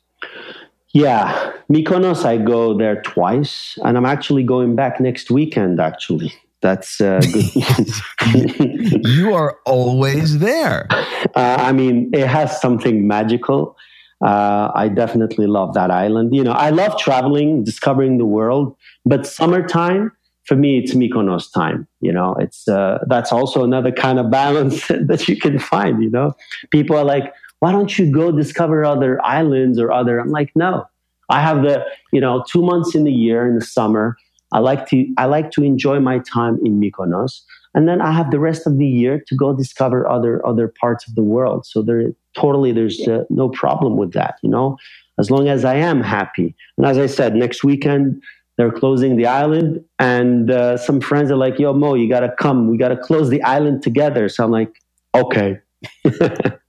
yeah 0.94 1.52
mykonos 1.74 2.24
i 2.24 2.38
go 2.38 2.78
there 2.78 3.02
twice 3.02 3.80
and 3.84 3.98
i'm 3.98 4.06
actually 4.06 4.44
going 4.44 4.76
back 4.76 5.02
next 5.02 5.32
weekend 5.32 5.80
actually 5.80 6.32
that's 6.62 7.00
uh, 7.02 7.22
good. 7.22 9.06
you 9.08 9.34
are 9.34 9.60
always 9.66 10.40
there. 10.40 10.88
Uh, 10.92 11.58
I 11.60 11.72
mean, 11.72 12.10
it 12.14 12.28
has 12.28 12.60
something 12.60 13.08
magical. 13.08 13.78
Uh, 14.26 14.72
I 14.74 14.90
definitely 14.90 15.48
love 15.48 15.74
that 15.76 15.92
island. 15.92 16.36
You 16.36 16.44
know, 16.44 16.52
I 16.52 16.72
love 16.72 16.98
traveling, 16.98 17.64
discovering 17.64 18.18
the 18.18 18.26
world, 18.26 18.76
but 19.06 19.28
summertime 19.28 20.12
for 20.46 20.56
me, 20.56 20.80
it's 20.80 20.94
Mykonos 20.94 21.52
time. 21.54 21.88
You 22.00 22.14
know, 22.14 22.36
it's 22.40 22.68
uh, 22.68 23.00
that's 23.08 23.32
also 23.32 23.64
another 23.64 23.92
kind 23.92 24.18
of 24.18 24.32
balance 24.32 24.88
that 24.88 25.28
you 25.28 25.38
can 25.38 25.60
find. 25.60 26.02
You 26.02 26.10
know, 26.10 26.36
people 26.72 26.96
are 26.98 27.04
like, 27.04 27.34
"Why 27.60 27.72
don't 27.72 27.98
you 28.00 28.12
go 28.12 28.32
discover 28.32 28.86
other 28.86 29.24
islands 29.26 29.80
or 29.80 29.92
other?" 29.92 30.20
I'm 30.20 30.32
like, 30.32 30.52
no. 30.56 30.88
I 31.30 31.42
have 31.42 31.62
the 31.62 31.86
you 32.14 32.22
know 32.22 32.46
two 32.50 32.62
months 32.62 32.96
in 32.96 33.04
the 33.04 33.12
year 33.12 33.46
in 33.46 33.56
the 33.56 33.66
summer 33.66 34.16
I 34.52 34.60
like 34.60 34.88
to 34.90 35.06
I 35.18 35.26
like 35.26 35.52
to 35.52 35.64
enjoy 35.64 36.00
my 36.00 36.20
time 36.20 36.60
in 36.64 36.80
Mykonos, 36.80 37.42
and 37.78 37.88
then 37.88 38.02
I 38.02 38.12
have 38.12 38.32
the 38.32 38.40
rest 38.40 38.66
of 38.66 38.80
the 38.80 38.88
year 38.88 39.24
to 39.28 39.36
go 39.36 39.54
discover 39.54 40.10
other 40.10 40.44
other 40.44 40.68
parts 40.68 41.08
of 41.08 41.14
the 41.14 41.22
world. 41.22 41.64
So 41.68 41.84
there 41.84 42.12
totally 42.34 42.72
there's 42.72 43.00
uh, 43.08 43.26
no 43.30 43.50
problem 43.50 43.98
with 43.98 44.14
that, 44.14 44.40
you 44.42 44.50
know, 44.50 44.78
as 45.20 45.30
long 45.30 45.48
as 45.48 45.64
I 45.64 45.76
am 45.76 46.02
happy. 46.02 46.56
And 46.78 46.88
as 46.88 46.98
I 46.98 47.06
said, 47.06 47.36
next 47.36 47.64
weekend 47.64 48.24
they're 48.58 48.72
closing 48.72 49.16
the 49.16 49.28
island, 49.28 49.86
and 50.00 50.50
uh, 50.50 50.78
some 50.78 51.00
friends 51.00 51.30
are 51.30 51.36
like, 51.36 51.60
"Yo, 51.60 51.72
Mo, 51.74 51.94
you 51.94 52.10
gotta 52.10 52.34
come. 52.40 52.68
We 52.68 52.78
gotta 52.78 52.98
close 52.98 53.30
the 53.30 53.44
island 53.44 53.84
together." 53.84 54.28
So 54.28 54.44
I'm 54.44 54.50
like, 54.50 54.74
"Okay." 55.14 55.60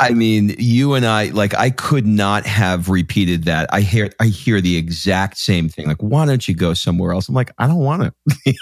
I 0.00 0.10
mean, 0.10 0.56
you 0.58 0.94
and 0.94 1.06
I, 1.06 1.26
like, 1.26 1.54
I 1.54 1.70
could 1.70 2.04
not 2.04 2.44
have 2.46 2.88
repeated 2.88 3.44
that. 3.44 3.72
I 3.72 3.80
hear, 3.80 4.10
I 4.18 4.26
hear 4.26 4.60
the 4.60 4.76
exact 4.76 5.38
same 5.38 5.68
thing. 5.68 5.86
Like, 5.86 6.02
why 6.02 6.26
don't 6.26 6.46
you 6.48 6.54
go 6.54 6.74
somewhere 6.74 7.12
else? 7.12 7.28
I'm 7.28 7.34
like, 7.34 7.52
I 7.58 7.68
don't 7.68 7.78
want 7.78 8.12
to. 8.44 8.54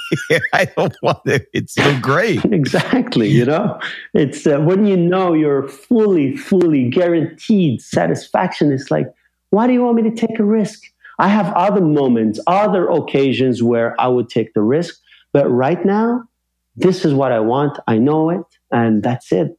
I 0.52 0.66
don't 0.76 0.94
want 1.02 1.24
to. 1.24 1.44
It's 1.54 1.74
so 1.74 1.98
great. 2.00 2.44
exactly. 2.52 3.30
You 3.30 3.46
know, 3.46 3.80
it's 4.12 4.46
uh, 4.46 4.58
when 4.58 4.84
you 4.84 4.96
know 4.96 5.32
you're 5.32 5.66
fully, 5.68 6.36
fully 6.36 6.90
guaranteed 6.90 7.80
satisfaction. 7.80 8.70
It's 8.70 8.90
like, 8.90 9.06
why 9.48 9.66
do 9.66 9.72
you 9.72 9.82
want 9.82 10.02
me 10.02 10.10
to 10.10 10.14
take 10.14 10.38
a 10.38 10.44
risk? 10.44 10.82
I 11.18 11.28
have 11.28 11.52
other 11.54 11.80
moments, 11.80 12.40
other 12.46 12.88
occasions 12.88 13.62
where 13.62 13.98
I 13.98 14.08
would 14.08 14.28
take 14.28 14.52
the 14.52 14.62
risk, 14.62 15.00
but 15.32 15.48
right 15.50 15.82
now, 15.84 16.24
this 16.76 17.04
is 17.04 17.14
what 17.14 17.32
I 17.32 17.40
want. 17.40 17.78
I 17.86 17.98
know 17.98 18.30
it, 18.30 18.44
and 18.70 19.02
that's 19.02 19.32
it. 19.32 19.58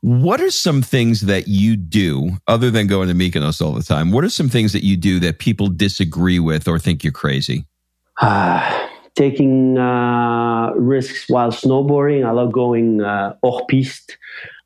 What 0.00 0.40
are 0.40 0.50
some 0.50 0.82
things 0.82 1.22
that 1.22 1.48
you 1.48 1.76
do 1.76 2.38
other 2.46 2.70
than 2.70 2.86
going 2.86 3.08
to 3.08 3.14
Mykonos 3.14 3.60
all 3.60 3.72
the 3.72 3.82
time? 3.82 4.12
What 4.12 4.24
are 4.24 4.30
some 4.30 4.48
things 4.48 4.72
that 4.72 4.84
you 4.84 4.96
do 4.96 5.20
that 5.20 5.38
people 5.38 5.68
disagree 5.68 6.38
with 6.38 6.66
or 6.66 6.78
think 6.78 7.04
you're 7.04 7.12
crazy? 7.12 7.66
Uh, 8.20 8.88
taking 9.16 9.76
uh, 9.76 10.70
risks 10.76 11.28
while 11.28 11.50
snowboarding. 11.50 12.24
I 12.24 12.30
love 12.30 12.52
going 12.52 13.02
uh, 13.02 13.34
hors 13.42 13.62
piste. 13.68 14.16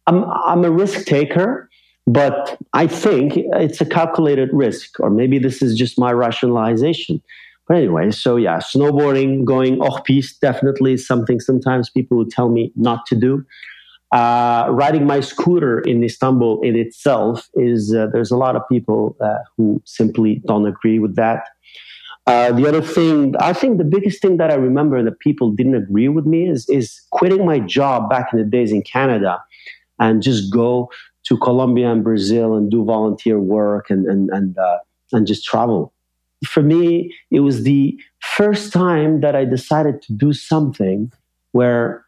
I'm, 0.07 0.25
I'm 0.25 0.65
a 0.65 0.71
risk 0.71 1.07
taker, 1.07 1.69
but 2.07 2.59
I 2.73 2.87
think 2.87 3.33
it's 3.37 3.81
a 3.81 3.87
calculated 3.87 4.51
risk, 4.53 5.01
or 5.01 5.11
maybe 5.11 5.39
this 5.39 5.63
is 5.63 5.77
just 5.77 5.99
my 5.99 6.13
rationalization. 6.13 7.23
But 7.67 7.79
anyway, 7.79 8.11
so 8.11 8.37
yeah, 8.37 8.59
snowboarding, 8.59 9.45
going 9.45 9.81
hors 9.81 10.03
piste 10.05 10.41
definitely 10.41 10.93
is 10.95 11.07
something 11.07 11.41
sometimes 11.41 11.89
people 11.89 12.19
would 12.19 12.31
tell 12.31 12.51
me 12.51 12.71
not 12.77 13.07
to 13.07 13.17
do. 13.17 13.45
Uh, 14.15 14.69
riding 14.71 15.05
my 15.07 15.19
scooter 15.19 15.81
in 15.81 16.05
Istanbul 16.05 16.61
in 16.63 16.77
itself 16.77 17.51
is 17.55 17.93
uh, 17.93 18.07
there's 18.13 18.31
a 18.31 18.37
lot 18.37 18.55
of 18.55 18.63
people 18.71 19.17
uh, 19.21 19.39
who 19.57 19.83
simply 19.85 20.41
don't 20.47 20.67
agree 20.67 21.01
with 21.01 21.17
that. 21.17 21.49
Uh, 22.29 22.53
the 22.53 22.65
other 22.69 22.81
thing, 22.81 23.35
I 23.41 23.53
think 23.53 23.79
the 23.79 23.85
biggest 23.85 24.23
thing 24.23 24.37
that 24.37 24.53
I 24.53 24.55
remember 24.55 25.03
that 25.03 25.19
people 25.19 25.51
didn't 25.51 25.75
agree 25.75 26.09
with 26.09 26.27
me 26.27 26.49
is 26.49 26.69
is 26.69 27.01
quitting 27.11 27.45
my 27.45 27.59
job 27.59 28.09
back 28.09 28.33
in 28.33 28.39
the 28.39 28.45
days 28.45 28.71
in 28.71 28.83
Canada 28.83 29.43
and 29.99 30.23
just 30.23 30.53
go 30.53 30.91
to 31.25 31.37
Colombia 31.39 31.91
and 31.91 32.05
Brazil 32.05 32.55
and 32.55 32.71
do 32.71 32.85
volunteer 32.85 33.41
work 33.41 33.91
and 33.91 34.07
and 34.07 34.31
and 34.31 34.57
uh, 34.57 34.79
and 35.13 35.27
just 35.27 35.45
travel. 35.45 35.93
For 36.47 36.63
me, 36.63 37.13
it 37.33 37.41
was 37.41 37.65
the 37.65 37.99
first 38.21 38.73
time 38.73 39.23
that 39.23 39.35
I 39.35 39.45
decided 39.45 40.03
to 40.03 40.13
do 40.13 40.33
something 40.33 41.11
where 41.51 42.04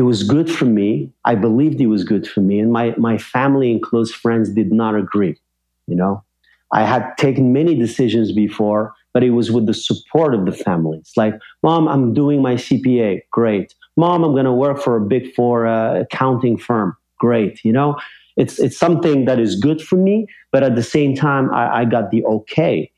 it 0.00 0.04
was 0.04 0.22
good 0.22 0.50
for 0.50 0.64
me. 0.64 1.12
I 1.26 1.34
believed 1.34 1.78
it 1.78 1.88
was 1.88 2.04
good 2.04 2.26
for 2.26 2.40
me. 2.40 2.58
And 2.58 2.72
my, 2.72 2.94
my 2.96 3.18
family 3.18 3.70
and 3.70 3.82
close 3.82 4.10
friends 4.10 4.48
did 4.48 4.72
not 4.72 4.94
agree. 4.94 5.36
You 5.88 5.94
know, 5.94 6.24
I 6.72 6.84
had 6.84 7.12
taken 7.18 7.52
many 7.52 7.74
decisions 7.74 8.32
before, 8.32 8.94
but 9.12 9.22
it 9.22 9.32
was 9.32 9.52
with 9.52 9.66
the 9.66 9.74
support 9.74 10.34
of 10.34 10.46
the 10.46 10.52
family. 10.52 10.96
It's 10.96 11.18
like, 11.18 11.34
mom, 11.62 11.86
I'm 11.86 12.14
doing 12.14 12.40
my 12.40 12.54
CPA. 12.54 13.20
Great. 13.30 13.74
Mom, 13.98 14.24
I'm 14.24 14.32
going 14.32 14.46
to 14.46 14.54
work 14.54 14.80
for 14.80 14.96
a 14.96 15.02
big 15.02 15.34
four 15.34 15.66
uh, 15.66 16.00
accounting 16.00 16.56
firm. 16.56 16.96
Great. 17.18 17.62
You 17.62 17.74
know, 17.74 17.96
it's, 18.38 18.58
it's 18.58 18.78
something 18.78 19.26
that 19.26 19.38
is 19.38 19.54
good 19.56 19.82
for 19.82 19.96
me. 19.96 20.26
But 20.50 20.62
at 20.62 20.76
the 20.76 20.82
same 20.82 21.14
time, 21.14 21.52
I, 21.52 21.80
I 21.80 21.84
got 21.84 22.10
the 22.10 22.24
okay 22.24 22.90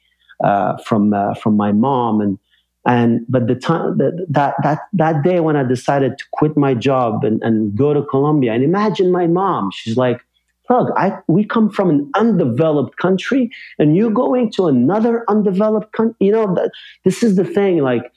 uh, 0.44 0.76
from, 0.86 1.12
uh, 1.12 1.34
from 1.34 1.57
my 1.57 1.72
mom 1.72 2.20
and, 2.20 2.38
and 2.87 3.24
but 3.28 3.47
the 3.47 3.55
time 3.55 3.99
that 3.99 4.26
that 4.28 4.55
that 4.62 4.80
that 4.93 5.22
day 5.22 5.41
when 5.41 5.57
I 5.57 5.62
decided 5.62 6.18
to 6.18 6.24
quit 6.33 6.57
my 6.57 6.74
job 6.74 7.24
and, 7.24 7.41
and 7.43 7.76
go 7.76 7.95
to 7.95 8.03
Colombia, 8.03 8.53
and 8.53 8.64
imagine 8.64 9.12
my 9.12 9.26
mom, 9.28 9.70
she's 9.72 9.97
like, 9.97 10.20
"Look, 10.68 10.93
I 10.97 11.18
we 11.28 11.45
come 11.45 11.70
from 11.70 11.91
an 11.91 12.11
undeveloped 12.14 12.97
country, 12.97 13.51
and 13.78 13.97
you're 13.97 14.11
going 14.11 14.51
to 14.53 14.66
another 14.66 15.24
undeveloped 15.28 15.93
country. 15.93 16.16
You 16.18 16.33
know, 16.33 16.55
that, 16.55 16.72
this 17.05 17.22
is 17.22 17.37
the 17.37 17.45
thing. 17.45 17.78
Like 17.78 18.12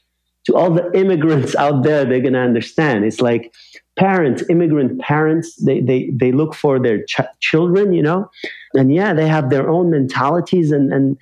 to 0.46 0.56
all 0.56 0.72
the 0.72 0.92
immigrants 0.98 1.56
out 1.56 1.84
there, 1.84 2.04
they're 2.04 2.22
gonna 2.22 2.40
understand. 2.40 3.06
It's 3.06 3.22
like 3.22 3.54
parents, 3.98 4.44
immigrant 4.50 5.00
parents, 5.00 5.56
they 5.58 5.80
they 5.82 6.10
they 6.10 6.32
look 6.32 6.56
for 6.56 6.80
their 6.80 7.04
ch- 7.06 7.22
children, 7.40 7.94
you 7.94 8.02
know, 8.02 8.32
and 8.74 8.92
yeah, 8.92 9.14
they 9.14 9.28
have 9.28 9.52
their 9.52 9.70
own 9.70 9.92
mentalities 9.92 10.72
and 10.72 10.92
and 10.92 11.18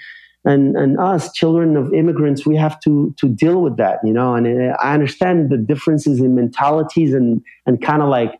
and 0.46 0.76
and 0.76 1.00
us 1.00 1.32
children 1.32 1.78
of 1.78 1.94
immigrants 1.94 2.46
we 2.46 2.56
have 2.56 2.80
to 2.80 3.14
to 3.18 3.28
deal 3.30 3.62
with 3.62 3.78
that 3.78 4.00
you 4.04 4.14
know? 4.14 4.36
And 4.36 4.72
uh, 4.72 4.76
i 4.82 4.94
understand 4.94 5.50
the 5.50 5.58
differences 5.58 6.20
in 6.20 6.36
mentalities 6.36 7.14
and 7.14 7.42
and 7.66 7.82
kind 7.82 8.02
of 8.02 8.10
like 8.10 8.40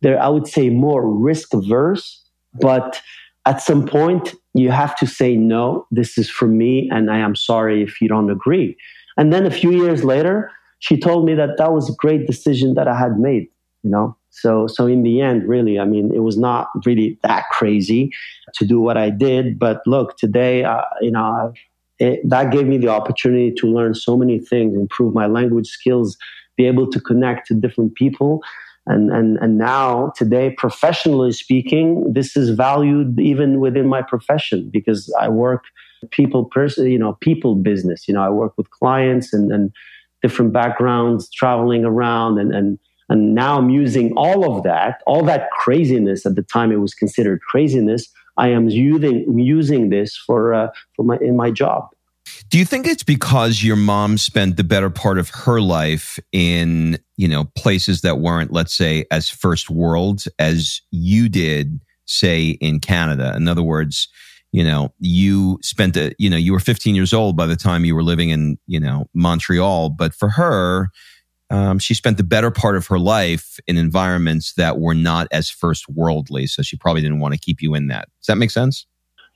they're 0.00 0.20
i 0.20 0.28
would 0.28 0.46
say 0.46 0.70
more 0.70 1.08
risk 1.08 1.54
averse 1.54 2.22
but 2.60 3.00
at 3.46 3.60
some 3.60 3.86
point 3.86 4.34
you 4.54 4.70
have 4.70 4.96
to 4.96 5.06
say 5.06 5.36
no 5.36 5.86
this 5.90 6.16
is 6.18 6.30
for 6.30 6.48
me 6.48 6.88
and 6.92 7.10
i 7.10 7.18
am 7.18 7.36
sorry 7.36 7.82
if 7.82 8.00
you 8.00 8.08
don't 8.08 8.30
agree. 8.30 8.76
And 9.16 9.32
then 9.32 9.46
a 9.46 9.50
few 9.50 9.70
years 9.70 10.02
later 10.02 10.50
she 10.80 10.98
told 10.98 11.24
me 11.24 11.34
that 11.34 11.56
that 11.56 11.72
was 11.72 11.88
a 11.88 11.94
great 11.94 12.26
decision 12.26 12.74
that 12.74 12.88
i 12.88 12.98
had 12.98 13.18
made 13.18 13.46
you 13.82 13.90
know 13.90 14.16
so, 14.34 14.66
so 14.66 14.86
in 14.86 15.04
the 15.04 15.20
end, 15.20 15.48
really, 15.48 15.78
I 15.78 15.84
mean, 15.84 16.12
it 16.12 16.18
was 16.18 16.36
not 16.36 16.68
really 16.84 17.18
that 17.22 17.44
crazy 17.50 18.12
to 18.54 18.66
do 18.66 18.80
what 18.80 18.96
I 18.96 19.08
did. 19.08 19.60
But 19.60 19.80
look, 19.86 20.16
today, 20.16 20.64
uh, 20.64 20.82
you 21.00 21.12
know, 21.12 21.52
it, 22.00 22.28
that 22.28 22.50
gave 22.50 22.66
me 22.66 22.76
the 22.76 22.88
opportunity 22.88 23.52
to 23.52 23.66
learn 23.68 23.94
so 23.94 24.16
many 24.16 24.40
things, 24.40 24.74
improve 24.74 25.14
my 25.14 25.26
language 25.26 25.68
skills, 25.68 26.16
be 26.56 26.66
able 26.66 26.90
to 26.90 27.00
connect 27.00 27.46
to 27.46 27.54
different 27.54 27.94
people. 27.94 28.42
And, 28.86 29.12
and, 29.12 29.38
and 29.38 29.56
now 29.56 30.12
today, 30.16 30.50
professionally 30.58 31.32
speaking, 31.32 32.12
this 32.12 32.36
is 32.36 32.50
valued 32.50 33.18
even 33.20 33.60
within 33.60 33.86
my 33.86 34.02
profession 34.02 34.68
because 34.72 35.14
I 35.18 35.28
work 35.28 35.62
people 36.10 36.44
person, 36.44 36.90
you 36.90 36.98
know, 36.98 37.16
people 37.20 37.54
business, 37.54 38.08
you 38.08 38.14
know, 38.14 38.22
I 38.22 38.30
work 38.30 38.58
with 38.58 38.68
clients 38.70 39.32
and, 39.32 39.52
and 39.52 39.70
different 40.22 40.52
backgrounds, 40.52 41.30
traveling 41.30 41.84
around 41.84 42.38
and, 42.38 42.52
and, 42.52 42.78
and 43.08 43.34
now 43.34 43.58
I'm 43.58 43.70
using 43.70 44.12
all 44.16 44.56
of 44.56 44.62
that, 44.64 45.02
all 45.06 45.22
that 45.24 45.50
craziness 45.50 46.24
at 46.26 46.34
the 46.34 46.42
time 46.42 46.72
it 46.72 46.80
was 46.80 46.94
considered 46.94 47.40
craziness. 47.42 48.08
I 48.36 48.48
am 48.48 48.68
using 48.68 49.38
using 49.38 49.90
this 49.90 50.16
for 50.16 50.54
uh, 50.54 50.68
for 50.96 51.04
my 51.04 51.18
in 51.18 51.36
my 51.36 51.50
job. 51.50 51.88
Do 52.48 52.58
you 52.58 52.64
think 52.64 52.86
it's 52.86 53.02
because 53.02 53.62
your 53.62 53.76
mom 53.76 54.18
spent 54.18 54.56
the 54.56 54.64
better 54.64 54.90
part 54.90 55.18
of 55.18 55.30
her 55.30 55.60
life 55.60 56.18
in, 56.32 56.98
you 57.16 57.28
know, 57.28 57.44
places 57.56 58.00
that 58.00 58.18
weren't, 58.18 58.52
let's 58.52 58.74
say, 58.74 59.04
as 59.10 59.28
first 59.28 59.70
world 59.70 60.24
as 60.38 60.80
you 60.90 61.28
did, 61.28 61.80
say, 62.06 62.50
in 62.60 62.80
Canada? 62.80 63.34
In 63.36 63.48
other 63.48 63.62
words, 63.62 64.08
you 64.52 64.64
know, 64.64 64.92
you 65.00 65.58
spent 65.62 65.96
a, 65.96 66.14
you 66.18 66.30
know, 66.30 66.36
you 66.36 66.52
were 66.52 66.60
15 66.60 66.94
years 66.94 67.12
old 67.12 67.36
by 67.36 67.46
the 67.46 67.56
time 67.56 67.84
you 67.84 67.94
were 67.94 68.04
living 68.04 68.30
in, 68.30 68.56
you 68.66 68.80
know, 68.80 69.08
Montreal, 69.14 69.90
but 69.90 70.14
for 70.14 70.30
her, 70.30 70.90
um, 71.50 71.78
she 71.78 71.94
spent 71.94 72.16
the 72.16 72.24
better 72.24 72.50
part 72.50 72.76
of 72.76 72.86
her 72.86 72.98
life 72.98 73.58
in 73.66 73.76
environments 73.76 74.54
that 74.54 74.78
were 74.78 74.94
not 74.94 75.28
as 75.30 75.50
first 75.50 75.88
worldly. 75.88 76.46
So 76.46 76.62
she 76.62 76.76
probably 76.76 77.02
didn't 77.02 77.20
want 77.20 77.34
to 77.34 77.40
keep 77.40 77.60
you 77.60 77.74
in 77.74 77.88
that. 77.88 78.08
Does 78.20 78.26
that 78.28 78.36
make 78.36 78.50
sense? 78.50 78.86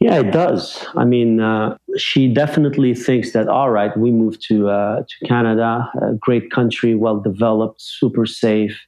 Yeah, 0.01 0.21
it 0.21 0.31
does. 0.31 0.87
I 0.97 1.05
mean, 1.05 1.41
uh, 1.41 1.77
she 1.97 2.33
definitely 2.33 2.95
thinks 2.95 3.33
that. 3.33 3.49
All 3.49 3.71
right, 3.71 3.97
we 3.97 4.13
moved 4.13 4.47
to 4.47 4.69
uh, 4.69 5.03
to 5.03 5.27
Canada, 5.27 5.91
a 6.01 6.15
great 6.15 6.53
country, 6.53 6.95
well 6.95 7.19
developed, 7.19 7.83
super 7.83 8.25
safe, 8.25 8.79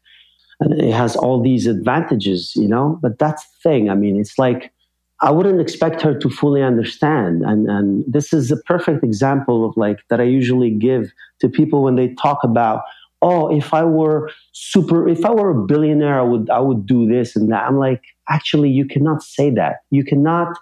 and 0.61 0.81
it 0.81 0.95
has 0.95 1.17
all 1.17 1.43
these 1.43 1.67
advantages, 1.67 2.53
you 2.55 2.69
know. 2.69 2.97
But 3.03 3.19
that's 3.19 3.43
the 3.43 3.69
thing. 3.69 3.91
I 3.91 3.97
mean, 3.97 4.21
it's 4.21 4.39
like 4.39 4.73
I 5.21 5.33
wouldn't 5.33 5.61
expect 5.61 6.01
her 6.03 6.17
to 6.17 6.31
fully 6.31 6.63
understand, 6.63 7.43
and 7.43 7.69
and 7.69 8.05
this 8.07 8.33
is 8.33 8.53
a 8.53 8.57
perfect 8.59 9.03
example 9.03 9.69
of 9.69 9.77
like 9.77 9.99
that 10.11 10.21
I 10.21 10.25
usually 10.25 10.71
give 10.71 11.11
to 11.41 11.49
people 11.49 11.83
when 11.83 11.97
they 11.97 12.15
talk 12.15 12.39
about. 12.45 12.83
Oh, 13.23 13.55
if 13.55 13.75
I 13.75 13.85
were 13.85 14.31
super, 14.53 15.09
if 15.09 15.25
I 15.25 15.31
were 15.31 15.51
a 15.51 15.67
billionaire, 15.67 16.19
I 16.19 16.23
would, 16.23 16.49
I 16.51 16.59
would 16.59 16.87
do 16.87 17.07
this 17.07 17.37
and 17.37 17.51
that. 17.53 17.65
I'm 17.65 17.79
like, 17.79 18.03
actually, 18.29 18.71
you 18.71 18.87
cannot 18.87 19.23
say 19.23 19.51
that. 19.51 19.81
You 19.91 20.05
cannot 20.05 20.57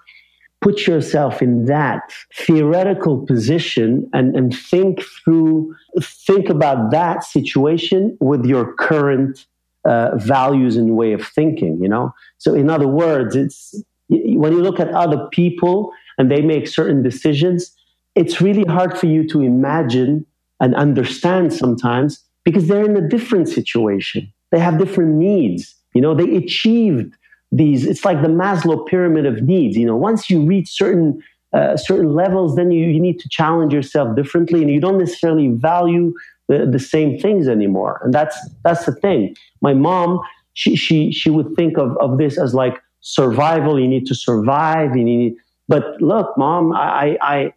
put 0.61 0.87
yourself 0.87 1.41
in 1.41 1.67
that 1.67 2.03
theoretical 2.35 3.25
position 3.27 4.11
and, 4.13 4.35
and 4.35 4.57
think 4.57 5.03
through, 5.03 5.75
think 6.03 6.49
about 6.49 6.91
that 6.91 7.23
situation 7.23 8.17
with 8.21 8.45
your 8.45 8.75
current 8.75 9.47
uh, 9.85 10.17
values 10.17 10.77
and 10.77 10.97
way 10.97 11.13
of 11.13 11.27
thinking, 11.27 11.79
you 11.81 11.89
know? 11.89 12.13
So, 12.39 12.55
in 12.55 12.69
other 12.69 12.89
words, 12.89 13.37
it's 13.37 13.81
when 14.09 14.53
you 14.53 14.63
look 14.63 14.81
at 14.81 14.89
other 14.89 15.29
people 15.31 15.93
and 16.17 16.31
they 16.31 16.41
make 16.41 16.67
certain 16.67 17.03
decisions, 17.03 17.75
it's 18.15 18.41
really 18.41 18.65
hard 18.65 18.99
for 18.99 19.07
you 19.07 19.27
to 19.29 19.41
imagine 19.41 20.27
and 20.61 20.75
understand 20.75 21.53
sometimes 21.53 22.25
because 22.49 22.67
they're 22.67 22.85
in 22.85 22.97
a 22.97 23.07
different 23.07 23.47
situation. 23.47 24.33
They 24.53 24.59
have 24.59 24.79
different 24.79 25.17
needs. 25.17 25.75
You 25.93 26.01
know, 26.01 26.15
they 26.15 26.35
achieved 26.35 27.15
these 27.53 27.87
it's 27.87 28.05
like 28.05 28.23
the 28.23 28.29
maslow 28.29 28.87
pyramid 28.87 29.27
of 29.27 29.43
needs. 29.43 29.77
You 29.77 29.87
know 29.87 29.97
once 29.97 30.31
you 30.31 30.45
reach 30.45 30.69
certain 30.69 31.23
uh, 31.53 31.77
certain 31.77 32.15
levels 32.15 32.57
then 32.57 32.71
you, 32.71 32.87
you 32.89 33.01
need 33.01 33.19
to 33.21 33.29
challenge 33.29 33.73
yourself 33.73 34.15
differently 34.17 34.61
and 34.63 34.71
you 34.71 34.81
don't 34.81 34.99
necessarily 34.99 35.49
value 35.49 36.15
the, 36.49 36.67
the 36.67 36.79
same 36.79 37.19
things 37.19 37.49
anymore. 37.49 38.01
And 38.03 38.13
that's 38.15 38.37
that's 38.65 38.85
the 38.87 38.95
thing. 38.95 39.35
My 39.61 39.75
mom 39.75 40.21
she 40.55 40.75
she 40.77 41.13
she 41.13 41.29
would 41.31 41.55
think 41.55 41.77
of, 41.79 41.97
of 41.99 42.19
this 42.19 42.39
as 42.39 42.55
like 42.55 42.81
survival. 43.01 43.79
You 43.79 43.89
need 43.89 44.07
to 44.07 44.15
survive. 44.15 44.97
You 44.97 45.05
need 45.05 45.37
but 45.69 46.01
look 46.01 46.37
mom 46.39 46.73
i 46.73 47.19
i 47.21 47.53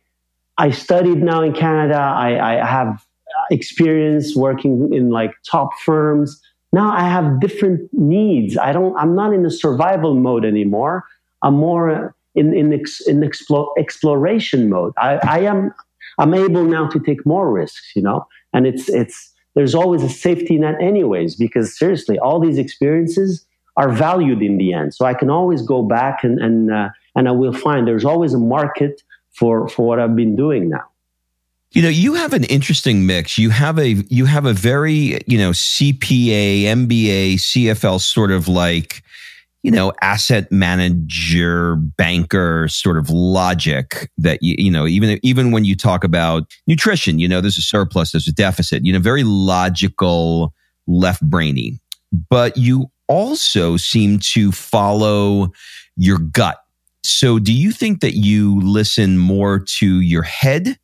i 0.58 0.70
studied 0.70 1.22
now 1.24 1.42
in 1.42 1.54
canada. 1.54 2.00
I 2.28 2.30
i 2.52 2.66
have 2.66 3.06
experience 3.52 4.36
working 4.36 4.92
in 4.94 5.10
like 5.10 5.34
top 5.44 5.70
firms 5.86 6.42
now 6.74 6.92
I 6.92 7.02
have 7.02 7.40
different 7.40 7.90
needs. 7.94 8.58
I 8.58 8.72
don't, 8.72 8.96
I'm 8.96 9.16
not 9.16 9.34
in 9.34 9.46
a 9.46 9.52
survival 9.52 10.16
mode 10.16 10.46
anymore. 10.46 11.04
I'm 11.44 11.56
more 11.56 12.16
in, 12.36 12.54
in, 12.54 12.74
ex, 12.74 13.02
in 13.02 13.24
explore, 13.24 13.74
exploration 13.78 14.70
mode. 14.70 14.94
I, 14.98 15.20
I 15.28 15.40
am, 15.40 15.74
I'm 16.18 16.34
able 16.34 16.64
now 16.64 16.88
to 16.88 17.00
take 17.00 17.26
more 17.26 17.52
risks, 17.52 17.92
you 17.96 18.02
know, 18.02 18.26
and 18.54 18.66
it's, 18.66 18.88
it's, 18.90 19.34
there's 19.54 19.76
always 19.76 20.02
a 20.02 20.10
safety 20.10 20.58
net 20.58 20.76
anyways, 20.82 21.36
because 21.36 21.78
seriously, 21.78 22.18
all 22.20 22.40
these 22.40 22.58
experiences 22.58 23.46
are 23.76 23.90
valued 23.90 24.42
in 24.42 24.58
the 24.58 24.72
end. 24.72 24.94
So 24.94 25.06
I 25.06 25.14
can 25.14 25.30
always 25.30 25.62
go 25.62 25.82
back 25.82 26.24
and, 26.24 26.40
and, 26.40 26.72
uh, 26.72 26.90
and 27.16 27.28
I 27.28 27.32
will 27.32 27.54
find 27.54 27.86
there's 27.86 28.06
always 28.06 28.34
a 28.34 28.40
market 28.40 29.02
for, 29.34 29.68
for 29.68 29.86
what 29.86 30.00
I've 30.00 30.16
been 30.16 30.38
doing 30.38 30.70
now. 30.70 30.91
You 31.74 31.82
know, 31.82 31.90
you 31.90 32.16
have 32.16 32.34
an 32.34 32.44
interesting 32.46 33.06
mix. 33.06 33.38
You 33.38 33.50
have 33.50 33.80
a 33.80 33.92
you 34.10 34.26
have 34.26 34.46
a 34.46 34.52
very, 34.52 35.22
you 35.26 35.38
know, 35.38 35.52
CPA, 35.52 36.64
MBA, 36.64 37.36
CFL 37.36 38.02
sort 38.02 38.32
of 38.32 38.50
like, 38.50 39.02
you 39.64 39.72
know, 39.72 39.94
asset 40.02 40.52
manager, 40.52 41.78
banker 41.78 42.68
sort 42.68 42.98
of 42.98 43.10
logic 43.10 44.10
that 44.18 44.44
you, 44.44 44.56
you 44.58 44.70
know, 44.70 44.86
even 44.86 45.18
even 45.24 45.52
when 45.52 45.64
you 45.64 45.78
talk 45.78 46.04
about 46.04 46.44
nutrition, 46.68 47.20
you 47.20 47.28
know, 47.28 47.40
there's 47.40 47.58
a 47.58 47.62
surplus, 47.62 48.12
there's 48.12 48.28
a 48.28 48.34
deficit, 48.34 48.86
you 48.86 48.92
know, 48.92 49.00
very 49.00 49.24
logical, 49.24 50.54
left 50.88 51.22
brainy. 51.22 51.80
But 52.30 52.58
you 52.58 52.92
also 53.08 53.78
seem 53.78 54.20
to 54.20 54.52
follow 54.52 55.54
your 55.96 56.18
gut. 56.18 56.58
So 57.04 57.40
do 57.40 57.54
you 57.54 57.72
think 57.72 58.02
that 58.02 58.18
you 58.18 58.60
listen 58.60 59.18
more 59.18 59.60
to 59.80 60.02
your 60.02 60.24
head 60.24 60.78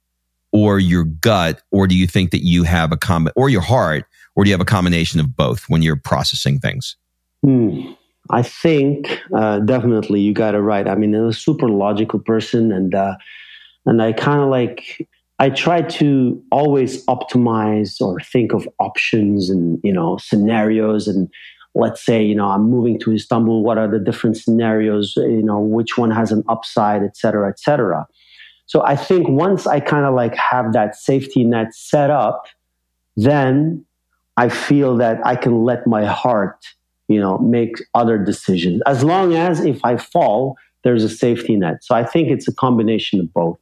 or 0.58 0.80
your 0.80 1.04
gut, 1.04 1.62
or 1.72 1.88
do 1.88 1.96
you 1.96 2.08
think 2.08 2.32
that 2.32 2.44
you 2.44 2.64
have 2.64 2.92
a 2.92 2.98
com 2.98 3.30
or 3.36 3.50
your 3.50 3.62
heart, 3.62 4.06
or 4.36 4.44
do 4.44 4.50
you 4.50 4.54
have 4.54 4.62
a 4.62 4.66
combination 4.66 5.20
of 5.20 5.36
both 5.36 5.66
when 5.70 5.82
you're 5.82 5.96
processing 5.96 6.60
things? 6.60 6.96
Hmm. 7.44 7.92
I 8.30 8.42
think 8.42 9.22
uh, 9.34 9.60
definitely 9.60 10.20
you 10.20 10.34
got 10.34 10.56
it 10.56 10.60
right. 10.60 10.88
I 10.88 10.96
mean, 10.96 11.16
I'm 11.16 11.28
a 11.28 11.34
super 11.34 11.70
logical 11.70 12.20
person, 12.20 12.72
and 12.72 12.94
uh, 12.94 13.16
and 13.86 14.02
I 14.02 14.14
kind 14.14 14.42
of 14.42 14.50
like 14.50 15.08
I 15.40 15.50
try 15.50 15.84
to 15.84 16.44
always 16.52 17.06
optimize 17.06 18.02
or 18.02 18.20
think 18.20 18.54
of 18.54 18.68
options 18.80 19.50
and 19.50 19.80
you 19.84 19.94
know 19.94 20.18
scenarios 20.18 21.08
and 21.08 21.30
let's 21.76 22.04
say 22.04 22.24
you 22.24 22.34
know 22.34 22.48
i'm 22.48 22.64
moving 22.70 23.00
to 23.00 23.14
istanbul 23.14 23.62
what 23.64 23.78
are 23.78 23.88
the 23.88 24.00
different 24.00 24.36
scenarios 24.36 25.14
you 25.18 25.44
know 25.44 25.60
which 25.60 25.98
one 25.98 26.10
has 26.10 26.32
an 26.32 26.44
upside 26.50 27.04
et 27.04 27.16
cetera 27.16 27.48
et 27.48 27.60
cetera 27.60 28.08
so 28.68 28.84
I 28.86 28.96
think 28.96 29.28
once 29.28 29.66
I 29.66 29.80
kind 29.80 30.06
of 30.06 30.14
like 30.14 30.36
have 30.36 30.74
that 30.74 30.96
safety 30.96 31.44
net 31.44 31.74
set 31.74 32.10
up, 32.10 32.48
then 33.16 33.86
I 34.36 34.50
feel 34.50 34.98
that 34.98 35.26
I 35.26 35.36
can 35.36 35.64
let 35.64 35.88
my 35.88 36.06
heart, 36.06 36.64
you 37.08 37.20
know, 37.20 37.38
make 37.40 37.78
other 37.96 38.18
decisions. 38.18 38.82
As 38.86 39.04
long 39.04 39.34
as 39.34 39.62
if 39.62 39.84
I 39.84 39.98
fall, 39.98 40.58
there's 40.84 41.04
a 41.04 41.10
safety 41.10 41.56
net. 41.56 41.84
So 41.84 41.96
I 41.96 42.04
think 42.04 42.30
it's 42.30 42.48
a 42.48 42.54
combination 42.54 43.20
of 43.22 43.34
both. 43.34 43.58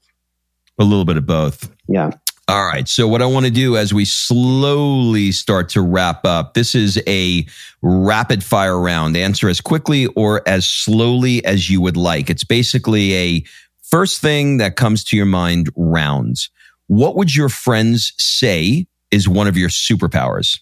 A 0.80 0.84
little 0.84 1.06
bit 1.06 1.18
of 1.18 1.26
both. 1.26 1.72
Yeah. 1.88 2.12
All 2.47 2.66
right. 2.66 2.88
So 2.88 3.08
what 3.08 3.22
I 3.22 3.26
want 3.26 3.45
to 3.45 3.51
do 3.51 3.76
as 3.78 3.93
we 3.93 4.06
slowly 4.06 5.32
start 5.32 5.70
to 5.70 5.82
wrap 5.82 6.26
up, 6.26 6.53
this 6.53 6.76
is 6.76 7.01
a 7.08 7.45
rapid 7.82 8.43
fire 8.43 8.80
round. 8.80 9.18
Answer 9.18 9.49
as 9.49 9.62
quickly 9.62 10.08
or 10.08 10.47
as 10.47 10.68
slowly 10.68 11.43
as 11.45 11.70
you 11.70 11.82
would 11.82 11.97
like. 11.97 12.30
It's 12.30 12.43
basically 12.43 13.16
a 13.16 13.45
First 13.89 14.19
thing 14.19 14.57
that 14.57 14.75
comes 14.75 15.03
to 15.05 15.15
your 15.15 15.27
mind 15.27 15.69
rounds. 15.75 16.49
What 16.88 17.15
would 17.15 17.36
your 17.36 17.49
friends 17.49 18.13
say 18.17 18.88
is 19.11 19.29
one 19.29 19.47
of 19.47 19.57
your 19.57 19.69
superpowers? 19.69 20.59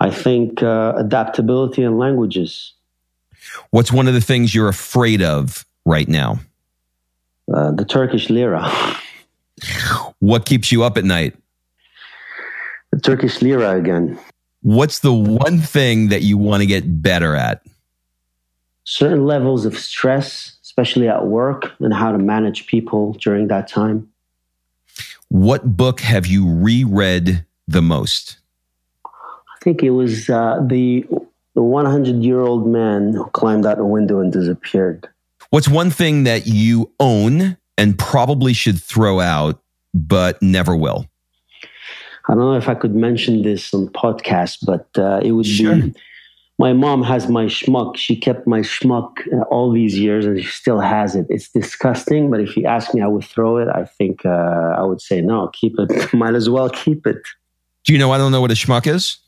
I 0.00 0.10
think 0.10 0.62
uh, 0.62 0.94
adaptability 0.96 1.82
in 1.82 1.98
languages. 1.98 2.72
What's 3.70 3.92
one 3.92 4.08
of 4.08 4.14
the 4.14 4.22
things 4.22 4.54
you're 4.54 4.68
afraid 4.68 5.20
of 5.20 5.66
right 5.84 6.08
now? 6.08 6.40
Uh, 7.52 7.72
the 7.72 7.84
Turkish 7.84 8.30
lira. 8.30 8.66
what 10.18 10.46
keeps 10.46 10.72
you 10.72 10.84
up 10.84 10.96
at 10.96 11.04
night? 11.04 11.36
The 12.92 13.00
Turkish 13.00 13.42
lira 13.42 13.76
again. 13.76 14.18
What's 14.62 15.00
the 15.00 15.12
one 15.12 15.60
thing 15.60 16.08
that 16.08 16.22
you 16.22 16.38
want 16.38 16.62
to 16.62 16.66
get 16.66 17.02
better 17.02 17.36
at? 17.36 17.62
Certain 18.84 19.26
levels 19.26 19.66
of 19.66 19.78
stress 19.78 20.55
especially 20.76 21.08
at 21.08 21.26
work, 21.26 21.72
and 21.80 21.94
how 21.94 22.12
to 22.12 22.18
manage 22.18 22.66
people 22.66 23.14
during 23.14 23.48
that 23.48 23.66
time. 23.66 24.06
What 25.28 25.76
book 25.76 26.00
have 26.00 26.26
you 26.26 26.46
reread 26.46 27.46
the 27.66 27.80
most? 27.80 28.36
I 29.06 29.58
think 29.62 29.82
it 29.82 29.90
was 29.90 30.28
uh, 30.28 30.62
the 30.66 31.06
the 31.54 31.62
100 31.62 32.22
year 32.22 32.40
old 32.40 32.66
man 32.66 33.14
who 33.14 33.24
climbed 33.30 33.64
out 33.64 33.78
a 33.78 33.84
window 33.84 34.20
and 34.20 34.30
disappeared. 34.30 35.08
What's 35.48 35.68
one 35.68 35.90
thing 35.90 36.24
that 36.24 36.46
you 36.46 36.92
own 37.00 37.56
and 37.78 37.98
probably 37.98 38.52
should 38.52 38.80
throw 38.80 39.20
out, 39.20 39.62
but 39.94 40.40
never 40.42 40.76
will? 40.76 41.06
I 42.28 42.34
don't 42.34 42.40
know 42.40 42.54
if 42.54 42.68
I 42.68 42.74
could 42.74 42.94
mention 42.94 43.42
this 43.42 43.72
on 43.72 43.88
podcast, 43.88 44.58
but 44.66 44.86
uh, 44.98 45.20
it 45.22 45.32
would 45.32 45.46
sure. 45.46 45.76
be 45.76 45.94
my 46.58 46.72
mom 46.72 47.02
has 47.02 47.28
my 47.28 47.44
schmuck. 47.46 47.96
She 47.96 48.16
kept 48.16 48.46
my 48.46 48.60
schmuck 48.60 49.10
uh, 49.32 49.42
all 49.50 49.70
these 49.70 49.98
years 49.98 50.24
and 50.24 50.40
she 50.40 50.46
still 50.46 50.80
has 50.80 51.14
it. 51.14 51.26
It's 51.28 51.48
disgusting, 51.50 52.30
but 52.30 52.40
if 52.40 52.56
you 52.56 52.64
ask 52.64 52.94
me, 52.94 53.02
I 53.02 53.06
would 53.06 53.24
throw 53.24 53.58
it. 53.58 53.68
I 53.68 53.84
think 53.84 54.24
uh, 54.24 54.74
I 54.78 54.82
would 54.82 55.02
say, 55.02 55.20
no, 55.20 55.48
keep 55.52 55.74
it. 55.78 56.12
Might 56.14 56.34
as 56.34 56.48
well 56.48 56.70
keep 56.70 57.06
it. 57.06 57.20
Do 57.84 57.92
you 57.92 57.98
know? 57.98 58.10
I 58.10 58.18
don't 58.18 58.32
know 58.32 58.40
what 58.40 58.50
a 58.50 58.54
schmuck 58.54 58.86
is. 58.86 59.18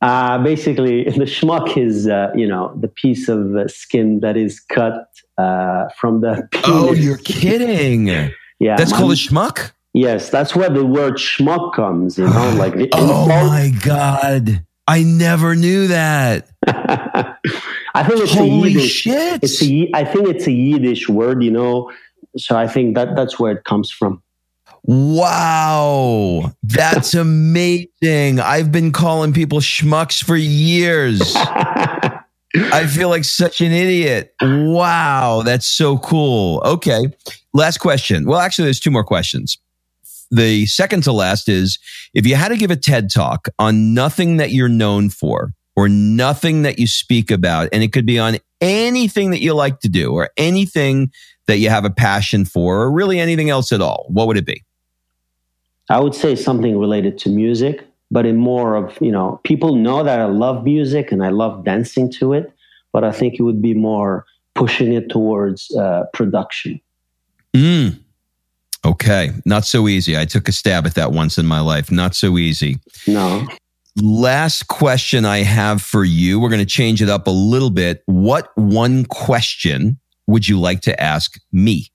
Uh, 0.00 0.42
basically, 0.42 1.04
the 1.10 1.26
schmuck 1.26 1.76
is, 1.76 2.08
uh, 2.08 2.30
you 2.34 2.48
know, 2.48 2.74
the 2.80 2.88
piece 2.88 3.28
of 3.28 3.54
uh, 3.54 3.68
skin 3.68 4.20
that 4.20 4.36
is 4.36 4.60
cut 4.60 5.08
uh, 5.36 5.88
from 5.98 6.22
the. 6.22 6.48
Penis. 6.52 6.66
Oh, 6.66 6.92
you're 6.94 7.18
kidding! 7.18 8.06
yeah, 8.06 8.76
that's 8.76 8.92
called 8.92 9.12
a 9.12 9.16
schmuck. 9.16 9.72
Yes, 9.92 10.30
that's 10.30 10.56
where 10.56 10.70
the 10.70 10.84
word 10.84 11.14
schmuck 11.14 11.74
comes. 11.74 12.16
You 12.18 12.24
know, 12.24 12.54
like 12.58 12.76
the 12.76 12.88
oh 12.94 13.28
my 13.28 13.72
god 13.84 14.64
I 14.86 15.02
never 15.02 15.54
knew 15.54 15.88
that. 15.88 16.48
I 16.66 18.02
think 18.02 18.20
it's 18.20 18.34
Holy 18.34 18.70
a 18.70 18.72
Yiddish, 18.72 18.92
shit. 18.92 19.42
It's 19.42 19.62
a, 19.62 19.90
I 19.94 20.04
think 20.04 20.28
it's 20.28 20.46
a 20.46 20.52
Yiddish 20.52 21.08
word, 21.08 21.42
you 21.42 21.50
know. 21.50 21.90
So 22.36 22.56
I 22.56 22.66
think 22.66 22.94
that 22.96 23.16
that's 23.16 23.38
where 23.38 23.52
it 23.52 23.64
comes 23.64 23.90
from. 23.90 24.22
Wow, 24.82 26.52
that's 26.62 27.14
amazing. 27.14 28.40
I've 28.40 28.70
been 28.70 28.92
calling 28.92 29.32
people 29.32 29.60
schmucks 29.60 30.22
for 30.22 30.36
years. 30.36 31.22
I 32.56 32.86
feel 32.86 33.08
like 33.08 33.24
such 33.24 33.60
an 33.60 33.72
idiot. 33.72 34.34
Wow, 34.40 35.42
that's 35.44 35.66
so 35.66 35.98
cool. 35.98 36.60
Okay. 36.64 37.06
Last 37.52 37.78
question. 37.78 38.26
Well, 38.26 38.38
actually, 38.38 38.66
there's 38.66 38.80
two 38.80 38.90
more 38.90 39.04
questions. 39.04 39.58
The 40.34 40.66
second 40.66 41.04
to 41.04 41.12
last 41.12 41.48
is 41.48 41.78
if 42.12 42.26
you 42.26 42.34
had 42.34 42.48
to 42.48 42.56
give 42.56 42.72
a 42.72 42.76
TED 42.76 43.08
talk 43.08 43.46
on 43.60 43.94
nothing 43.94 44.38
that 44.38 44.50
you're 44.50 44.68
known 44.68 45.08
for 45.08 45.52
or 45.76 45.88
nothing 45.88 46.62
that 46.62 46.76
you 46.76 46.88
speak 46.88 47.30
about, 47.30 47.68
and 47.72 47.84
it 47.84 47.92
could 47.92 48.04
be 48.04 48.18
on 48.18 48.38
anything 48.60 49.30
that 49.30 49.40
you 49.40 49.54
like 49.54 49.78
to 49.80 49.88
do 49.88 50.12
or 50.12 50.30
anything 50.36 51.12
that 51.46 51.58
you 51.58 51.68
have 51.68 51.84
a 51.84 51.90
passion 51.90 52.44
for 52.44 52.82
or 52.82 52.90
really 52.90 53.20
anything 53.20 53.48
else 53.48 53.70
at 53.70 53.80
all, 53.80 54.06
what 54.08 54.26
would 54.26 54.36
it 54.36 54.44
be? 54.44 54.64
I 55.88 56.00
would 56.00 56.16
say 56.16 56.34
something 56.34 56.76
related 56.78 57.16
to 57.18 57.28
music, 57.28 57.86
but 58.10 58.26
in 58.26 58.36
more 58.36 58.74
of, 58.74 58.98
you 59.00 59.12
know, 59.12 59.40
people 59.44 59.76
know 59.76 60.02
that 60.02 60.18
I 60.18 60.24
love 60.24 60.64
music 60.64 61.12
and 61.12 61.22
I 61.22 61.28
love 61.28 61.64
dancing 61.64 62.10
to 62.14 62.32
it, 62.32 62.52
but 62.92 63.04
I 63.04 63.12
think 63.12 63.34
it 63.38 63.42
would 63.42 63.62
be 63.62 63.74
more 63.74 64.26
pushing 64.56 64.94
it 64.94 65.10
towards 65.10 65.70
uh, 65.76 66.06
production. 66.12 66.80
Mm. 67.54 68.00
Okay. 68.84 69.30
Not 69.44 69.64
so 69.64 69.88
easy. 69.88 70.16
I 70.18 70.24
took 70.24 70.48
a 70.48 70.52
stab 70.52 70.86
at 70.86 70.94
that 70.94 71.12
once 71.12 71.38
in 71.38 71.46
my 71.46 71.60
life. 71.60 71.90
Not 71.90 72.14
so 72.14 72.36
easy. 72.38 72.78
No. 73.06 73.46
Last 74.02 74.68
question 74.68 75.24
I 75.24 75.38
have 75.38 75.80
for 75.80 76.04
you. 76.04 76.40
We're 76.40 76.48
going 76.48 76.60
to 76.60 76.66
change 76.66 77.00
it 77.00 77.08
up 77.08 77.26
a 77.26 77.30
little 77.30 77.70
bit. 77.70 78.02
What 78.06 78.50
one 78.56 79.04
question 79.04 79.98
would 80.26 80.48
you 80.48 80.58
like 80.60 80.80
to 80.82 81.00
ask 81.00 81.38
me? 81.52 81.90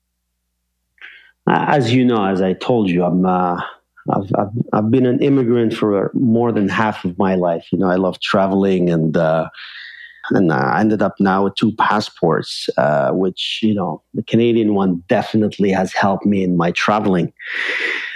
As 1.46 1.92
you 1.92 2.04
know, 2.04 2.24
as 2.24 2.42
I 2.42 2.54
told 2.54 2.88
you, 2.88 3.04
I'm 3.04 3.26
uh, 3.26 3.60
I've, 4.08 4.30
I've, 4.38 4.48
I've 4.72 4.90
been 4.90 5.06
an 5.06 5.20
immigrant 5.20 5.74
for 5.74 6.10
more 6.14 6.52
than 6.52 6.68
half 6.68 7.04
of 7.04 7.18
my 7.18 7.34
life. 7.34 7.66
You 7.70 7.78
know, 7.78 7.88
I 7.88 7.96
love 7.96 8.20
traveling 8.20 8.88
and, 8.88 9.16
uh, 9.16 9.48
and 10.30 10.52
I 10.52 10.80
ended 10.80 11.02
up 11.02 11.14
now 11.20 11.44
with 11.44 11.54
two 11.54 11.72
passports, 11.76 12.68
uh, 12.76 13.10
which, 13.10 13.60
you 13.62 13.74
know, 13.74 14.02
the 14.14 14.22
Canadian 14.22 14.74
one 14.74 15.02
definitely 15.08 15.70
has 15.70 15.92
helped 15.92 16.26
me 16.26 16.42
in 16.42 16.56
my 16.56 16.70
traveling. 16.72 17.32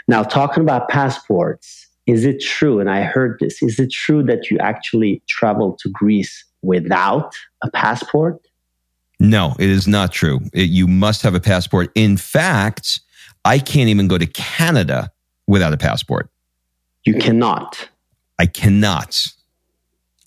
Now, 0.09 0.23
talking 0.23 0.63
about 0.63 0.89
passports, 0.89 1.87
is 2.07 2.25
it 2.25 2.41
true? 2.41 2.81
And 2.81 2.91
I 2.91 3.03
heard 3.03 3.39
this, 3.41 3.63
is 3.63 3.79
it 3.79 3.91
true 3.91 4.23
that 4.25 4.51
you 4.51 4.59
actually 4.59 5.23
traveled 5.29 5.79
to 5.79 5.89
Greece 5.89 6.45
without 6.63 7.35
a 7.63 7.71
passport? 7.71 8.41
No, 9.21 9.55
it 9.59 9.71
is 9.71 9.87
not 9.87 10.13
true. 10.13 10.41
It, 10.53 10.69
you 10.71 10.87
must 10.87 11.23
have 11.23 11.35
a 11.35 11.41
passport. 11.41 11.91
In 11.95 12.17
fact, 12.17 13.01
I 13.45 13.59
can't 13.59 13.89
even 13.89 14.09
go 14.09 14.19
to 14.19 14.27
Canada 14.27 15.11
without 15.47 15.73
a 15.73 15.77
passport. 15.77 16.31
You 17.05 17.15
cannot. 17.15 17.89
I 18.39 18.47
cannot. 18.47 19.27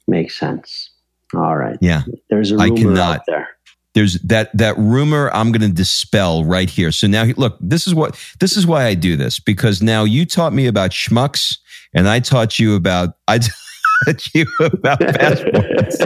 Makes 0.07 0.39
sense. 0.39 0.91
All 1.36 1.57
right. 1.57 1.78
Yeah. 1.82 2.03
There's 2.30 2.51
a 2.51 2.57
rumor 2.57 2.73
I 2.73 2.78
cannot. 2.78 3.15
out 3.17 3.21
there. 3.28 3.49
There's 3.93 4.13
that 4.21 4.55
that 4.55 4.78
rumor 4.78 5.32
I'm 5.34 5.51
going 5.51 5.67
to 5.67 5.75
dispel 5.75 6.43
right 6.43 6.69
here. 6.69 6.91
So 6.91 7.07
now 7.07 7.23
look, 7.36 7.57
this 7.59 7.88
is 7.88 7.95
what 7.95 8.19
this 8.39 8.55
is 8.55 8.67
why 8.67 8.86
I 8.86 8.93
do 8.93 9.17
this 9.17 9.39
because 9.39 9.82
now 9.82 10.03
you 10.03 10.25
taught 10.25 10.53
me 10.53 10.67
about 10.67 10.91
schmucks 10.91 11.57
and 11.95 12.07
I 12.07 12.19
taught 12.19 12.59
you 12.59 12.75
about 12.75 13.15
I 13.28 13.39
taught 14.05 14.36
you 14.36 14.45
about 14.61 14.99
passports. 14.99 15.97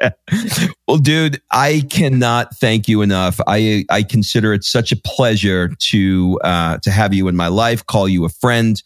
well, 0.88 0.96
dude, 0.96 1.42
I 1.50 1.82
cannot 1.90 2.56
thank 2.56 2.88
you 2.88 3.02
enough. 3.02 3.40
I 3.46 3.84
I 3.90 4.04
consider 4.04 4.54
it 4.54 4.64
such 4.64 4.90
a 4.90 4.96
pleasure 4.96 5.70
to 5.90 6.40
uh, 6.42 6.78
to 6.78 6.90
have 6.90 7.12
you 7.12 7.28
in 7.28 7.36
my 7.36 7.48
life. 7.48 7.84
Call 7.84 8.08
you 8.08 8.24
a 8.24 8.30
friend. 8.30 8.82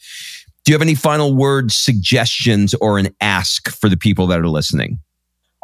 Do 0.64 0.72
you 0.72 0.74
have 0.74 0.82
any 0.82 0.97
final 0.97 1.34
words, 1.34 1.78
suggestions, 1.78 2.74
or 2.74 2.99
an 2.99 3.14
ask 3.20 3.68
for 3.70 3.89
the 3.89 3.97
people 3.97 4.26
that 4.26 4.41
are 4.41 4.49
listening? 4.49 4.99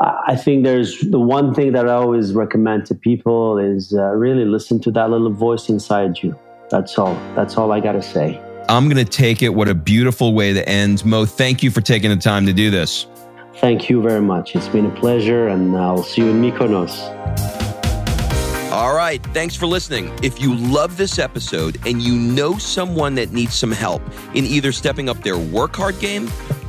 I 0.01 0.35
think 0.35 0.65
there's 0.65 1.01
the 1.01 1.21
one 1.21 1.55
thing 1.55 1.73
that 1.73 1.89
I 1.89 1.93
always 1.93 2.33
recommend 2.33 2.87
to 2.87 2.97
people 2.97 3.59
is 3.59 3.95
uh, 3.95 4.07
really 4.07 4.45
listen 4.45 4.81
to 4.81 4.91
that 4.91 5.09
little 5.11 5.31
voice 5.31 5.69
inside 5.69 6.21
you. 6.21 6.37
That's 6.69 6.99
all. 6.99 7.15
That's 7.37 7.57
all 7.57 7.71
I 7.71 7.79
got 7.79 7.93
to 7.93 8.03
say. 8.03 8.41
I'm 8.69 8.89
going 8.89 9.05
to 9.05 9.11
take 9.11 9.43
it. 9.43 9.51
What 9.51 9.69
a 9.69 9.75
beautiful 9.75 10.35
way 10.35 10.53
to 10.53 10.69
end. 10.69 11.05
Mo, 11.05 11.27
thank 11.27 11.63
you 11.63 11.71
for 11.71 11.81
taking 11.81 12.11
the 12.11 12.17
time 12.17 12.45
to 12.47 12.53
do 12.53 12.71
this. 12.71 13.07
Thank 13.57 13.89
you 13.89 14.03
very 14.03 14.23
much. 14.23 14.57
It's 14.57 14.67
been 14.67 14.87
a 14.87 15.01
pleasure, 15.01 15.47
and 15.47 15.77
I'll 15.77 16.03
see 16.03 16.23
you 16.23 16.31
in 16.31 16.43
Mykonos. 16.43 17.13
All 18.73 18.97
right. 18.97 19.23
Thanks 19.27 19.55
for 19.55 19.67
listening. 19.67 20.13
If 20.25 20.41
you 20.41 20.57
love 20.57 20.97
this 20.97 21.21
episode 21.21 21.79
and 21.87 22.03
you 22.03 22.17
know 22.17 22.59
someone 22.59 23.15
that 23.15 23.31
needs 23.31 23.55
some 23.55 23.71
help 23.71 24.03
in 24.35 24.45
either 24.45 24.73
stepping 24.73 25.09
up 25.09 25.23
their 25.23 25.39
work 25.39 25.77
hard 25.77 26.01
game 26.01 26.29